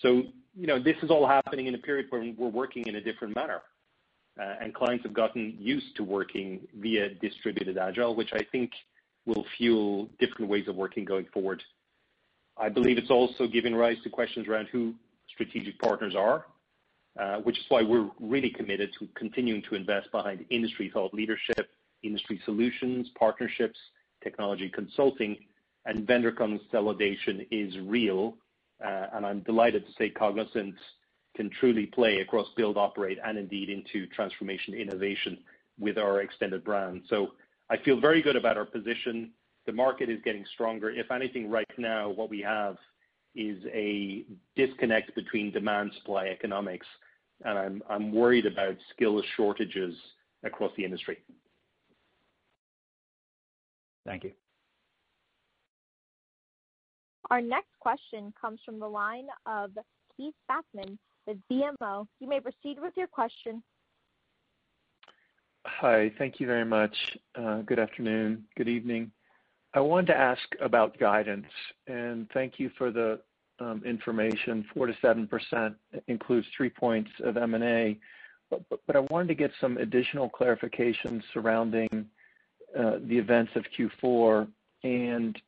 So, 0.00 0.22
you 0.56 0.68
know, 0.68 0.80
this 0.80 0.96
is 1.02 1.10
all 1.10 1.26
happening 1.26 1.66
in 1.66 1.74
a 1.74 1.78
period 1.78 2.06
where 2.10 2.22
we're 2.38 2.48
working 2.48 2.86
in 2.86 2.94
a 2.94 3.00
different 3.00 3.34
manner. 3.34 3.62
Uh, 4.40 4.54
and 4.60 4.72
clients 4.72 5.02
have 5.02 5.12
gotten 5.12 5.56
used 5.58 5.96
to 5.96 6.04
working 6.04 6.60
via 6.78 7.14
distributed 7.14 7.78
agile, 7.78 8.14
which 8.14 8.30
I 8.32 8.44
think 8.52 8.70
will 9.26 9.44
fuel 9.58 10.08
different 10.20 10.48
ways 10.48 10.68
of 10.68 10.76
working 10.76 11.04
going 11.04 11.26
forward. 11.34 11.60
I 12.56 12.68
believe 12.68 12.98
it's 12.98 13.10
also 13.10 13.46
giving 13.46 13.74
rise 13.74 13.96
to 14.04 14.10
questions 14.10 14.46
around 14.48 14.68
who 14.68 14.94
strategic 15.28 15.78
partners 15.78 16.14
are, 16.14 16.46
uh, 17.18 17.36
which 17.38 17.58
is 17.58 17.64
why 17.68 17.82
we're 17.82 18.10
really 18.20 18.50
committed 18.50 18.90
to 18.98 19.08
continuing 19.14 19.62
to 19.62 19.74
invest 19.74 20.10
behind 20.12 20.44
industry 20.50 20.90
thought 20.92 21.12
leadership, 21.12 21.70
industry 22.02 22.40
solutions, 22.44 23.08
partnerships, 23.18 23.78
technology 24.22 24.68
consulting, 24.68 25.36
and 25.86 26.06
vendor 26.06 26.32
consolidation 26.32 27.46
is 27.50 27.76
real. 27.78 28.36
Uh, 28.84 29.06
and 29.14 29.26
I'm 29.26 29.40
delighted 29.40 29.86
to 29.86 29.92
say 29.98 30.10
Cognizant 30.10 30.74
can 31.36 31.50
truly 31.50 31.86
play 31.86 32.18
across 32.18 32.46
build, 32.56 32.76
operate, 32.76 33.18
and 33.24 33.36
indeed 33.38 33.68
into 33.68 34.06
transformation 34.08 34.74
innovation 34.74 35.38
with 35.78 35.98
our 35.98 36.20
extended 36.20 36.64
brand. 36.64 37.02
So 37.08 37.32
I 37.70 37.76
feel 37.78 38.00
very 38.00 38.22
good 38.22 38.36
about 38.36 38.56
our 38.56 38.64
position. 38.64 39.32
The 39.66 39.72
market 39.72 40.10
is 40.10 40.18
getting 40.24 40.44
stronger. 40.54 40.90
If 40.90 41.10
anything, 41.10 41.50
right 41.50 41.66
now, 41.78 42.10
what 42.10 42.28
we 42.28 42.40
have 42.42 42.76
is 43.34 43.58
a 43.72 44.24
disconnect 44.56 45.14
between 45.14 45.50
demand-supply 45.50 46.26
economics, 46.26 46.86
and 47.44 47.82
I'm 47.88 48.12
worried 48.12 48.46
about 48.46 48.76
skill 48.94 49.20
shortages 49.36 49.94
across 50.44 50.70
the 50.76 50.84
industry. 50.84 51.18
Thank 54.06 54.24
you. 54.24 54.32
Our 57.30 57.40
next 57.40 57.70
question 57.80 58.32
comes 58.38 58.60
from 58.64 58.78
the 58.78 58.86
line 58.86 59.26
of 59.46 59.70
Keith 60.16 60.34
Bachman 60.46 60.98
with 61.26 61.38
BMO. 61.50 62.06
You 62.20 62.28
may 62.28 62.40
proceed 62.40 62.78
with 62.78 62.92
your 62.96 63.06
question. 63.06 63.62
Hi. 65.66 66.12
Thank 66.18 66.38
you 66.38 66.46
very 66.46 66.66
much. 66.66 66.94
Uh, 67.34 67.62
good 67.62 67.78
afternoon. 67.78 68.44
Good 68.56 68.68
evening. 68.68 69.10
I 69.74 69.80
wanted 69.80 70.06
to 70.06 70.16
ask 70.16 70.42
about 70.60 70.98
guidance, 70.98 71.46
and 71.88 72.28
thank 72.32 72.58
you 72.58 72.70
for 72.78 72.90
the 72.90 73.20
um, 73.58 73.82
information. 73.84 74.64
4%-7% 74.74 75.74
includes 76.08 76.46
three 76.56 76.70
points 76.70 77.10
of 77.24 77.36
M&A. 77.36 77.98
But 78.50 78.94
I 78.94 79.00
wanted 79.10 79.28
to 79.28 79.34
get 79.34 79.50
some 79.60 79.78
additional 79.78 80.28
clarification 80.28 81.22
surrounding 81.32 82.06
uh, 82.78 82.98
the 83.06 83.18
events 83.18 83.52
of 83.56 83.64
Q4 83.76 84.48
and 84.84 85.40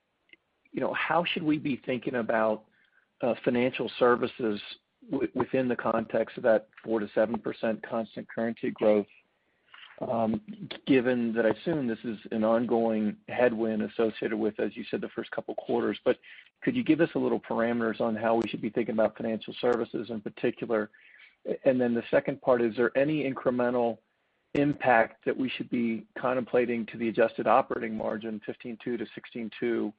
you 0.72 0.80
know, 0.80 0.92
how 0.92 1.24
should 1.24 1.42
we 1.42 1.58
be 1.58 1.80
thinking 1.86 2.16
about 2.16 2.64
uh, 3.22 3.34
financial 3.44 3.90
services 3.98 4.60
within 5.34 5.68
the 5.68 5.76
context 5.76 6.36
of 6.36 6.42
that 6.42 6.68
4%-7% 6.86 7.82
constant 7.88 8.28
currency 8.28 8.70
growth, 8.70 9.06
Um, 10.00 10.42
given 10.86 11.32
that 11.32 11.46
I 11.46 11.50
assume 11.50 11.86
this 11.86 11.98
is 12.04 12.18
an 12.30 12.44
ongoing 12.44 13.16
headwind 13.28 13.82
associated 13.82 14.36
with, 14.36 14.60
as 14.60 14.76
you 14.76 14.84
said, 14.90 15.00
the 15.00 15.08
first 15.08 15.30
couple 15.30 15.54
quarters. 15.54 15.98
Could 16.62 16.76
you 16.76 16.84
give 16.84 17.00
us 17.00 17.08
a 17.14 17.18
little 17.18 17.40
parameters 17.40 18.00
on 18.00 18.14
how 18.14 18.34
we 18.36 18.48
should 18.48 18.60
be 18.60 18.68
thinking 18.68 18.94
about 18.94 19.16
financial 19.16 19.54
services 19.60 20.10
in 20.10 20.20
particular? 20.20 20.90
And 21.64 21.80
then 21.80 21.94
the 21.94 22.02
second 22.10 22.42
part, 22.42 22.60
is 22.60 22.76
there 22.76 22.96
any 22.96 23.30
incremental 23.30 23.98
impact 24.54 25.24
that 25.24 25.36
we 25.36 25.48
should 25.48 25.70
be 25.70 26.04
contemplating 26.18 26.84
to 26.86 26.98
the 26.98 27.08
adjusted 27.08 27.46
operating 27.46 27.96
margin, 27.96 28.40
15.2%-16.2%? 28.46 29.92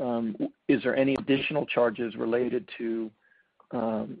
Um, 0.00 0.36
is 0.68 0.82
there 0.82 0.96
any 0.96 1.14
additional 1.14 1.66
charges 1.66 2.16
related 2.16 2.68
to 2.78 3.10
um, 3.70 4.18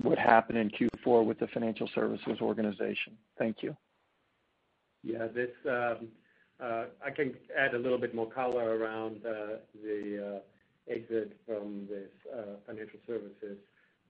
what 0.00 0.18
happened 0.18 0.58
in 0.58 0.70
Q4 0.70 1.24
with 1.24 1.38
the 1.38 1.46
financial 1.48 1.88
services 1.94 2.38
organization? 2.40 3.16
Thank 3.38 3.62
you. 3.62 3.76
Yeah. 5.02 5.26
This 5.34 5.50
um, 5.66 6.08
uh, 6.62 6.84
I 7.04 7.10
can 7.10 7.34
add 7.58 7.74
a 7.74 7.78
little 7.78 7.98
bit 7.98 8.14
more 8.14 8.30
color 8.30 8.76
around 8.76 9.24
uh, 9.26 9.56
the 9.82 10.36
uh, 10.36 10.92
exit 10.92 11.36
from 11.46 11.86
this 11.88 12.10
financial 12.66 12.98
services 13.06 13.58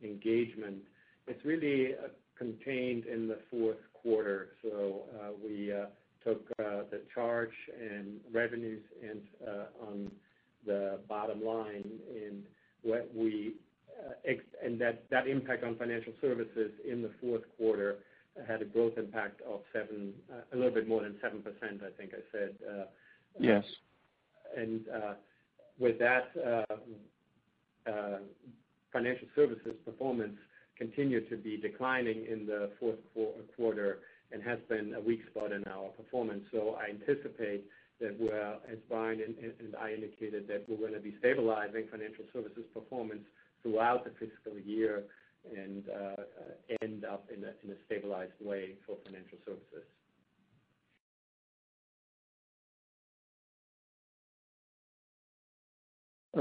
engagement. 0.03 0.79
It's 1.27 1.45
really 1.45 1.95
contained 2.37 3.07
in 3.07 3.29
the 3.29 3.39
fourth 3.51 3.79
quarter. 3.93 4.49
So 4.63 5.03
uh 5.15 5.33
we 5.45 5.73
took 6.25 6.49
the 6.57 7.01
charge 7.15 7.53
and 7.81 8.21
revenues 8.33 8.83
and 9.03 9.21
uh 9.47 9.87
on 9.87 10.11
the 10.67 10.99
bottom 11.09 11.45
line, 11.45 11.91
and 12.09 12.43
what 12.83 13.11
we 13.15 13.55
uh 14.01 14.13
ex 14.25 14.41
and 14.65 14.81
that 14.81 15.05
that 15.11 15.27
impact 15.29 15.63
on 15.63 15.77
financial 15.77 16.13
services 16.21 16.73
in 16.89 17.03
the 17.03 17.11
fourth 17.21 17.43
quarter 17.57 17.99
had 18.47 18.63
a 18.63 18.65
growth 18.65 18.95
impact 18.97 19.41
of 19.43 19.61
a 19.75 20.57
little 20.57 20.71
bit 20.73 20.89
more 20.89 21.03
than 21.03 21.15
7%, 21.23 21.43
I 21.43 21.91
think 21.97 22.13
I 22.15 22.23
said. 22.31 22.55
Uh, 22.69 22.85
yes. 23.39 23.65
Uh, 23.65 24.61
and 24.61 24.81
uh 24.89 25.15
with 25.79 25.99
that, 25.99 26.29
uh, 27.89 28.19
financial 28.93 29.27
services 29.35 29.73
performance 29.85 30.37
continued 30.77 31.29
to 31.31 31.37
be 31.37 31.57
declining 31.57 32.27
in 32.31 32.47
the 32.47 32.71
fourth 32.79 32.99
quarter 33.57 34.01
and 34.33 34.43
has 34.43 34.59
been 34.69 34.95
a 34.95 35.01
weak 35.01 35.21
spot 35.31 35.51
in 35.51 35.65
our 35.67 35.89
performance. 35.97 36.43
So 36.53 36.77
I 36.79 36.91
anticipate 36.91 37.65
that 38.01 38.19
we, 38.21 38.29
as 38.29 38.79
Brian 38.89 39.21
and 39.21 39.75
I 39.81 39.93
indicated, 39.93 40.47
that 40.49 40.65
we're 40.69 40.77
going 40.77 40.95
to 40.95 41.01
be 41.01 41.15
stabilizing 41.19 41.87
financial 41.91 42.25
services 42.33 42.65
performance 42.75 43.23
throughout 43.63 44.05
the 44.05 44.11
fiscal 44.11 44.59
year 44.65 45.05
and 45.51 45.85
uh, 45.89 46.23
end 46.83 47.05
up 47.05 47.29
in 47.35 47.45
a 47.45 47.75
stabilized 47.87 48.33
way 48.41 48.75
for 48.87 48.97
financial 49.05 49.39
services. 49.45 49.87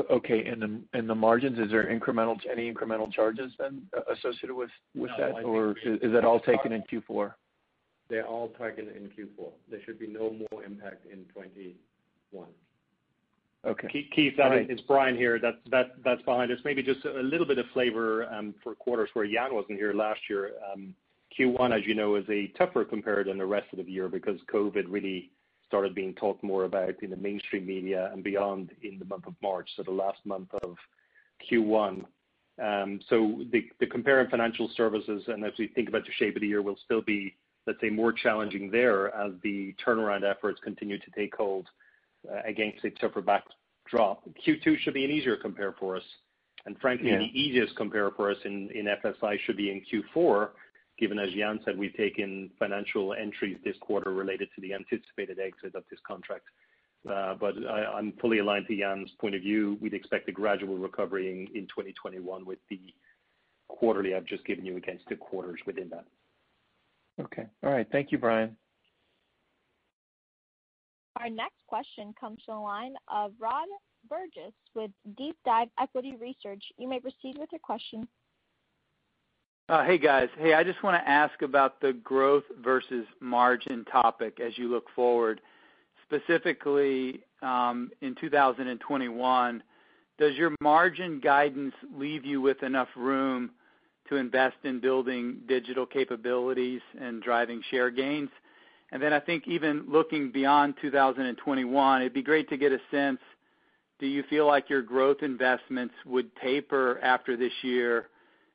Okay. 0.09 0.45
And 0.45 1.09
the 1.09 1.15
margins, 1.15 1.59
is 1.59 1.69
there 1.69 1.83
incremental 1.85 2.37
any 2.49 2.71
incremental 2.71 3.11
charges 3.11 3.51
then 3.59 3.81
uh, 3.95 4.13
associated 4.13 4.55
with 4.55 4.69
that? 4.95 5.33
No. 5.43 5.73
Is 5.85 6.13
that 6.13 6.23
all 6.23 6.39
taken 6.39 6.71
in 6.71 6.83
Q4? 6.83 7.33
They're 8.09 8.27
all 8.27 8.49
taken 8.49 8.87
in 8.87 9.09
Q4. 9.09 9.51
There 9.69 9.79
should 9.85 9.99
be 9.99 10.07
no 10.07 10.35
more 10.51 10.63
impact 10.63 11.05
in 11.05 11.19
2021. 11.33 12.47
Okay. 13.65 13.87
Keith, 13.87 14.33
it's 14.37 14.81
Brian 14.81 15.15
here. 15.15 15.37
That's 15.39 15.57
that 15.69 15.91
that's 16.03 16.21
behind 16.23 16.51
us. 16.51 16.57
Maybe 16.65 16.81
just 16.81 17.05
a 17.05 17.21
little 17.21 17.45
bit 17.45 17.59
of 17.59 17.65
flavor 17.73 18.27
for 18.63 18.73
quarters 18.73 19.09
where 19.13 19.25
Jan 19.25 19.53
wasn't 19.53 19.77
here 19.77 19.93
last 19.93 20.19
year. 20.29 20.51
Q1, 21.39 21.77
as 21.77 21.85
you 21.85 21.93
know, 21.93 22.15
is 22.15 22.25
a 22.29 22.47
tougher 22.57 22.83
compare 22.83 23.23
than 23.23 23.37
the 23.37 23.45
rest 23.45 23.67
of 23.71 23.77
the 23.85 23.91
year 23.91 24.09
because 24.09 24.39
COVID 24.53 24.85
really 24.89 25.31
started 25.67 25.95
being 25.95 26.13
talked 26.15 26.43
more 26.43 26.65
about 26.65 27.01
in 27.01 27.09
the 27.09 27.15
mainstream 27.15 27.65
media 27.65 28.09
and 28.11 28.23
beyond 28.23 28.71
in 28.83 28.99
the 28.99 29.05
month 29.05 29.27
of 29.27 29.35
March, 29.41 29.69
so 29.77 29.83
the 29.83 29.91
last 29.91 30.19
month 30.25 30.49
of 30.63 30.75
Q1. 31.49 32.03
Um 32.61 32.99
so 33.09 33.43
the 33.51 33.69
the 33.79 33.85
compare 33.85 34.21
in 34.21 34.29
financial 34.29 34.69
services, 34.75 35.23
and 35.27 35.45
as 35.45 35.53
we 35.59 35.67
think 35.67 35.87
about 35.87 36.05
the 36.05 36.11
shape 36.17 36.35
of 36.35 36.41
the 36.41 36.47
year, 36.47 36.63
will 36.63 36.77
still 36.83 37.01
be, 37.01 37.35
let's 37.67 37.79
say, 37.79 37.89
more 37.89 38.11
challenging 38.11 38.71
there 38.71 39.15
as 39.15 39.33
the 39.43 39.73
turnaround 39.85 40.29
efforts 40.29 40.59
continue 40.63 40.97
to 40.97 41.11
take 41.15 41.35
hold 41.35 41.67
Uh, 42.29 42.39
against 42.45 42.83
a 42.85 42.91
tougher 42.91 43.19
backdrop. 43.19 44.21
Q2 44.45 44.77
should 44.81 44.93
be 44.93 45.03
an 45.03 45.09
easier 45.09 45.35
compare 45.35 45.73
for 45.79 45.95
us. 45.95 46.03
And 46.67 46.77
frankly, 46.79 47.09
the 47.09 47.31
easiest 47.33 47.75
compare 47.75 48.11
for 48.11 48.29
us 48.29 48.37
in 48.45 48.69
FSI 49.03 49.39
should 49.43 49.57
be 49.57 49.71
in 49.71 49.81
Q4, 49.91 50.49
given, 50.99 51.17
as 51.17 51.33
Jan 51.33 51.59
said, 51.65 51.79
we've 51.79 51.95
taken 51.95 52.51
financial 52.59 53.15
entries 53.15 53.57
this 53.65 53.75
quarter 53.81 54.11
related 54.13 54.49
to 54.53 54.61
the 54.61 54.71
anticipated 54.75 55.39
exit 55.39 55.73
of 55.73 55.83
this 55.89 55.99
contract. 56.05 56.45
Uh, 57.11 57.33
but 57.33 57.55
I'm 57.67 58.13
fully 58.21 58.37
aligned 58.37 58.67
to 58.67 58.77
Jan's 58.77 59.09
point 59.19 59.33
of 59.33 59.41
view. 59.41 59.79
We'd 59.81 59.95
expect 59.95 60.29
a 60.29 60.31
gradual 60.31 60.77
recovery 60.77 61.49
in 61.55 61.63
2021 61.63 62.45
with 62.45 62.59
the 62.69 62.79
quarterly 63.67 64.13
I've 64.13 64.25
just 64.25 64.45
given 64.45 64.63
you 64.63 64.77
against 64.77 65.05
the 65.09 65.15
quarters 65.15 65.59
within 65.65 65.89
that. 65.89 66.05
Okay. 67.19 67.47
All 67.63 67.71
right. 67.71 67.87
Thank 67.91 68.11
you, 68.11 68.19
Brian. 68.19 68.55
Our 71.21 71.29
next 71.29 71.57
question 71.67 72.15
comes 72.19 72.39
from 72.45 72.55
the 72.55 72.61
line 72.61 72.93
of 73.07 73.33
Rod 73.39 73.67
Bourgeois 74.09 74.49
with 74.73 74.89
DeepDive 75.19 75.69
Equity 75.79 76.15
Research. 76.19 76.63
You 76.77 76.89
may 76.89 76.99
proceed 76.99 77.37
with 77.37 77.49
your 77.51 77.59
question. 77.59 78.07
Uh, 79.69 79.85
hey, 79.85 79.99
guys. 79.99 80.29
Hey, 80.39 80.55
I 80.55 80.63
just 80.63 80.81
want 80.81 81.01
to 81.01 81.07
ask 81.07 81.43
about 81.43 81.79
the 81.79 81.93
growth 81.93 82.43
versus 82.63 83.05
margin 83.19 83.85
topic 83.85 84.39
as 84.39 84.57
you 84.57 84.67
look 84.67 84.85
forward. 84.95 85.41
Specifically, 86.05 87.21
um, 87.43 87.91
in 88.01 88.15
2021, 88.19 89.63
does 90.17 90.35
your 90.35 90.55
margin 90.59 91.19
guidance 91.19 91.75
leave 91.95 92.25
you 92.25 92.41
with 92.41 92.63
enough 92.63 92.89
room 92.95 93.51
to 94.09 94.15
invest 94.15 94.57
in 94.63 94.79
building 94.79 95.37
digital 95.47 95.85
capabilities 95.85 96.81
and 96.99 97.21
driving 97.21 97.61
share 97.69 97.91
gains? 97.91 98.29
I 98.93 99.19
think 99.19 99.47
even 99.47 99.85
looking 99.87 100.31
beyond 100.31 100.75
2021, 100.81 102.01
it'd 102.01 102.13
be 102.13 102.21
great 102.21 102.49
to 102.49 102.57
get 102.57 102.71
a 102.71 102.79
sense, 102.91 103.19
do 103.99 104.07
you 104.07 104.23
feel 104.29 104.47
like 104.47 104.69
your 104.69 104.81
growth 104.81 105.17
investments 105.21 105.93
would 106.05 106.35
taper 106.37 106.99
after 107.03 107.37
this 107.37 107.53
year 107.61 108.07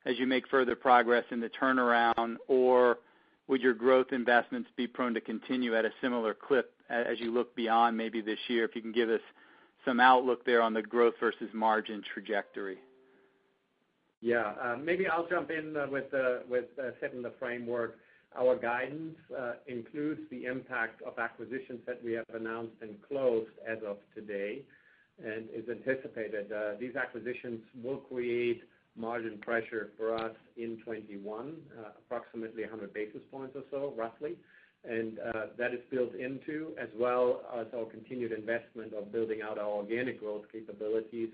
as 0.05 0.18
you 0.18 0.26
make 0.26 0.49
further 0.49 0.74
progress 0.74 1.24
in 1.30 1.41
the 1.41 1.49
turnaround? 1.49 2.37
Or 2.49 2.99
would 3.47 3.61
your 3.61 3.74
growth 3.74 4.09
investments 4.12 4.68
be 4.76 4.87
prone 4.87 5.14
to 5.14 5.20
continue 5.20 5.76
at 5.76 5.84
a 5.84 5.91
similar 6.01 6.34
clip 6.34 6.72
as 6.91 7.20
you 7.20 7.32
look 7.32 7.55
beyond 7.55 7.97
maybe 7.97 8.20
this 8.20 8.39
year? 8.49 8.64
If 8.64 8.74
you 8.74 8.82
can 8.82 8.93
give 8.93 9.09
us 9.09 9.20
some 9.84 10.01
outlook 10.01 10.45
there 10.45 10.61
on 10.61 10.74
the 10.74 10.82
growth 10.82 11.14
versus 11.20 11.49
margin 11.55 12.03
trajectory. 12.12 12.78
Yeah. 14.20 14.53
Uh, 14.61 14.76
maybe 14.76 15.07
I'll 15.07 15.28
jump 15.28 15.51
in 15.51 15.76
uh, 15.76 15.87
with 15.89 16.12
uh, 16.12 16.39
with 16.49 16.64
setting 17.01 17.22
the 17.22 17.32
framework. 17.39 17.99
Our 18.39 18.57
guidance 18.57 19.16
uh, 19.37 19.53
includes 19.66 20.20
the 20.30 20.45
impact 20.45 21.01
of 21.03 21.18
acquisitions 21.18 21.80
that 21.87 22.03
we 22.05 22.12
have 22.12 22.26
announced 22.34 22.74
and 22.82 22.97
closed 23.09 23.51
as 23.66 23.78
of 23.87 23.97
today 24.14 24.62
and 25.24 25.49
is 25.55 25.68
anticipated. 25.70 26.53
Uh, 26.53 26.72
these 26.78 26.97
acquisitions 26.97 27.61
will 27.82 27.99
create 27.99 28.62
margin 28.95 29.39
pressure 29.39 29.91
for 29.97 30.14
us 30.14 30.34
in 30.57 30.76
2021, 30.84 31.57
uh, 31.78 31.89
approximately 31.99 32.62
100 32.62 32.93
basis 32.93 33.20
points 33.30 33.57
or 33.57 33.62
so, 33.70 33.95
roughly. 33.97 34.37
And 34.89 35.18
uh 35.18 35.47
that 35.59 35.74
is 35.74 35.80
built 35.91 36.14
into, 36.14 36.72
as 36.80 36.89
well 36.97 37.41
as 37.59 37.66
our 37.76 37.87
continued 37.87 38.30
investment 38.30 38.93
of 38.95 39.11
building 39.11 39.41
out 39.43 39.59
our 39.59 39.68
organic 39.68 40.20
growth 40.20 40.45
capabilities, 40.53 41.30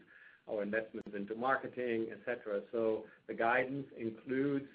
our 0.50 0.62
investments 0.62 1.10
into 1.14 1.34
marketing, 1.34 2.06
et 2.10 2.18
cetera. 2.24 2.62
So 2.72 3.04
the 3.26 3.34
guidance 3.34 3.86
includes 3.98 4.68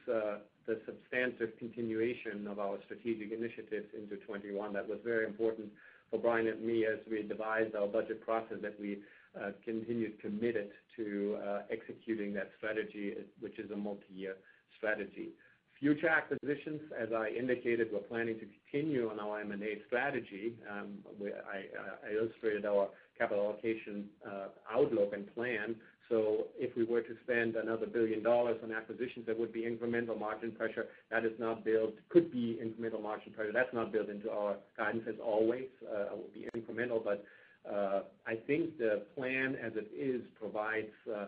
the 0.68 0.80
substantive 0.86 1.58
continuation 1.58 2.46
of 2.48 2.60
our 2.60 2.78
strategic 2.86 3.32
initiatives 3.32 3.88
into 3.96 4.16
2021. 4.28 4.74
That 4.74 4.88
was 4.88 5.00
very 5.04 5.26
important 5.26 5.70
for 6.12 6.20
Brian 6.20 6.48
and 6.48 6.62
me 6.62 6.86
as 6.86 7.00
we 7.10 7.24
devised 7.24 7.76
our 7.76 7.88
budget 7.88 8.24
process, 8.24 8.58
that 8.62 8.80
we 8.80 9.00
uh, 9.40 9.52
continued 9.64 10.20
committed 10.22 10.70
to 10.96 11.38
uh, 11.46 11.62
executing 11.72 12.34
that 12.34 12.52
strategy, 12.58 13.14
which 13.40 13.60
is 13.60 13.72
a 13.72 13.76
multi-year 13.76 14.36
strategy. 14.78 15.30
Future 15.80 16.10
acquisitions, 16.10 16.82
as 17.00 17.10
I 17.16 17.30
indicated, 17.30 17.90
we're 17.94 18.00
planning 18.00 18.40
to 18.40 18.48
continue 18.72 19.10
on 19.10 19.20
our 19.20 19.40
M&A 19.42 19.78
strategy. 19.86 20.56
Um, 20.70 20.98
uh, 21.22 21.28
I 21.54 22.14
illustrated 22.14 22.66
our 22.66 22.90
capital 23.18 23.46
allocation 23.46 24.06
outlook 24.72 25.12
and 25.14 25.32
plan. 25.36 25.76
So 26.10 26.48
if 26.58 26.76
we 26.78 26.86
were 26.86 27.02
to 27.02 27.16
spend 27.24 27.56
another 27.56 27.86
$1 27.86 27.94
billion 27.94 28.26
on 28.26 28.72
acquisitions, 28.72 29.26
there 29.26 29.36
would 29.36 29.52
be 29.52 29.62
incremental 29.62 30.18
margin 30.18 30.52
pressure. 30.52 30.88
That 31.12 31.26
is 31.26 31.34
not 31.40 31.66
built, 31.66 31.96
could 32.10 32.32
be 32.32 32.60
incremental 32.64 33.02
margin 33.02 33.34
pressure. 33.34 33.52
That's 33.52 33.74
not 33.74 33.92
built 33.92 34.10
into 34.10 34.32
our 34.32 34.56
guidance 34.78 35.04
as 35.08 35.16
always. 35.24 35.68
Uh, 35.84 36.02
it 36.04 36.12
will 36.12 36.30
be 36.34 36.48
incremental, 36.56 37.04
but 37.04 37.26
uh, 37.70 38.04
I 38.26 38.36
think 38.48 38.78
the 38.78 39.04
plan 39.16 39.58
as 39.62 39.74
it 39.76 39.92
is 39.98 40.22
provides 40.40 40.88
uh, 41.14 41.26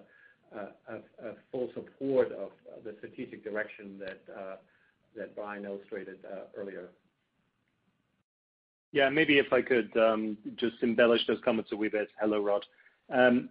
a 0.87 1.33
full 1.51 1.69
support 1.73 2.31
of 2.31 2.51
the 2.83 2.95
strategic 2.97 3.43
direction 3.43 3.99
that 3.99 5.35
Brian 5.35 5.65
illustrated 5.65 6.19
earlier. 6.57 6.89
Yeah, 8.91 9.09
maybe 9.09 9.37
if 9.37 9.53
I 9.53 9.61
could 9.61 9.95
um, 9.97 10.37
just 10.55 10.81
embellish 10.81 11.21
those 11.27 11.37
comments 11.45 11.71
a 11.71 11.75
wee 11.75 11.89
bit. 11.89 12.07
Hello, 12.19 12.41
Rod. 12.41 12.65
Um, 13.13 13.49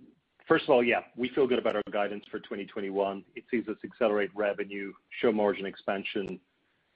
First 0.48 0.64
of 0.64 0.70
all, 0.70 0.82
yeah, 0.82 1.00
we 1.14 1.28
feel 1.28 1.46
good 1.46 1.58
about 1.58 1.76
our 1.76 1.82
guidance 1.92 2.24
for 2.30 2.38
2021. 2.38 3.22
It 3.36 3.44
sees 3.50 3.68
us 3.68 3.76
accelerate 3.84 4.30
revenue, 4.34 4.94
show 5.20 5.30
margin 5.30 5.66
expansion, 5.66 6.40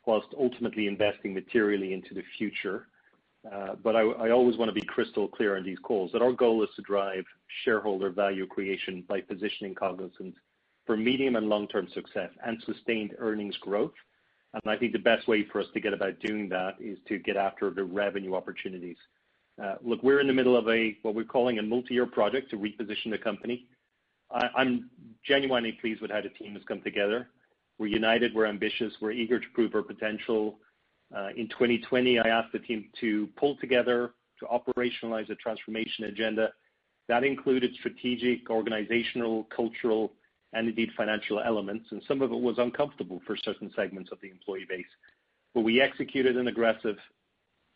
whilst 0.07 0.28
ultimately 0.40 0.86
investing 0.86 1.34
materially 1.34 1.92
into 1.92 2.14
the 2.14 2.22
future. 2.38 2.86
Uh, 3.53 3.74
but 3.82 3.94
I 3.94 4.30
always 4.30 4.57
want 4.57 4.70
to 4.70 4.72
be 4.72 4.86
crystal 4.86 5.28
clear 5.28 5.59
on 5.59 5.64
these 5.64 5.78
calls 5.80 6.12
that 6.12 6.22
our 6.22 6.32
goal 6.32 6.62
is 6.62 6.70
to 6.76 6.82
drive 6.82 7.24
shareholder 7.64 8.09
value 8.09 8.46
creation 8.46 9.05
by 9.07 9.20
positioning 9.20 9.74
Cognizant 9.74 10.34
for 10.86 10.96
medium 10.96 11.36
and 11.36 11.48
long-term 11.48 11.88
success 11.92 12.30
and 12.46 12.62
sustained 12.64 13.14
earnings 13.18 13.57
growth. 13.59 13.92
And 14.55 14.62
I 14.72 14.78
think 14.78 14.92
the 14.92 14.98
best 14.98 15.28
way 15.28 15.44
for 15.53 15.61
us 15.61 15.66
to 15.74 15.80
get 15.80 15.92
about 15.92 16.20
doing 16.20 16.48
that 16.48 16.76
is 16.80 16.98
to 17.09 17.18
get 17.18 17.36
after 17.36 17.68
the 17.68 17.84
revenue 17.84 18.34
opportunities. 18.34 18.96
Uh, 19.62 19.76
look, 19.82 20.02
we're 20.02 20.20
in 20.20 20.26
the 20.26 20.32
middle 20.32 20.56
of 20.56 20.68
a, 20.68 20.96
what 21.02 21.14
we're 21.14 21.24
calling 21.24 21.58
a 21.58 21.62
multi-year 21.62 22.06
project 22.06 22.50
to 22.50 22.56
reposition 22.56 23.10
the 23.10 23.18
company. 23.18 23.66
I'm 24.56 24.88
genuinely 25.26 25.72
pleased 25.72 26.00
with 26.00 26.10
how 26.10 26.22
the 26.22 26.30
team 26.30 26.54
has 26.54 26.62
come 26.66 26.80
together. 26.80 27.28
We're 27.78 27.88
united, 27.88 28.34
we're 28.34 28.46
ambitious, 28.46 28.92
we're 29.00 29.12
eager 29.12 29.38
to 29.38 29.46
prove 29.54 29.74
our 29.74 29.82
potential. 29.82 30.58
Uh, 31.14 31.28
in 31.36 31.48
2020, 31.48 32.18
I 32.18 32.28
asked 32.28 32.52
the 32.52 32.58
team 32.58 32.86
to 33.00 33.28
pull 33.36 33.56
together 33.56 34.12
to 34.40 34.46
operationalize 34.46 35.28
a 35.30 35.34
transformation 35.34 36.04
agenda. 36.04 36.50
That 37.08 37.24
included 37.24 37.74
strategic, 37.78 38.48
organizational, 38.48 39.44
cultural, 39.54 40.14
and 40.54 40.68
indeed 40.68 40.90
financial 40.96 41.40
elements, 41.40 41.86
and 41.90 42.02
some 42.08 42.22
of 42.22 42.32
it 42.32 42.40
was 42.40 42.56
uncomfortable 42.58 43.20
for 43.26 43.36
certain 43.36 43.70
segments 43.76 44.10
of 44.12 44.18
the 44.22 44.30
employee 44.30 44.66
base. 44.68 44.86
But 45.54 45.60
we 45.60 45.80
executed 45.80 46.36
an 46.36 46.48
aggressive 46.48 46.96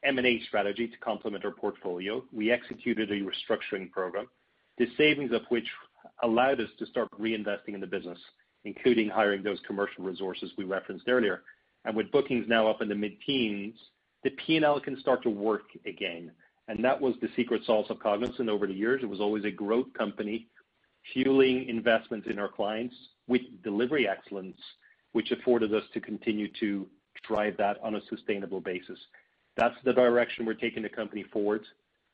M&A 0.07 0.41
strategy 0.47 0.89
to 0.89 0.97
complement 0.99 1.45
our 1.45 1.51
portfolio. 1.51 2.23
We 2.33 2.51
executed 2.51 3.11
a 3.11 3.21
restructuring 3.21 3.91
program, 3.91 4.29
the 4.79 4.87
savings 4.97 5.33
of 5.33 5.43
which 5.49 5.67
allowed 6.23 6.61
us 6.61 6.71
to 6.79 6.87
start 6.87 7.11
reinvesting 7.19 7.75
in 7.75 7.81
the 7.81 7.87
business, 7.87 8.19
including 8.65 9.09
hiring 9.09 9.43
those 9.43 9.59
commercial 9.67 10.05
resources 10.05 10.53
we 10.57 10.65
referenced 10.65 11.09
earlier. 11.09 11.43
And 11.85 11.97
with 11.97 12.11
bookings 12.13 12.47
now 12.49 12.69
up 12.69 12.83
in 12.83 12.89
the 12.89 12.95
mid-teens, 12.95 13.75
the 14.23 14.31
P&L 14.31 14.81
can 14.81 14.99
start 15.01 15.23
to 15.25 15.31
work 15.31 15.65
again. 15.85 16.31
And 16.69 16.85
that 16.85 17.01
was 17.01 17.15
the 17.21 17.29
secret 17.37 17.63
sauce 17.65 17.87
of 17.91 18.01
Cognizant 18.01 18.49
over 18.49 18.67
the 18.67 18.75
years. 18.75 19.03
It 19.03 19.09
was 19.09 19.21
always 19.21 19.45
a 19.45 19.51
growth 19.51 19.93
company 19.97 20.49
fueling 21.13 21.69
investments 21.69 22.27
in 22.29 22.39
our 22.39 22.49
clients 22.49 22.95
with 23.29 23.43
delivery 23.63 24.09
excellence, 24.09 24.59
which 25.13 25.31
afforded 25.31 25.73
us 25.73 25.85
to 25.95 26.01
continue 26.01 26.49
to 26.61 26.87
drive 27.27 27.57
that 27.57 27.79
on 27.83 27.95
a 27.95 28.01
sustainable 28.09 28.61
basis. 28.61 28.99
That's 29.57 29.75
the 29.85 29.93
direction 29.93 30.45
we're 30.45 30.55
taking 30.55 30.83
the 30.83 30.89
company 30.89 31.25
forward. 31.33 31.65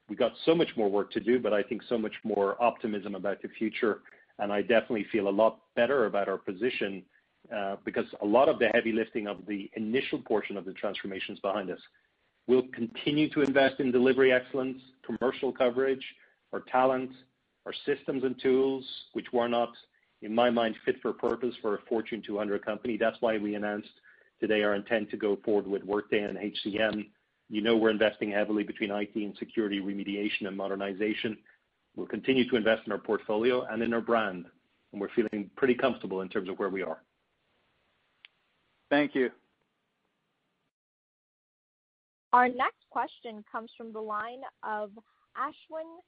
We've 0.09 0.19
got 0.19 0.33
so 0.45 0.55
much 0.55 0.69
more 0.77 0.91
work 0.91 1.11
to 1.13 1.21
do, 1.21 1.39
but 1.39 1.53
I 1.53 1.63
think 1.63 1.83
so 1.89 1.99
much 1.99 2.15
more 2.25 2.63
optimism 2.63 3.15
about 3.15 3.43
the 3.43 3.49
future, 3.49 4.01
and 4.39 4.53
I 4.53 4.63
definitely 4.63 5.07
feel 5.11 5.29
a 5.29 5.31
lot 5.31 5.59
better 5.75 6.07
about 6.07 6.29
our 6.29 6.39
position, 6.39 7.03
uh, 7.55 7.77
because 7.85 8.07
a 8.21 8.27
lot 8.27 8.49
of 8.49 8.59
the 8.59 8.69
heavy 8.69 8.93
lifting 8.93 9.27
of 9.27 9.39
the 9.47 9.71
initial 9.75 10.19
portion 10.19 10.57
of 10.57 10.65
the 10.65 10.73
transformation 10.73 11.35
is 11.35 11.41
behind 11.41 11.71
us. 11.71 11.81
We'll 12.47 12.67
continue 12.75 13.31
to 13.31 13.43
invest 13.43 13.81
in 13.81 13.93
delivery 13.93 14.33
excellence, 14.33 14.81
commercial 15.05 15.53
coverage, 15.53 16.05
our 16.53 16.61
talent, 16.61 17.11
our 17.67 17.73
systems 17.87 18.25
and 18.25 18.41
tools, 18.41 18.85
which 19.13 19.27
were 19.33 19.49
not, 19.49 19.71
in 20.23 20.35
my 20.35 20.51
mind, 20.51 20.75
fit 20.85 20.97
for 21.01 21.13
purpose 21.13 21.55
for 21.63 21.77
a 21.77 21.79
Fortune 21.89 22.23
200 22.25 22.65
company. 22.65 22.97
That's 22.97 23.17
why 23.21 23.39
we 23.39 23.55
announced 23.55 23.91
today 24.41 24.63
our 24.63 24.75
intent 24.75 25.11
to 25.11 25.17
go 25.17 25.39
forward 25.45 25.67
with 25.67 25.85
Workday 25.85 26.23
and 26.23 26.37
HCM. 26.37 27.07
You 27.53 27.61
know 27.61 27.77
we're 27.77 27.91
investing 27.91 28.31
heavily 28.31 28.63
between 28.63 28.91
IT 28.91 29.15
and 29.15 29.37
security 29.39 29.79
remediation 29.79 30.49
and 30.49 30.57
modernization. 30.57 31.37
We'll 31.95 32.07
continue 32.07 32.49
to 32.49 32.57
invest 32.57 32.85
in 32.87 32.93
our 32.93 32.99
portfolio 32.99 33.67
and 33.71 33.83
in 33.83 33.93
our 33.93 34.01
brand, 34.01 34.47
and 34.91 35.01
we're 35.01 35.11
feeling 35.15 35.51
pretty 35.55 35.75
comfortable 35.75 36.23
in 36.23 36.31
terms 36.31 36.49
of 36.49 36.59
where 36.59 36.71
we 36.71 36.83
are. 36.83 37.03
Thank 38.89 39.15
you. 39.15 39.29
Our 42.33 42.49
next 42.49 42.89
question 42.89 43.45
comes 43.53 43.71
from 43.77 43.93
the 43.93 44.01
line 44.01 44.41
of 44.63 44.89
Ashwin 45.37 46.01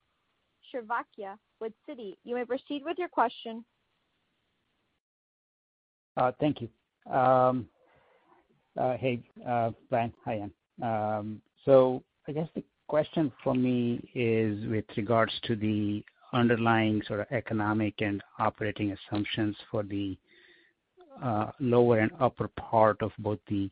Shirvaikar 0.73 1.35
with 1.61 1.75
Citi. 1.87 2.15
You 2.25 2.37
may 2.37 2.47
proceed 2.47 2.81
with 2.87 2.97
your 2.97 3.09
question. 3.09 3.67
Uh, 6.17 6.33
thank 6.41 6.63
you. 6.63 7.13
Um, 7.13 7.69
uh, 8.81 8.97
hey, 8.97 9.21
uh, 9.47 9.73
Brian. 9.91 10.11
Hi, 10.25 10.39
Jan. 10.39 10.51
I 12.27 12.33
guess 12.33 12.49
the 12.55 12.65
question 12.89 13.33
for 13.43 13.55
me 13.55 14.09
is 14.15 14.67
with 14.69 14.85
regards 14.97 15.33
to 15.45 15.57
the 15.57 16.05
underlying 16.33 17.01
sort 17.07 17.21
of 17.21 17.27
economic 17.31 17.95
and 18.01 18.23
operating 18.39 18.93
assumptions 18.93 19.57
for 19.71 19.83
the 19.83 20.17
lower 21.61 21.99
and 21.99 22.11
upper 22.21 22.49
part 22.49 23.01
of 23.03 23.13
both 23.19 23.39
the 23.49 23.71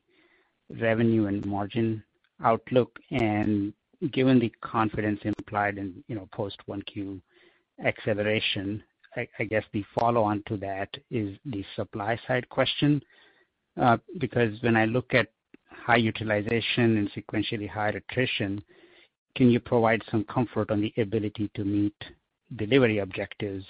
revenue 0.81 1.27
and 1.27 1.45
margin 1.45 2.03
outlook. 2.45 2.99
And 3.11 3.73
given 4.13 4.39
the 4.39 4.53
confidence 4.63 5.21
implied 5.25 5.79
in 5.79 6.03
you 6.09 6.15
know 6.15 6.29
post 6.33 6.59
1Q 6.69 7.21
acceleration, 7.85 8.83
I 9.17 9.45
guess 9.45 9.65
the 9.73 9.85
follow-on 9.99 10.43
to 10.47 10.57
that 10.59 10.89
is 11.11 11.37
the 11.45 11.65
supply 11.77 12.19
side 12.27 12.49
question. 12.49 13.03
Uh 13.81 13.99
because 14.19 14.61
when 14.63 14.77
I 14.77 14.85
look 14.87 15.15
at 15.15 15.29
high 15.85 15.97
utilization 15.97 16.97
and 16.99 17.11
sequentially 17.13 17.69
higher 17.69 17.97
attrition, 17.97 18.63
can 19.37 19.51
you 19.51 19.61
provide 19.61 20.03
some 20.11 20.25
comfort 20.25 20.71
on 20.71 20.81
the 20.81 20.93
ability 21.01 21.51
to 21.55 21.65
meet 21.65 21.95
delivery 22.57 22.99
objectives 22.99 23.65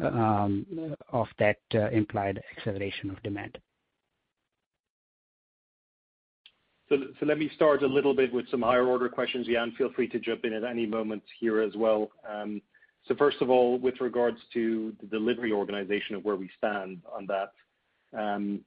um, 0.00 0.66
of 1.12 1.28
that 1.38 1.58
uh, 1.74 1.88
implied 1.90 2.42
acceleration 2.56 3.10
of 3.10 3.22
demand? 3.22 3.58
Let 7.22 7.38
me 7.38 7.50
start 7.54 7.82
a 7.82 7.86
little 7.86 8.14
bit 8.14 8.34
with 8.34 8.46
some 8.50 8.60
higher 8.60 8.86
order 8.86 9.08
questions. 9.08 9.46
Jan, 9.46 9.72
feel 9.78 9.90
free 9.92 10.08
to 10.08 10.18
jump 10.18 10.44
in 10.44 10.52
at 10.52 10.64
any 10.64 10.84
moment 10.84 11.22
here 11.40 11.62
as 11.62 11.74
well. 11.74 12.10
Um, 12.30 12.60
first 13.16 13.40
of 13.40 13.48
all, 13.48 13.78
with 13.78 14.00
regards 14.00 14.38
to 14.52 14.92
the 15.00 15.06
delivery 15.06 15.52
organization 15.52 16.16
of 16.16 16.24
where 16.24 16.36
we 16.36 16.50
stand 16.58 17.00
on 17.10 17.26
that. 17.28 17.52
Um, 18.18 18.60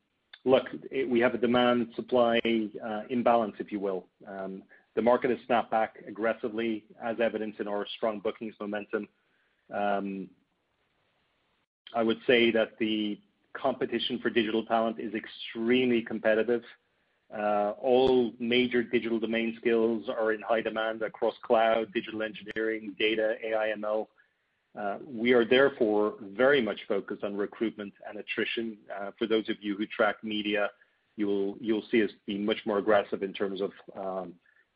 Look, 0.46 0.66
we 1.10 1.20
have 1.20 1.34
a 1.34 1.40
demand-supply 1.40 2.40
uh, 2.86 3.02
imbalance, 3.10 3.56
if 3.58 3.72
you 3.72 3.80
will. 3.80 4.06
Um, 4.28 4.62
the 4.96 5.02
market 5.02 5.32
has 5.32 5.40
snapped 5.48 5.72
back 5.72 5.96
aggressively 6.08 6.86
as 7.04 7.20
evidenced 7.20 7.60
in 7.60 7.68
our 7.68 7.86
strong 7.98 8.20
bookings 8.20 8.54
momentum. 8.60 9.08
Um, 9.74 10.30
I 11.96 12.04
would 12.04 12.20
say 12.28 12.52
that 12.52 12.78
the 12.80 13.20
competition 13.54 14.20
for 14.20 14.30
digital 14.30 14.64
talent 14.66 15.00
is 15.00 15.14
extremely 15.16 16.02
competitive. 16.02 16.62
Uh, 17.36 17.74
all 17.82 18.32
major 18.40 18.84
digital 18.84 19.20
domain 19.20 19.58
skills 19.60 20.08
are 20.10 20.32
in 20.32 20.42
high 20.42 20.62
demand 20.62 21.02
across 21.02 21.34
cloud, 21.42 21.92
digital 21.92 22.22
engineering, 22.22 22.96
data, 23.00 23.36
AI, 23.44 23.74
ML. 23.78 24.08
Uh, 24.80 24.98
we 25.08 25.32
are 25.32 25.46
therefore 25.46 26.16
very 26.22 26.62
much 26.62 26.80
focused 26.88 27.24
on 27.24 27.36
recruitment 27.36 27.94
and 28.10 28.20
attrition. 28.20 28.78
Uh, 28.94 29.12
for 29.18 29.26
those 29.26 29.48
of 29.50 29.56
you 29.62 29.76
who 29.78 29.86
track 29.88 30.18
media, 30.24 30.70
You'll 31.18 31.56
you'll 31.62 31.84
see 31.92 32.04
us 32.04 32.10
be 32.26 32.38
much 32.38 32.58
more 32.66 32.78
aggressive 32.78 33.24
in 33.24 33.32
terms 33.34 33.62
of 33.62 33.72
um, 33.98 34.34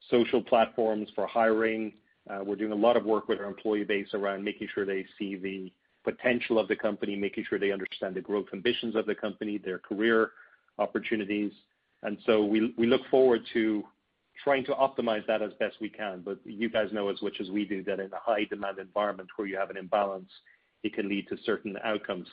social 0.10 0.41
platforms 0.41 1.10
for 1.14 1.28
hiring. 1.28 1.93
Uh, 2.30 2.39
we're 2.45 2.56
doing 2.56 2.72
a 2.72 2.76
lot 2.76 2.95
of 2.95 3.04
work 3.04 3.28
with 3.28 3.39
our 3.39 3.45
employee 3.45 3.84
base 3.84 4.08
around 4.14 4.43
making 4.43 4.68
sure 4.74 4.86
they 4.86 5.06
see 5.18 5.36
the 5.36 5.72
potential 6.04 6.58
of 6.58 6.68
the 6.68 6.76
company, 6.76 7.16
making 7.16 7.43
sure 7.50 7.60
they 7.60 7.72
understand 7.72 8.16
the 8.16 8.22
growth 8.22 8.45
ambitions 8.54 8.95
of 8.95 9.06
the 9.06 9.16
company, 9.16 9.58
their 9.58 9.80
career 9.80 10.32
opportunities. 10.78 11.52
And 12.04 12.18
so 12.26 12.45
we 12.45 12.74
we 12.78 12.88
look 12.88 13.02
forward 13.12 13.41
to 13.54 13.84
trying 14.44 14.66
to 14.66 14.72
optimize 14.72 15.26
that 15.28 15.42
as 15.42 15.52
best 15.60 15.76
we 15.82 15.90
can. 15.90 16.22
But 16.24 16.40
you 16.46 16.70
guys 16.70 16.90
know 16.92 17.10
as 17.10 17.22
much 17.22 17.38
as 17.40 17.50
we 17.50 17.66
do 17.66 17.84
that 17.84 18.00
in 18.00 18.12
a 18.12 18.20
high 18.20 18.46
demand 18.46 18.80
environment 18.80 19.30
where 19.36 19.48
you 19.48 19.58
have 19.58 19.70
an 19.70 19.78
imbalance, 19.78 20.30
it 20.84 20.94
can 20.94 21.10
lead 21.10 21.28
to 21.30 21.38
certain 21.46 21.78
outcomes. 21.84 22.28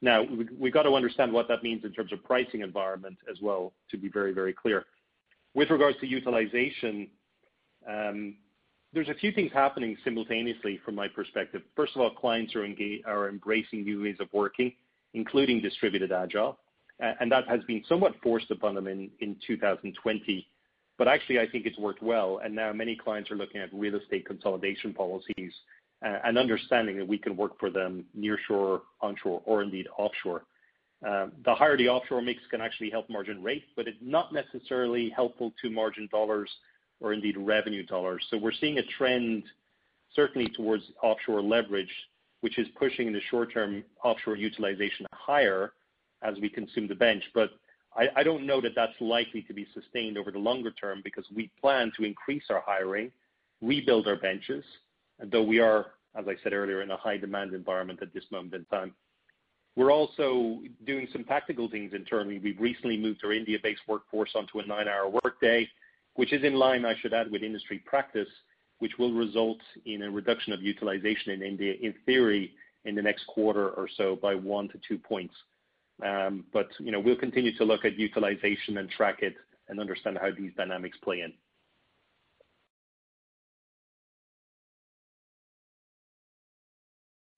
Now, 0.00 0.24
we've 0.58 0.72
got 0.72 0.82
to 0.82 0.94
understand 0.94 1.32
what 1.32 1.46
that 1.48 1.62
means 1.62 1.84
in 1.84 1.92
terms 1.92 2.12
of 2.12 2.24
pricing 2.24 2.62
environment 2.62 3.18
as 3.30 3.40
well, 3.40 3.72
to 3.90 3.96
be 3.96 4.08
very, 4.08 4.32
very 4.32 4.52
clear. 4.52 4.84
With 5.54 5.70
regards 5.70 5.98
to 6.00 6.06
utilization, 6.06 7.08
um, 7.88 8.34
there's 8.92 9.08
a 9.08 9.14
few 9.14 9.30
things 9.32 9.52
happening 9.54 9.96
simultaneously 10.04 10.80
from 10.84 10.96
my 10.96 11.06
perspective. 11.06 11.62
First 11.76 11.94
of 11.94 12.02
all, 12.02 12.10
clients 12.10 12.54
are 12.56 12.64
engage, 12.64 13.02
are 13.06 13.28
embracing 13.28 13.84
new 13.84 14.02
ways 14.02 14.16
of 14.18 14.28
working, 14.32 14.72
including 15.14 15.60
distributed 15.60 16.10
agile. 16.10 16.58
And 16.98 17.32
that 17.32 17.48
has 17.48 17.60
been 17.64 17.82
somewhat 17.88 18.14
forced 18.22 18.50
upon 18.50 18.74
them 18.74 18.86
in, 18.86 19.10
in 19.20 19.36
2020. 19.46 20.46
But 20.98 21.08
actually, 21.08 21.40
I 21.40 21.48
think 21.48 21.66
it's 21.66 21.78
worked 21.78 22.02
well. 22.02 22.40
And 22.44 22.54
now 22.54 22.72
many 22.72 22.96
clients 22.96 23.30
are 23.30 23.36
looking 23.36 23.60
at 23.60 23.72
real 23.72 23.96
estate 23.96 24.26
consolidation 24.26 24.92
policies, 24.92 25.52
uh, 26.04 26.18
and 26.24 26.36
understanding 26.36 26.98
that 26.98 27.06
we 27.06 27.18
can 27.18 27.36
work 27.36 27.58
for 27.58 27.70
them 27.70 28.04
nearshore, 28.18 28.80
onshore, 29.00 29.42
or 29.44 29.62
indeed 29.62 29.86
offshore. 29.96 30.44
Uh, 31.06 31.26
the 31.44 31.54
higher 31.54 31.76
the 31.76 31.88
offshore 31.88 32.22
mix 32.22 32.40
can 32.50 32.60
actually 32.60 32.90
help 32.90 33.08
margin 33.10 33.42
rate, 33.42 33.64
but 33.74 33.88
it's 33.88 33.98
not 34.00 34.32
necessarily 34.32 35.10
helpful 35.10 35.52
to 35.60 35.70
margin 35.70 36.08
dollars 36.12 36.50
or 37.00 37.12
indeed 37.12 37.36
revenue 37.36 37.84
dollars. 37.84 38.24
So 38.30 38.38
we're 38.38 38.52
seeing 38.52 38.78
a 38.78 38.82
trend 38.98 39.42
certainly 40.14 40.48
towards 40.56 40.84
offshore 41.02 41.42
leverage, 41.42 41.90
which 42.40 42.58
is 42.58 42.68
pushing 42.78 43.12
the 43.12 43.20
short-term 43.30 43.82
offshore 44.04 44.36
utilization 44.36 45.06
higher 45.12 45.72
as 46.22 46.36
we 46.40 46.48
consume 46.48 46.86
the 46.86 46.94
bench. 46.94 47.24
I 47.94 48.22
don't 48.22 48.46
know 48.46 48.60
that 48.62 48.72
that's 48.74 48.98
likely 49.00 49.42
to 49.42 49.52
be 49.52 49.66
sustained 49.74 50.16
over 50.16 50.30
the 50.30 50.38
longer 50.38 50.70
term 50.70 51.02
because 51.04 51.26
we 51.34 51.50
plan 51.60 51.92
to 51.98 52.04
increase 52.04 52.44
our 52.48 52.62
hiring, 52.66 53.12
rebuild 53.60 54.08
our 54.08 54.16
benches, 54.16 54.64
though 55.30 55.42
we 55.42 55.60
are, 55.60 55.92
as 56.16 56.26
I 56.26 56.34
said 56.42 56.54
earlier, 56.54 56.80
in 56.80 56.90
a 56.90 56.96
high 56.96 57.18
demand 57.18 57.52
environment 57.52 58.00
at 58.02 58.14
this 58.14 58.24
moment 58.30 58.54
in 58.54 58.64
time. 58.66 58.94
We're 59.76 59.92
also 59.92 60.60
doing 60.86 61.06
some 61.12 61.24
tactical 61.24 61.68
things 61.68 61.92
internally. 61.94 62.38
We've 62.38 62.60
recently 62.60 62.96
moved 62.96 63.24
our 63.24 63.32
India-based 63.32 63.82
workforce 63.86 64.30
onto 64.34 64.58
a 64.58 64.66
nine-hour 64.66 65.08
workday, 65.22 65.68
which 66.14 66.32
is 66.32 66.44
in 66.44 66.54
line, 66.54 66.84
I 66.84 66.94
should 67.00 67.14
add, 67.14 67.30
with 67.30 67.42
industry 67.42 67.78
practice, 67.84 68.28
which 68.78 68.92
will 68.98 69.12
result 69.12 69.58
in 69.86 70.02
a 70.02 70.10
reduction 70.10 70.52
of 70.52 70.62
utilization 70.62 71.32
in 71.32 71.42
India, 71.42 71.74
in 71.80 71.94
theory, 72.04 72.52
in 72.84 72.94
the 72.94 73.02
next 73.02 73.26
quarter 73.26 73.70
or 73.70 73.88
so 73.96 74.16
by 74.16 74.34
one 74.34 74.68
to 74.68 74.78
two 74.86 74.98
points. 74.98 75.34
Um, 76.04 76.44
we'll 76.52 77.16
continue 77.16 77.56
to 77.56 77.64
look 77.64 77.84
at 77.84 77.98
utilization 77.98 78.78
and 78.78 78.90
track 78.90 79.22
it 79.22 79.34
and 79.68 79.78
understand 79.78 80.18
how 80.20 80.30
these 80.36 80.52
dynamics 80.56 80.98
play 81.02 81.20
in. 81.20 81.32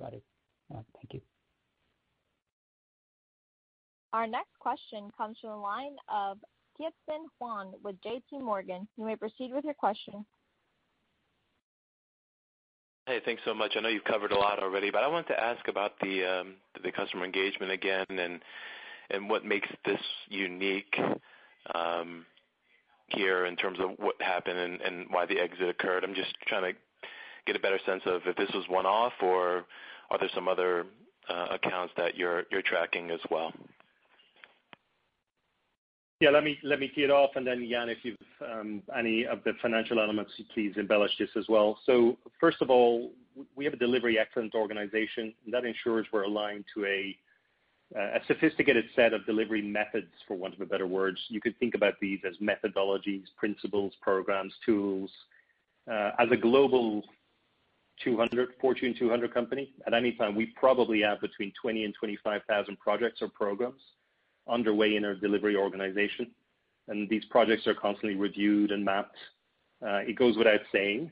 Got 0.01 0.15
it. 0.15 0.23
Thank 0.71 1.13
you. 1.13 1.21
Our 4.13 4.27
next 4.27 4.59
question 4.61 5.11
comes 5.17 5.39
from 5.41 5.51
the 5.51 5.57
line 5.57 5.97
of 6.09 6.39
Tien-Tsin 6.79 7.27
Huang 7.39 7.73
with 7.83 7.97
JPMorgan. 8.01 8.87
You 8.97 9.05
may 9.05 9.17
proceed 9.17 9.53
with 9.53 9.65
your 9.65 9.75
question. 9.75 10.25
Hey, 13.07 13.21
thanks 13.23 13.43
so 13.45 13.53
much. 13.53 13.73
I 13.77 13.81
know 13.81 13.91
you've 13.91 14.05
covered 14.05 14.33
a 14.33 14.39
lot 14.39 14.63
already, 14.63 14.91
but 14.91 15.03
I 15.03 15.09
wanted 15.09 15.29
to 15.29 15.39
ask 15.39 15.69
about 15.69 15.93
the 16.01 16.25
um 16.25 16.55
the 16.83 16.91
customer 16.91 17.27
engagement 17.27 17.71
again 17.71 18.07
and 18.09 18.41
and 19.11 19.29
what 19.29 19.45
makes 19.45 19.69
this 19.85 20.01
unique 20.31 20.97
here 23.09 23.45
in 23.45 23.57
terms 23.57 23.79
of 23.81 23.91
what 23.99 24.21
happened 24.21 24.81
and 24.83 25.07
why 25.11 25.27
the 25.27 25.39
exit 25.39 25.69
occurred. 25.69 26.03
I'm 26.03 26.15
just 26.15 26.35
trying 26.47 26.73
to 26.73 26.79
get 27.47 27.57
a 27.57 27.61
better 27.61 27.79
sense 27.85 28.03
of 28.07 28.23
if 28.25 28.37
this 28.37 28.51
was 28.55 28.65
one-off 28.69 29.13
or 29.21 29.67
are 30.11 30.19
there 30.19 30.31
some 30.35 30.49
other 30.49 30.87
accounts 31.29 31.93
that 31.99 32.17
you're 32.17 32.45
you're 32.51 32.63
tracking 32.63 33.11
as 33.11 33.21
well? 33.31 33.53
Yeah, 36.25 36.31
let 36.31 36.43
me 36.43 36.59
let 36.63 36.81
me 36.81 36.89
tee 36.89 37.03
it 37.03 37.11
off, 37.11 37.33
and 37.37 37.47
then 37.47 37.69
Jan, 37.71 37.91
if 37.91 37.99
you've 38.03 38.17
um, 38.51 38.83
any 38.97 39.27
of 39.27 39.45
the 39.45 39.53
financial 39.61 40.01
elements, 40.01 40.33
please 40.55 40.73
embellish 40.79 41.11
this 41.19 41.29
as 41.37 41.45
well. 41.51 41.79
So, 41.85 42.17
First 42.41 42.63
of 42.63 42.71
all, 42.71 43.11
we 43.57 43.67
have 43.67 43.75
a 43.75 43.77
delivery 43.77 44.19
excellence 44.19 44.55
organization 44.55 45.35
and 45.45 45.53
that 45.53 45.67
ensures 45.67 46.07
we're 46.15 46.23
aligned 46.23 46.65
to 46.75 46.87
a 46.87 47.15
a 47.95 48.21
sophisticated 48.27 48.87
set 48.97 49.13
of 49.13 49.27
delivery 49.27 49.61
methods, 49.61 50.11
for 50.27 50.35
want 50.35 50.55
of 50.55 50.63
a 50.63 50.65
better 50.65 50.87
word. 50.87 51.19
You 51.29 51.43
could 51.43 51.59
think 51.59 51.75
about 51.75 52.01
these 52.01 52.21
as 52.27 52.37
methodologies, 52.39 53.25
principles, 53.37 53.93
programs, 54.01 54.55
tools. 54.65 55.11
Uh, 55.87 56.13
as 56.19 56.29
a 56.33 56.39
global 56.39 57.03
200 58.03 58.55
Fortune 58.63 58.95
200 58.99 59.35
company, 59.35 59.75
at 59.87 59.93
any 59.93 60.13
time, 60.13 60.35
we 60.35 60.47
probably 60.57 61.03
have 61.03 61.21
between 61.21 61.53
20,000 61.61 61.85
and 61.85 61.95
25,000 61.95 62.79
projects 62.81 63.21
or 63.21 63.29
programs 63.29 63.83
underway 64.49 64.97
in 64.97 65.05
our 65.05 65.15
delivery 65.15 65.57
organization, 65.57 66.31
and 66.89 67.09
these 67.09 67.25
projects 67.27 67.67
are 67.67 67.75
constantly 67.75 68.17
reviewed 68.17 68.71
and 68.71 68.85
mapped. 68.85 69.17
Uh, 69.85 69.99
it 69.99 70.17
goes 70.17 70.37
without 70.37 70.61
saying 70.73 71.11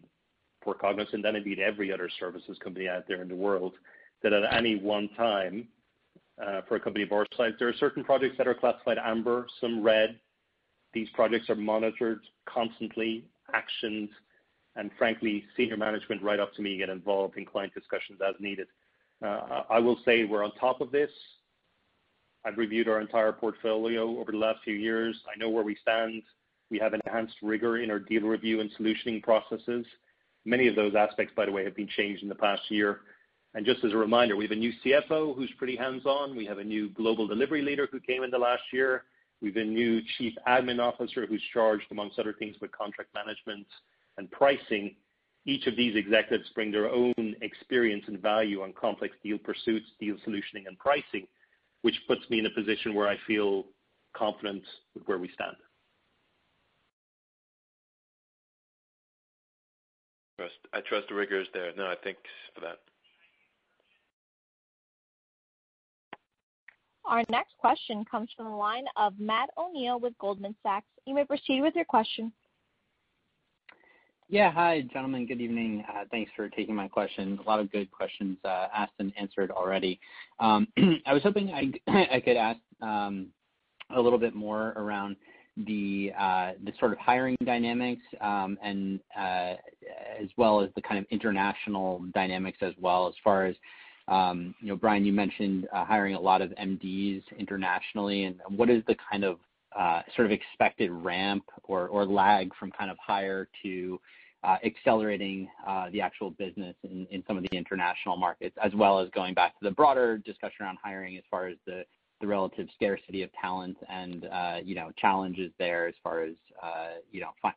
for 0.62 0.74
Cognizant 0.74 1.24
and 1.26 1.36
indeed 1.36 1.58
every 1.58 1.92
other 1.92 2.08
services 2.20 2.56
company 2.62 2.88
out 2.88 3.04
there 3.08 3.22
in 3.22 3.28
the 3.28 3.34
world, 3.34 3.74
that 4.22 4.32
at 4.32 4.54
any 4.54 4.76
one 4.76 5.08
time, 5.16 5.66
uh, 6.42 6.62
for 6.68 6.76
a 6.76 6.80
company 6.80 7.04
of 7.04 7.12
our 7.12 7.26
size, 7.36 7.52
there 7.58 7.68
are 7.68 7.74
certain 7.74 8.04
projects 8.04 8.36
that 8.38 8.46
are 8.46 8.54
classified 8.54 8.98
amber, 8.98 9.46
some 9.60 9.82
red. 9.82 10.18
These 10.92 11.08
projects 11.14 11.50
are 11.50 11.54
monitored 11.54 12.20
constantly, 12.46 13.24
actioned, 13.54 14.08
and 14.76 14.90
frankly, 14.96 15.44
senior 15.56 15.76
management 15.76 16.22
right 16.22 16.40
up 16.40 16.54
to 16.54 16.62
me 16.62 16.78
get 16.78 16.88
involved 16.88 17.36
in 17.36 17.44
client 17.44 17.74
discussions 17.74 18.20
as 18.26 18.34
needed. 18.40 18.68
Uh, 19.22 19.62
I 19.70 19.78
will 19.78 19.98
say 20.04 20.24
we're 20.24 20.44
on 20.44 20.52
top 20.52 20.80
of 20.80 20.90
this. 20.90 21.10
I've 22.44 22.58
reviewed 22.58 22.88
our 22.88 23.00
entire 23.00 23.32
portfolio 23.32 24.18
over 24.18 24.32
the 24.32 24.38
last 24.38 24.60
few 24.64 24.74
years. 24.74 25.16
I 25.32 25.38
know 25.38 25.48
where 25.48 25.64
we 25.64 25.76
stand. 25.80 26.22
We 26.70 26.78
have 26.78 26.94
enhanced 26.94 27.36
rigor 27.42 27.78
in 27.78 27.90
our 27.90 27.98
deal 27.98 28.22
review 28.22 28.60
and 28.60 28.70
solutioning 28.78 29.22
processes. 29.22 29.86
Many 30.44 30.66
of 30.66 30.74
those 30.74 30.94
aspects, 30.94 31.32
by 31.36 31.46
the 31.46 31.52
way, 31.52 31.64
have 31.64 31.76
been 31.76 31.88
changed 31.88 32.22
in 32.22 32.28
the 32.28 32.34
past 32.34 32.62
year. 32.68 33.00
And 33.54 33.66
Just 33.66 33.84
as 33.84 33.92
a 33.92 33.96
reminder, 33.96 34.34
we 34.34 34.44
have 34.44 34.52
a 34.52 34.56
new 34.56 34.72
CFO 34.84 35.36
who's 35.36 35.52
pretty 35.58 35.76
hands-on. 35.76 36.34
We 36.34 36.46
have 36.46 36.58
a 36.58 36.64
new 36.64 36.88
global 36.90 37.26
delivery 37.26 37.62
leader 37.62 37.86
who 37.92 38.00
came 38.00 38.22
in 38.22 38.30
the 38.30 38.38
last 38.38 38.62
year. 38.72 39.04
We 39.42 39.48
have 39.48 39.56
a 39.58 39.64
new 39.64 40.00
chief 40.16 40.32
admin 40.48 40.80
officer 40.80 41.26
who's 41.26 41.42
charged, 41.52 41.84
amongst 41.90 42.18
other 42.18 42.32
things, 42.32 42.56
with 42.60 42.72
contract 42.72 43.10
management 43.14 43.66
and 44.16 44.30
pricing. 44.30 44.96
Each 45.44 45.66
of 45.66 45.76
these 45.76 45.96
executives 45.96 46.48
bring 46.54 46.72
their 46.72 46.88
own 46.88 47.36
experience 47.42 48.04
and 48.06 48.20
value 48.20 48.62
on 48.62 48.72
complex 48.72 49.14
deal 49.22 49.38
pursuits, 49.38 49.86
deal 50.00 50.16
solutioning, 50.26 50.66
and 50.66 50.78
pricing, 50.78 51.26
which 51.82 51.96
puts 52.06 52.22
me 52.30 52.38
in 52.38 52.46
a 52.46 52.50
position 52.50 52.94
where 52.94 53.08
I 53.08 53.16
feel 53.26 53.64
confident 54.16 54.62
with 54.94 55.04
where 55.06 55.18
we 55.18 55.28
stand. 55.34 55.56
I 60.74 60.80
trust 60.80 61.08
the 61.08 61.14
rigor 61.14 61.40
is 61.40 61.46
there. 61.54 61.70
No, 61.76 61.94
thanks 62.02 62.20
for 62.54 62.60
that. 62.62 62.78
Our 67.04 67.22
next 67.28 67.56
question 67.58 68.04
comes 68.10 68.30
from 68.36 68.46
the 68.46 68.56
line 68.56 68.84
of 68.96 69.14
Matt 69.18 69.50
O'Neill 69.58 70.00
with 70.00 70.16
Goldman 70.18 70.54
Sachs. 70.62 70.86
You 71.04 71.14
may 71.14 71.24
proceed 71.24 71.60
with 71.60 71.74
your 71.74 71.84
question. 71.84 72.32
Yeah. 74.28 74.50
Hi, 74.52 74.82
gentlemen. 74.92 75.26
Good 75.26 75.40
evening. 75.40 75.84
Uh, 75.88 76.04
thanks 76.10 76.30
for 76.34 76.48
taking 76.48 76.74
my 76.74 76.88
question. 76.88 77.38
A 77.44 77.48
lot 77.48 77.60
of 77.60 77.70
good 77.70 77.90
questions 77.90 78.38
uh, 78.44 78.68
asked 78.74 78.94
and 78.98 79.12
answered 79.18 79.50
already. 79.50 80.00
Um, 80.40 80.66
I 81.06 81.12
was 81.12 81.22
hoping 81.22 81.52
I 81.52 81.72
I 82.12 82.20
could 82.20 82.36
ask 82.36 82.58
um, 82.80 83.28
a 83.94 84.00
little 84.00 84.18
bit 84.18 84.34
more 84.34 84.70
around 84.76 85.16
the 85.66 86.12
uh, 86.18 86.52
sort 86.78 86.92
of 86.92 86.98
hiring 86.98 87.36
dynamics, 87.44 88.02
um, 88.22 88.56
and 88.62 89.00
as 89.14 90.28
well 90.38 90.62
as 90.62 90.70
the 90.76 90.82
kind 90.82 90.98
of 90.98 91.04
international 91.10 92.02
dynamics 92.14 92.58
as 92.62 92.72
well 92.80 93.06
as 93.06 93.14
far 93.22 93.44
as, 93.44 93.54
you 94.08 94.68
know, 94.68 94.76
Brian, 94.76 95.04
you 95.04 95.12
mentioned 95.12 95.68
hiring 95.72 96.14
a 96.14 96.20
lot 96.20 96.40
of 96.40 96.50
MDs 96.52 97.22
internationally, 97.38 98.24
and 98.24 98.36
what 98.48 98.70
is 98.70 98.82
the 98.86 98.96
kind 99.10 99.24
of 99.24 99.36
Uh, 99.78 100.02
sort 100.14 100.26
of 100.26 100.32
expected 100.32 100.90
ramp 100.90 101.44
or 101.64 102.04
lag 102.04 102.54
from 102.56 102.70
kind 102.72 102.90
of 102.90 102.98
hire 102.98 103.48
to 103.62 103.98
uh, 104.44 104.56
accelerating 104.64 105.48
uh, 105.66 105.88
the 105.90 106.00
actual 106.00 106.30
business 106.30 106.74
in 106.82 107.24
some 107.26 107.38
of 107.38 107.42
the 107.42 107.56
international 107.56 108.16
markets, 108.16 108.54
as 108.62 108.74
well 108.74 108.98
as 108.98 109.08
going 109.10 109.32
back 109.32 109.58
to 109.58 109.64
the 109.64 109.70
broader 109.70 110.18
discussion 110.18 110.66
around 110.66 110.76
hiring 110.82 111.16
as 111.16 111.22
far 111.30 111.46
as 111.46 111.56
the 111.66 111.84
relative 112.24 112.68
scarcity 112.74 113.22
of 113.22 113.30
talent 113.32 113.76
and 113.88 114.28
challenges 114.98 115.50
there 115.58 115.86
as 115.86 115.94
far 116.02 116.22
as 116.22 116.34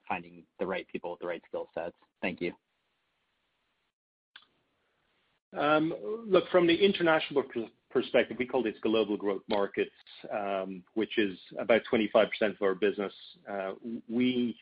finding 0.07 0.43
the 0.59 0.65
right 0.65 0.87
people 0.87 1.11
with 1.11 1.19
the 1.19 1.27
right 1.27 1.41
skill 1.47 1.67
sets. 1.73 1.95
Thank 2.21 2.39
you. 2.39 2.53
Um, 5.57 5.93
look, 6.27 6.45
from 6.49 6.65
the 6.67 6.75
international 6.75 7.43
perspective, 7.95 8.35
we 8.37 8.45
call 8.45 8.61
this 8.61 8.75
global 8.81 9.15
growth 9.15 9.41
markets, 9.47 9.95
um, 10.29 10.83
which 10.95 11.17
is 11.17 11.37
about 11.57 11.81
25% 11.89 12.27
of 12.41 12.61
our 12.61 12.75
business. 12.75 13.13
Uh, 13.49 13.71
we 14.09 14.57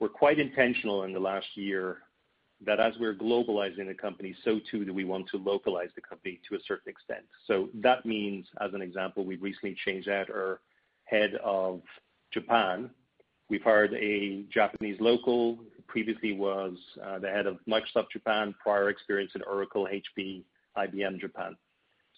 were 0.00 0.08
quite 0.08 0.40
intentional 0.40 1.04
in 1.04 1.12
the 1.12 1.20
last 1.20 1.46
year 1.54 1.98
that 2.66 2.80
as 2.80 2.94
we're 2.98 3.14
globalizing 3.14 3.86
the 3.86 3.94
company, 3.94 4.34
so 4.44 4.58
too 4.72 4.84
do 4.84 4.92
we 4.92 5.04
want 5.04 5.28
to 5.28 5.36
localize 5.36 5.90
the 5.94 6.00
company 6.00 6.40
to 6.48 6.56
a 6.56 6.58
certain 6.66 6.90
extent. 6.90 7.24
So 7.46 7.68
that 7.74 8.04
means, 8.04 8.44
as 8.60 8.74
an 8.74 8.82
example, 8.82 9.24
we've 9.24 9.40
recently 9.40 9.76
changed 9.86 10.08
out 10.08 10.28
our 10.28 10.58
head 11.04 11.36
of 11.36 11.80
Japan. 12.32 12.90
We've 13.48 13.62
hired 13.62 13.94
a 13.94 14.42
Japanese 14.52 14.96
local, 14.98 15.58
who 15.76 15.82
previously 15.86 16.32
was 16.32 16.76
uh, 17.06 17.20
the 17.20 17.28
head 17.28 17.46
of 17.46 17.58
Microsoft 17.68 18.10
Japan, 18.12 18.52
prior 18.60 18.88
experience 18.88 19.30
in 19.36 19.42
Oracle, 19.42 19.86
HP, 19.86 20.42
IBM 20.76 21.20
Japan. 21.20 21.56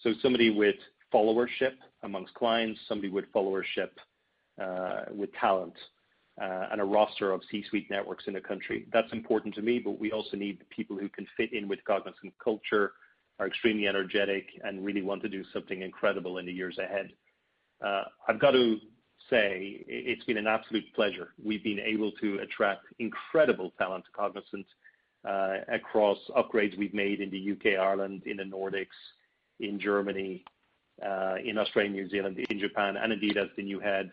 So 0.03 0.13
somebody 0.21 0.49
with 0.49 0.75
followership 1.13 1.73
amongst 2.03 2.33
clients, 2.33 2.79
somebody 2.87 3.09
with 3.09 3.25
followership 3.33 3.89
uh, 4.61 5.03
with 5.13 5.31
talent, 5.33 5.73
uh, 6.41 6.67
and 6.71 6.81
a 6.81 6.83
roster 6.83 7.31
of 7.31 7.41
C-suite 7.51 7.89
networks 7.89 8.25
in 8.27 8.33
the 8.33 8.41
country. 8.41 8.87
That's 8.91 9.11
important 9.11 9.53
to 9.55 9.61
me, 9.61 9.79
but 9.79 9.99
we 9.99 10.11
also 10.11 10.37
need 10.37 10.59
people 10.69 10.97
who 10.97 11.09
can 11.09 11.27
fit 11.37 11.53
in 11.53 11.67
with 11.67 11.83
Cognizant 11.85 12.33
culture, 12.43 12.93
are 13.39 13.47
extremely 13.47 13.87
energetic, 13.87 14.47
and 14.63 14.83
really 14.83 15.01
want 15.01 15.21
to 15.23 15.29
do 15.29 15.43
something 15.53 15.81
incredible 15.81 16.37
in 16.37 16.45
the 16.45 16.51
years 16.51 16.77
ahead. 16.77 17.11
Uh, 17.85 18.03
I've 18.27 18.39
got 18.39 18.51
to 18.51 18.77
say, 19.29 19.83
it's 19.87 20.23
been 20.25 20.37
an 20.37 20.47
absolute 20.47 20.85
pleasure. 20.95 21.29
We've 21.43 21.63
been 21.63 21.79
able 21.79 22.11
to 22.21 22.39
attract 22.39 22.85
incredible 22.99 23.73
talent 23.77 24.05
to 24.05 24.11
Cognizant 24.11 24.65
across 25.71 26.17
upgrades 26.35 26.77
we've 26.77 26.93
made 26.93 27.21
in 27.21 27.29
the 27.29 27.37
U.K., 27.37 27.77
Ireland, 27.77 28.23
in 28.25 28.37
the 28.37 28.43
Nordics, 28.43 28.87
in 29.61 29.79
Germany, 29.79 30.43
uh, 31.05 31.35
in 31.43 31.57
Australia, 31.57 31.91
New 31.91 32.09
Zealand, 32.09 32.37
in 32.49 32.59
Japan, 32.59 32.97
and 32.97 33.13
indeed 33.13 33.37
as 33.37 33.47
the 33.55 33.63
new 33.63 33.79
head 33.79 34.11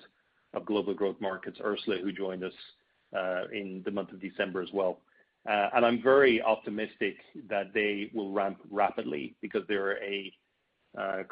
of 0.55 0.64
global 0.64 0.94
growth 0.94 1.16
markets, 1.20 1.59
Ursula, 1.62 1.99
who 2.03 2.12
joined 2.12 2.44
us 2.44 2.53
uh, 3.16 3.44
in 3.53 3.82
the 3.84 3.90
month 3.90 4.12
of 4.12 4.20
December 4.20 4.62
as 4.62 4.68
well. 4.72 5.01
Uh, 5.49 5.68
and 5.74 5.84
I'm 5.84 6.03
very 6.03 6.42
optimistic 6.42 7.16
that 7.49 7.72
they 7.72 8.11
will 8.14 8.32
ramp 8.32 8.59
rapidly 8.70 9.34
because 9.40 9.62
they're 9.68 10.03
a 10.03 10.32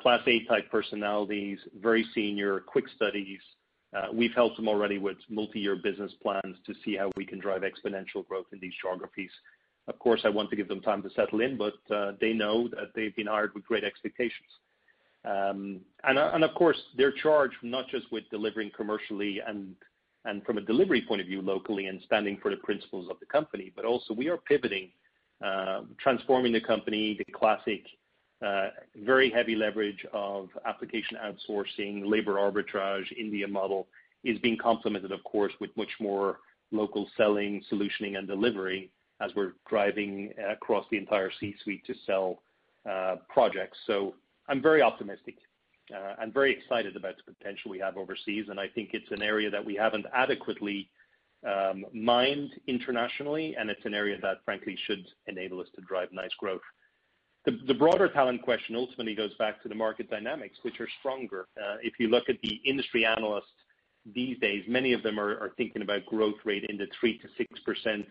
class 0.01 0.21
A 0.27 0.45
type 0.45 0.71
personalities, 0.71 1.59
very 1.81 2.05
senior, 2.15 2.61
quick 2.61 2.85
studies. 2.95 3.41
We've 4.13 4.35
helped 4.35 4.57
them 4.57 4.69
already 4.69 4.99
with 4.99 5.17
multi-year 5.31 5.77
business 5.77 6.13
plans 6.23 6.57
to 6.67 6.75
see 6.85 6.97
how 6.97 7.11
we 7.17 7.25
can 7.25 7.39
drive 7.39 7.63
exponential 7.63 8.27
growth 8.29 8.47
in 8.53 8.61
these 8.61 8.75
geographies. 8.83 9.31
Of 9.89 9.99
course, 9.99 10.23
I 10.25 10.29
want 10.29 10.51
to 10.51 10.57
give 10.57 10.69
them 10.69 10.81
time 10.81 11.03
to 11.03 11.11
settle 11.11 11.41
in, 11.41 11.57
but 11.57 11.75
uh, 11.95 12.13
they 12.21 12.33
know 12.33 12.69
that 12.69 12.93
they've 12.95 13.15
been 13.15 13.29
hired 13.29 13.55
with 13.55 13.65
great 13.65 13.85
expectations. 13.85 14.49
Um, 15.25 15.81
and 16.05 16.45
of 16.45 16.55
course, 16.55 16.81
they're 16.97 17.13
charged 17.13 17.57
not 17.63 17.89
just 17.89 18.11
with 18.13 18.25
delivering 18.31 18.71
commercially 18.77 19.41
and 19.47 19.75
and 20.25 20.45
from 20.45 20.59
a 20.59 20.61
delivery 20.61 21.03
point 21.07 21.21
of 21.21 21.29
view 21.29 21.41
locally 21.41 21.87
and 21.87 22.01
standing 22.05 22.37
for 22.43 22.51
the 22.51 22.57
principles 22.57 23.09
of 23.09 23.17
the 23.21 23.27
company, 23.27 23.73
but 23.77 23.85
also 23.85 24.13
we 24.13 24.29
are 24.29 24.37
pivoting, 24.37 24.91
uh, 25.45 25.83
transforming 25.99 26.53
the 26.53 26.61
company. 26.61 27.17
The 27.17 27.33
classic 27.33 27.85
uh, 28.45 28.71
very 29.05 29.31
heavy 29.31 29.55
leverage 29.55 30.05
of 30.13 30.49
application 30.67 31.17
outsourcing, 31.25 32.03
labor 32.05 32.35
arbitrage, 32.35 33.11
India 33.17 33.47
model 33.47 33.87
is 34.25 34.37
being 34.41 34.59
complemented, 34.59 35.13
of 35.13 35.23
course, 35.23 35.53
with 35.61 35.71
much 35.77 35.95
more 36.01 36.39
local 36.73 37.09
selling, 37.17 37.63
solutioning, 37.71 38.19
and 38.19 38.27
delivery 38.27 38.91
as 39.21 39.31
we're 39.35 39.53
driving 39.69 40.33
uh, 40.39 40.53
across 40.53 40.85
the 40.91 40.99
entire 40.99 41.31
C-suite 41.41 41.85
to 41.87 41.95
sell 42.07 42.43
uh, 42.89 43.17
projects. 43.29 43.79
So 43.87 44.15
I'm 44.49 44.63
very 44.63 44.83
optimistic 44.83 45.37
uh, 45.95 46.15
and 46.21 46.33
very 46.33 46.53
excited 46.53 46.97
about 46.97 47.15
the 47.17 47.33
potential 47.33 47.71
we 47.71 47.79
have 47.79 47.97
overseas, 47.97 48.47
and 48.49 48.61
I 48.61 48.69
think 48.69 48.91
it's 48.93 49.11
an 49.11 49.23
area 49.23 49.51
that 49.51 49.65
we 49.65 49.75
haven't 49.75 50.07
adequately 50.15 50.89
um, 51.47 51.85
mined 51.93 52.51
internationally, 52.67 53.55
and 53.59 53.71
it's 53.71 53.85
an 53.85 53.95
area 53.95 54.19
that 54.21 54.39
frankly 54.45 54.77
should 54.87 55.07
enable 55.27 55.61
us 55.61 55.69
to 55.77 55.83
drive 55.83 56.09
nice 56.13 56.35
growth. 56.39 56.63
The 57.45 57.75
broader 57.75 58.09
talent 58.09 58.43
question 58.43 58.75
ultimately 58.75 59.15
goes 59.15 59.33
back 59.35 59.63
to 59.63 59.69
the 59.69 59.75
market 59.77 60.11
dynamics, 60.11 60.59
which 60.63 60.81
are 60.81 60.89
stronger. 60.99 61.47
If 61.81 61.93
you 62.01 62.09
look 62.09 62.29
at 62.29 62.41
the 62.43 62.61
industry 62.65 63.05
analysts 63.05 63.45
these 64.05 64.37
days, 64.41 64.65
many 64.67 64.93
of 64.93 65.05
them 65.05 65.21
are 65.21 65.53
thinking 65.57 65.83
about 65.83 66.05
growth 66.07 66.35
rate 66.45 66.65
in 66.69 66.77
the 66.77 66.89
3%-6% 67.01 68.05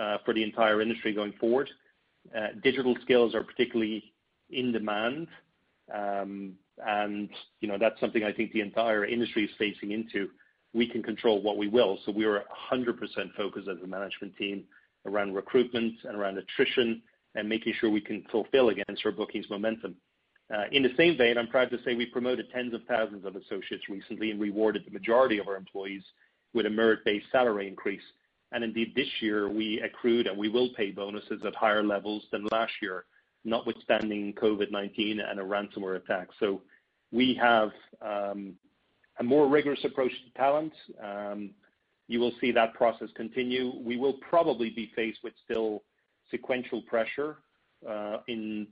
Uh, 0.00 0.16
for 0.24 0.32
the 0.32 0.42
entire 0.42 0.80
industry 0.80 1.12
going 1.12 1.34
forward. 1.38 1.68
Uh, 2.34 2.46
digital 2.62 2.96
skills 3.02 3.34
are 3.34 3.42
particularly 3.42 4.02
in 4.48 4.72
demand. 4.72 5.26
Um, 5.92 6.54
and 6.86 7.28
you 7.60 7.68
know 7.68 7.76
that's 7.78 8.00
something 8.00 8.24
I 8.24 8.32
think 8.32 8.52
the 8.52 8.62
entire 8.62 9.04
industry 9.04 9.44
is 9.44 9.50
facing 9.58 9.90
into. 9.90 10.30
We 10.72 10.88
can 10.88 11.02
control 11.02 11.42
what 11.42 11.58
we 11.58 11.68
will. 11.68 11.98
So 12.06 12.12
We 12.12 12.24
are 12.24 12.42
100% 12.72 12.96
focused 13.36 13.68
as 13.68 13.76
a 13.84 13.86
management 13.86 14.34
team 14.38 14.64
around 15.04 15.34
recruitment 15.34 15.94
and 16.04 16.16
around 16.16 16.38
attrition 16.38 17.02
and 17.34 17.46
making 17.46 17.74
sure 17.78 17.90
we 17.90 18.00
can 18.00 18.24
fulfill 18.30 18.70
against 18.70 19.04
our 19.04 19.12
bookings 19.12 19.50
momentum. 19.50 19.94
Uh, 20.54 20.64
in 20.72 20.82
the 20.82 20.94
same 20.96 21.18
vein, 21.18 21.36
I'm 21.36 21.48
proud 21.48 21.70
to 21.70 21.78
say 21.84 21.94
we 21.94 22.06
promoted 22.06 22.50
tens 22.50 22.72
of 22.72 22.80
thousands 22.88 23.26
of 23.26 23.36
associates 23.36 23.90
recently 23.90 24.30
and 24.30 24.40
rewarded 24.40 24.84
the 24.86 24.90
majority 24.90 25.38
of 25.38 25.48
our 25.48 25.56
employees 25.56 26.02
with 26.54 26.64
a 26.64 26.70
merit-based 26.70 27.26
salary 27.30 27.68
increase. 27.68 28.02
And 28.52 28.62
indeed, 28.64 28.92
this 28.94 29.08
year, 29.20 29.48
we 29.48 29.80
accrued 29.80 30.26
and 30.26 30.36
we 30.36 30.48
will 30.48 30.70
pay 30.76 30.90
bonuses 30.90 31.40
at 31.46 31.54
higher 31.54 31.82
levels 31.82 32.24
than 32.30 32.46
last 32.50 32.72
year, 32.80 33.04
notwithstanding 33.44 34.34
COVID-19 34.34 35.18
and 35.28 35.40
a 35.40 35.42
ransomware 35.42 35.96
attack. 35.96 36.28
So 36.38 36.62
we 37.10 37.34
have 37.40 37.70
um, 38.00 38.54
a 39.18 39.24
more 39.24 39.48
rigorous 39.48 39.84
approach 39.84 40.12
to 40.12 40.38
talent. 40.38 40.72
Um, 41.02 41.50
you 42.08 42.20
will 42.20 42.32
see 42.40 42.52
that 42.52 42.74
process 42.74 43.08
continue. 43.14 43.72
We 43.80 43.96
will 43.96 44.14
probably 44.14 44.70
be 44.70 44.92
faced 44.94 45.20
with 45.24 45.32
still 45.44 45.82
sequential 46.30 46.82
pressure 46.82 47.38
uh 47.86 48.18
in 48.28 48.66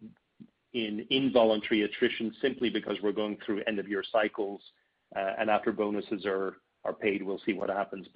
in 0.72 1.04
involuntary 1.10 1.82
attrition 1.82 2.32
simply 2.40 2.70
because 2.70 2.96
we're 3.02 3.12
going 3.12 3.36
through 3.44 3.62
end-of-year 3.66 4.04
cycles, 4.12 4.60
uh, 5.16 5.32
and 5.38 5.50
after 5.50 5.72
bonuses 5.72 6.24
are 6.24 6.56
are 6.84 6.92
paid, 6.92 7.22
we'll 7.22 7.40
see 7.44 7.52
what 7.52 7.68
happens. 7.68 8.06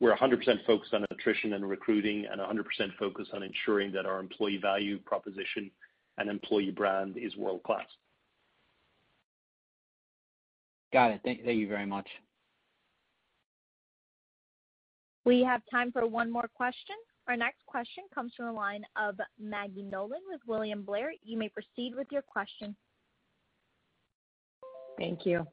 We're 0.00 0.16
100% 0.16 0.64
focused 0.66 0.94
on 0.94 1.04
attrition 1.10 1.54
and 1.54 1.68
recruiting 1.68 2.26
and 2.30 2.40
100% 2.40 2.62
focused 2.98 3.32
on 3.34 3.42
ensuring 3.42 3.92
that 3.92 4.06
our 4.06 4.20
employee 4.20 4.58
value 4.58 4.98
proposition 4.98 5.70
and 6.18 6.28
employee 6.28 6.70
brand 6.70 7.16
is 7.16 7.36
world-class. 7.36 7.86
Got 10.92 11.10
it. 11.12 11.20
Thank 11.24 11.44
you 11.44 11.68
very 11.68 11.86
much. 11.86 12.08
We 15.24 15.42
have 15.42 15.60
time 15.70 15.92
for 15.92 16.06
one 16.06 16.30
more 16.30 16.48
question. 16.54 16.96
Our 17.26 17.36
next 17.36 17.66
question 17.66 18.04
comes 18.14 18.32
from 18.34 18.46
the 18.46 18.52
line 18.52 18.84
of 18.96 19.16
Maggie 19.38 19.82
Nolan 19.82 20.20
with 20.30 20.40
William 20.46 20.82
Blair. 20.82 21.12
You 21.22 21.36
may 21.36 21.50
proceed 21.50 21.94
with 21.94 22.06
your 22.10 22.22
question. 22.22 22.74
Thank 24.96 25.26
you. 25.26 25.46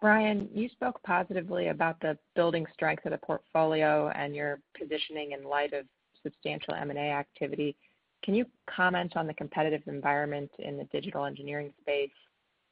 Brian, 0.00 0.48
you 0.54 0.68
spoke 0.68 1.02
positively 1.04 1.68
about 1.68 1.98
the 2.00 2.18
building 2.34 2.66
strength 2.74 3.06
of 3.06 3.12
the 3.12 3.18
portfolio 3.18 4.08
and 4.10 4.34
your 4.34 4.60
positioning 4.78 5.32
in 5.32 5.42
light 5.44 5.72
of 5.72 5.86
substantial 6.22 6.74
M&A 6.74 7.10
activity. 7.10 7.76
Can 8.22 8.34
you 8.34 8.44
comment 8.68 9.16
on 9.16 9.26
the 9.26 9.34
competitive 9.34 9.82
environment 9.86 10.50
in 10.58 10.76
the 10.76 10.84
digital 10.84 11.24
engineering 11.24 11.72
space? 11.80 12.10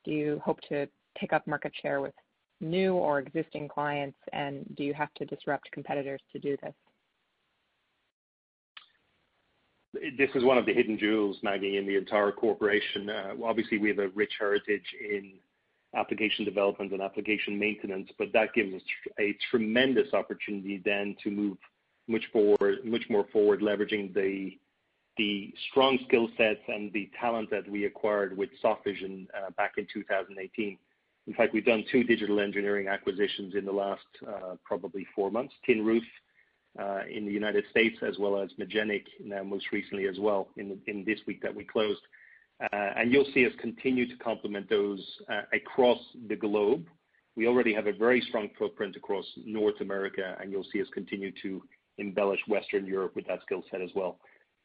Do 0.04 0.10
you 0.10 0.40
hope 0.44 0.60
to 0.68 0.86
pick 1.18 1.32
up 1.32 1.46
market 1.46 1.72
share 1.80 2.00
with 2.00 2.14
new 2.60 2.94
or 2.94 3.18
existing 3.18 3.68
clients, 3.68 4.18
and 4.32 4.64
do 4.76 4.84
you 4.84 4.94
have 4.94 5.12
to 5.14 5.24
disrupt 5.24 5.70
competitors 5.72 6.20
to 6.32 6.38
do 6.38 6.56
this? 6.62 6.74
This 10.18 10.30
is 10.34 10.42
one 10.42 10.58
of 10.58 10.66
the 10.66 10.74
hidden 10.74 10.98
jewels, 10.98 11.38
Maggie, 11.42 11.76
in 11.76 11.86
the 11.86 11.96
entire 11.96 12.32
corporation. 12.32 13.08
Uh, 13.08 13.34
obviously, 13.44 13.78
we 13.78 13.88
have 13.88 14.00
a 14.00 14.08
rich 14.08 14.32
heritage 14.38 14.84
in 15.00 15.34
application 15.96 16.44
development 16.44 16.92
and 16.92 17.02
application 17.02 17.58
maintenance, 17.58 18.10
but 18.18 18.32
that 18.32 18.52
gives 18.54 18.74
us 18.74 18.82
a 19.18 19.36
tremendous 19.50 20.12
opportunity 20.12 20.82
then 20.84 21.16
to 21.22 21.30
move 21.30 21.56
much 22.06 22.24
forward 22.32 22.84
much 22.84 23.04
more 23.08 23.26
forward, 23.32 23.60
leveraging 23.60 24.12
the 24.14 24.58
the 25.16 25.54
strong 25.70 25.98
skill 26.08 26.28
sets 26.36 26.60
and 26.66 26.92
the 26.92 27.08
talent 27.20 27.48
that 27.50 27.68
we 27.70 27.84
acquired 27.84 28.36
with 28.36 28.50
Softvision 28.62 29.26
uh, 29.36 29.50
back 29.56 29.74
in 29.76 29.86
2018. 29.92 30.76
In 31.26 31.34
fact, 31.34 31.54
we've 31.54 31.64
done 31.64 31.84
two 31.90 32.02
digital 32.02 32.40
engineering 32.40 32.88
acquisitions 32.88 33.54
in 33.54 33.64
the 33.64 33.72
last 33.72 34.04
uh, 34.26 34.56
probably 34.64 35.06
four 35.14 35.30
months, 35.30 35.54
Tin 35.64 35.84
Roof 35.84 36.02
uh, 36.78 37.02
in 37.08 37.24
the 37.24 37.32
United 37.32 37.64
States, 37.70 37.96
as 38.06 38.18
well 38.18 38.40
as 38.40 38.50
Magenic 38.58 39.04
now 39.24 39.42
most 39.42 39.66
recently 39.72 40.08
as 40.08 40.18
well 40.18 40.48
in 40.56 41.04
this 41.06 41.20
week 41.26 41.40
that 41.42 41.54
we 41.54 41.64
closed. 41.64 42.00
Uh, 42.60 43.02
you'll 43.06 43.26
see 43.34 43.46
us 43.46 43.52
continue 43.60 44.06
to 44.06 44.16
complement 44.22 44.68
those 44.70 45.04
uh, 45.28 45.42
across 45.52 45.98
the 46.28 46.36
globe. 46.36 46.86
We 47.36 47.48
already 47.48 47.74
have 47.74 47.86
a 47.86 47.92
very 47.92 48.20
strong 48.28 48.48
footprint 48.58 48.96
across 48.96 49.24
North 49.44 49.80
America, 49.80 50.36
and 50.40 50.52
you'll 50.52 50.66
see 50.72 50.80
us 50.80 50.88
continue 50.94 51.32
to 51.42 51.62
embellish 51.98 52.40
Western 52.48 52.86
Europe 52.86 53.16
with 53.16 53.26
that 53.26 53.40
skill 53.42 53.64
set 53.70 53.80
as 53.80 53.90
well. 53.94 54.18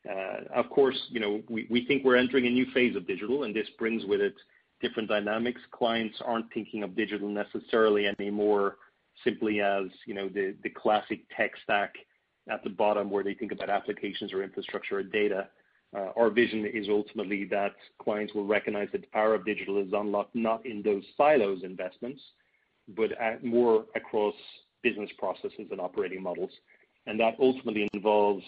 Uh, 0.09 0.43
of 0.55 0.69
course, 0.69 0.97
you 1.09 1.19
know, 1.19 1.41
we 1.49 1.85
think 1.87 2.05
we're 2.05 2.15
entering 2.15 2.45
a 2.45 2.49
new 2.49 2.65
phase 2.73 2.95
of 2.95 3.07
digital, 3.07 3.43
and 3.43 3.55
this 3.55 3.67
brings 3.77 4.05
with 4.05 4.21
it 4.21 4.35
different 4.81 5.09
dynamics. 5.09 5.59
Clients 5.71 6.15
aren't 6.23 6.51
thinking 6.53 6.83
of 6.83 6.95
digital 6.95 7.27
necessarily 7.27 8.07
anymore 8.07 8.77
simply 9.23 9.59
as 9.61 9.83
you 10.05 10.13
know 10.13 10.29
the 10.29 10.69
classic 10.77 11.21
tech 11.35 11.51
stack 11.63 11.93
at 12.49 12.63
the 12.63 12.69
bottom 12.69 13.09
where 13.09 13.23
they 13.23 13.33
think 13.33 13.51
about 13.51 13.69
applications 13.69 14.33
or 14.33 14.43
infrastructure 14.43 14.97
or 14.97 15.03
data. 15.03 15.47
Uh, 15.95 16.09
our 16.15 16.29
vision 16.29 16.65
is 16.65 16.87
ultimately 16.87 17.45
that 17.45 17.73
clients 18.01 18.33
will 18.33 18.45
recognize 18.45 18.87
that 18.91 19.01
the 19.01 19.07
power 19.07 19.33
of 19.33 19.45
digital 19.45 19.77
is 19.77 19.91
unlocked 19.93 20.35
not 20.35 20.65
in 20.65 20.83
those 20.83 21.03
silos 21.17 21.63
investments, 21.63 22.21
but 22.95 23.11
more 23.43 23.85
across 23.95 24.35
business 24.83 25.09
processes 25.17 25.67
and 25.71 25.81
operating 25.81 26.21
models. 26.21 26.51
And 27.07 27.19
that 27.19 27.35
ultimately 27.39 27.89
involves 27.93 28.43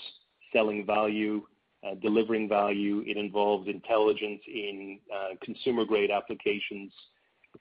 selling 0.53 0.85
value, 0.85 1.41
uh, 1.83 1.95
delivering 1.95 2.47
value. 2.47 3.03
It 3.07 3.17
involves 3.17 3.67
intelligence 3.67 4.41
in 4.47 4.99
uh, 5.13 5.35
consumer-grade 5.43 6.11
applications 6.11 6.91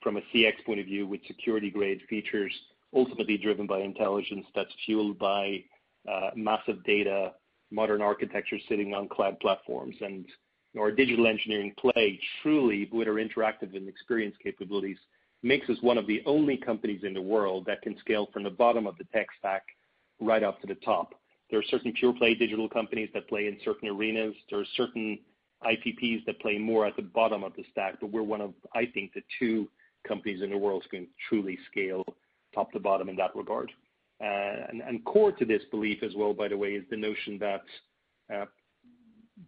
from 0.03 0.19
a 0.19 0.21
CX 0.35 0.65
point 0.67 0.81
of 0.81 0.87
view 0.87 1.07
with 1.07 1.21
security-grade 1.27 2.03
features, 2.09 2.53
ultimately 2.95 3.39
driven 3.39 3.67
by 3.67 3.81
intelligence 3.81 4.47
that's 4.55 4.73
fueled 4.85 5.19
by 5.19 5.65
massive 6.35 6.83
data, 6.85 7.33
modern 7.71 8.03
architecture 8.03 8.59
sitting 8.69 8.95
on 8.95 9.09
cloud 9.09 9.39
platforms. 9.41 9.97
And 10.01 10.27
our 10.79 10.91
digital 10.91 11.27
engineering 11.27 11.75
play, 11.79 12.21
truly, 12.43 12.89
with 12.93 13.09
our 13.09 13.15
interactive 13.15 13.77
and 13.77 13.89
experience 13.89 14.37
capabilities, 14.43 14.99
makes 15.43 15.69
us 15.71 15.79
one 15.81 15.99
of 15.99 16.07
the 16.07 16.23
only 16.27 16.57
companies 16.57 17.03
in 17.03 17.15
the 17.15 17.23
world 17.23 17.65
that 17.67 17.83
can 17.83 17.99
scale 17.99 18.29
from 18.33 18.43
the 18.43 18.51
bottom 18.51 18.87
of 18.87 18.97
the 18.99 19.05
tech 19.05 19.27
stack 19.39 19.63
right 20.21 20.43
up 20.43 20.61
to 20.61 20.67
the 20.67 20.75
top. 20.77 21.15
There 21.51 21.59
are 21.59 21.65
certain 21.65 21.93
pure-play 21.93 22.35
digital 22.35 22.69
companies 22.69 23.09
that 23.15 23.29
play 23.29 23.47
in 23.47 23.57
certain 23.65 23.89
arenas. 23.89 24.35
There 24.51 24.61
are 24.61 24.67
certain 24.77 25.19
IPPs 25.65 26.25
that 26.27 26.41
play 26.41 26.59
more 26.59 26.87
at 26.87 26.97
the 26.97 27.03
bottom 27.03 27.43
of 27.43 27.55
the 27.57 27.65
stack, 27.73 27.97
but 28.01 28.13
we're 28.13 28.23
one 28.23 28.41
of, 28.41 28.53
I 28.75 28.87
think, 28.87 29.13
the 29.15 29.23
two 29.39 29.69
companies 30.07 30.43
in 30.43 30.51
the 30.51 30.59
world 30.59 30.85
who 30.85 30.99
can 30.99 31.09
truly 31.29 31.59
scale 31.71 32.05
top 32.55 32.73
to 32.73 32.81
bottom 32.81 33.09
in 33.09 33.17
that 33.17 33.35
regard. 33.35 33.71
Uh, 34.23 34.67
core 35.05 35.33
to 35.33 35.45
this 35.45 35.63
belief 35.71 36.03
as 36.03 36.13
well, 36.15 36.35
by 36.35 36.49
the 36.49 36.57
way, 36.57 36.71
is 36.71 36.85
the 36.91 36.97
notion 36.97 37.39
that 37.39 37.63
uh, 38.35 38.45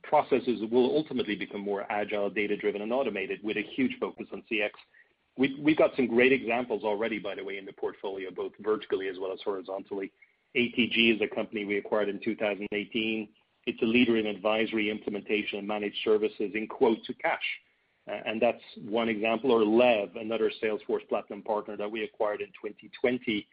processes 0.02 0.60
will 0.70 0.96
ultimately 0.96 1.36
become 1.36 1.60
more 1.60 1.84
agile, 1.90 2.30
data-driven, 2.30 2.82
and 2.82 2.92
automated 2.92 3.40
with 3.42 3.56
a 3.56 3.62
huge 3.62 3.92
focus 4.00 4.26
on 4.32 4.42
CX. 4.50 4.70
We've 5.36 5.76
got 5.76 5.96
some 5.96 6.08
great 6.08 6.32
examples 6.32 6.84
already, 6.84 7.18
by 7.18 7.34
the 7.34 7.44
way, 7.44 7.56
in 7.56 7.64
the 7.64 7.72
portfolio, 7.72 8.30
both 8.30 8.52
vertically 8.60 9.08
as 9.08 9.16
well 9.18 9.32
as 9.32 9.40
horizontally. 9.42 10.12
ATG 10.56 11.16
is 11.16 11.22
a 11.22 11.34
company 11.34 11.64
we 11.64 11.78
acquired 11.78 12.10
in 12.10 12.20
2018. 12.22 13.28
It's 13.66 13.82
a 13.82 13.86
leader 13.86 14.18
in 14.18 14.26
advisory 14.26 14.90
implementation 14.90 15.58
and 15.58 15.66
managed 15.66 15.96
services 16.04 16.50
in 16.54 16.66
quote 16.66 17.02
to 17.04 17.14
cash. 17.14 17.40
Uh, 18.10 18.18
and 18.26 18.42
that's 18.42 18.62
one 18.84 19.08
example. 19.08 19.52
Or 19.52 19.64
LEV, 19.64 20.16
another 20.16 20.50
Salesforce 20.62 21.08
Platinum 21.08 21.42
partner 21.42 21.76
that 21.76 21.90
we 21.90 22.04
acquired 22.04 22.40
in 22.40 22.48
2020, 22.48 23.46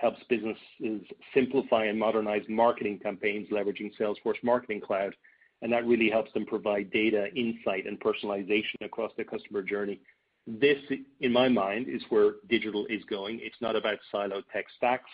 helps 0.00 0.20
businesses 0.28 1.06
simplify 1.34 1.84
and 1.84 1.98
modernize 1.98 2.42
marketing 2.48 2.98
campaigns 3.02 3.48
leveraging 3.50 3.90
Salesforce 3.98 4.42
Marketing 4.42 4.80
Cloud. 4.80 5.14
And 5.62 5.70
that 5.72 5.86
really 5.86 6.08
helps 6.08 6.32
them 6.32 6.46
provide 6.46 6.90
data, 6.90 7.26
insight, 7.34 7.86
and 7.86 8.00
personalization 8.00 8.80
across 8.82 9.12
their 9.16 9.26
customer 9.26 9.60
journey. 9.62 10.00
This, 10.46 10.78
in 11.20 11.32
my 11.32 11.48
mind, 11.50 11.86
is 11.88 12.02
where 12.08 12.36
digital 12.48 12.86
is 12.86 13.02
going. 13.10 13.40
It's 13.42 13.60
not 13.60 13.76
about 13.76 13.98
siloed 14.12 14.44
tech 14.52 14.64
stacks. 14.76 15.10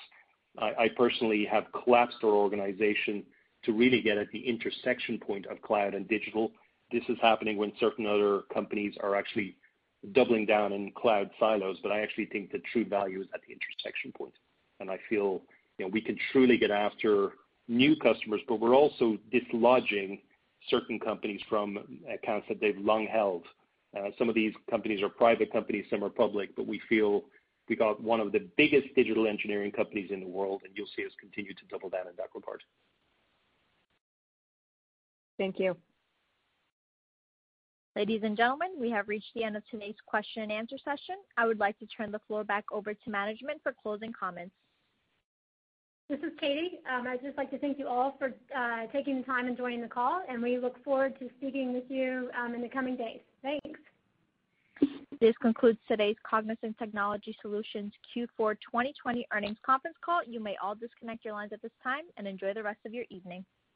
I 0.59 0.89
personally 0.97 1.45
have 1.51 1.64
collapsed 1.84 2.18
our 2.22 2.30
organization 2.30 3.24
to 3.64 3.72
really 3.72 4.01
get 4.01 4.16
at 4.16 4.30
the 4.30 4.39
intersection 4.39 5.18
point 5.18 5.47
of 5.47 5.61
cloud 5.61 5.95
and 5.95 6.09
digital. 6.09 6.53
This 6.93 7.03
is 7.09 7.18
happening 7.20 7.59
when 7.59 7.72
certain 7.80 8.07
other 8.07 8.43
companies 8.55 8.95
are 9.03 9.16
actually 9.16 9.57
doubling 10.12 10.47
down 10.47 10.72
in 10.72 10.93
cloud 10.93 11.28
silos. 11.41 11.76
But 11.82 11.93
I 11.93 12.01
actually 12.01 12.26
think 12.26 12.53
the 12.53 12.62
true 12.72 12.87
value 12.87 13.20
is 13.20 13.26
at 13.34 13.41
the 13.47 13.53
intersection 13.53 14.12
point. 14.12 14.32
I 14.81 14.99
feel 15.09 15.43
we 15.93 16.01
can 16.01 16.16
truly 16.33 16.57
get 16.57 16.70
after 16.70 17.33
new 17.68 17.97
customers, 17.97 18.41
but 18.49 18.61
we're 18.61 18.74
also 18.74 19.18
dislodging 19.31 20.20
certain 20.68 20.99
companies 20.99 21.41
from 21.49 22.01
accounts 22.12 22.47
that 22.49 22.61
they've 22.61 22.79
long 22.79 23.07
held. 23.07 23.45
Uh, 23.97 24.11
some 24.18 24.29
of 24.29 24.35
these 24.35 24.53
companies 24.70 25.03
are 25.03 25.09
private 25.09 25.53
companies, 25.53 25.85
some 25.91 26.05
are 26.05 26.11
public, 26.11 26.55
but 26.57 26.66
we 26.66 26.81
feel 26.89 27.24
we 27.68 27.77
got 27.77 28.03
one 28.03 28.20
of 28.20 28.33
the 28.33 28.47
biggest 28.57 28.87
digital 28.95 29.27
engineering 29.27 29.72
companies 29.72 30.11
in 30.11 30.20
the 30.20 30.27
world, 30.27 30.62
and 30.64 30.72
you'll 30.77 30.89
see 30.97 31.05
us 31.05 31.12
continue 31.18 31.55
to 31.55 31.64
double 31.70 31.89
down 31.89 32.07
in 32.07 32.14
that 32.16 32.29
regard. 32.35 32.62
Thank 35.39 35.59
you. 35.59 35.77
Ladies 37.97 38.20
and 38.24 38.37
gentlemen, 38.37 38.72
we 38.79 38.91
have 38.91 39.09
reached 39.09 39.33
the 39.35 39.43
end 39.45 39.57
of 39.57 39.62
today's 39.70 39.97
question 40.07 40.43
and 40.43 40.53
answer 40.53 40.77
session. 40.85 41.16
I 41.39 41.47
would 41.47 41.59
like 41.59 41.79
to 41.79 41.87
turn 41.87 42.12
the 42.12 42.20
floor 42.27 42.45
back 42.45 42.64
over 42.70 42.93
to 42.93 43.11
management 43.11 43.61
for 43.62 43.72
closing 43.83 44.12
comments. 44.12 44.55
This 46.09 46.20
is 46.20 46.32
Katie. 46.38 46.78
Um, 46.88 47.07
I'd 47.09 47.20
just 47.20 47.36
like 47.36 47.50
to 47.50 47.59
thank 47.59 47.80
you 47.80 47.88
all 47.88 48.14
for 48.16 48.32
uh, 48.57 48.86
taking 48.92 49.16
the 49.16 49.22
time 49.24 49.48
and 49.48 49.57
joining 49.57 49.80
the 49.80 49.88
call, 49.88 50.22
and 50.28 50.40
we 50.40 50.57
look 50.57 50.82
forward 50.84 51.18
to 51.18 51.28
speaking 51.38 51.72
with 51.72 51.82
you 51.88 52.30
um, 52.40 52.54
in 52.54 52.62
the 52.62 52.68
coming 52.68 52.96
days. 52.96 53.20
Thanks. 53.42 53.80
This 55.20 55.34
concludes 55.42 55.78
today's 55.88 56.14
Cognizant 56.22 56.78
Technology 56.78 57.36
Solutions 57.42 57.92
Q4 58.14 58.54
2020 58.70 59.26
earnings 59.32 59.57
conference 59.64 59.96
call. 60.04 60.20
You 60.24 60.38
may 60.38 60.54
all 60.62 60.76
disconnect 60.76 61.24
your 61.24 61.34
lines 61.34 61.52
at 61.52 61.61
this 61.61 61.72
time, 61.82 62.04
and 62.16 62.28
enjoy 62.28 62.54
the 62.54 62.62
rest 62.62 62.78
of 62.86 62.94
your 62.94 63.04
evening. 63.11 63.44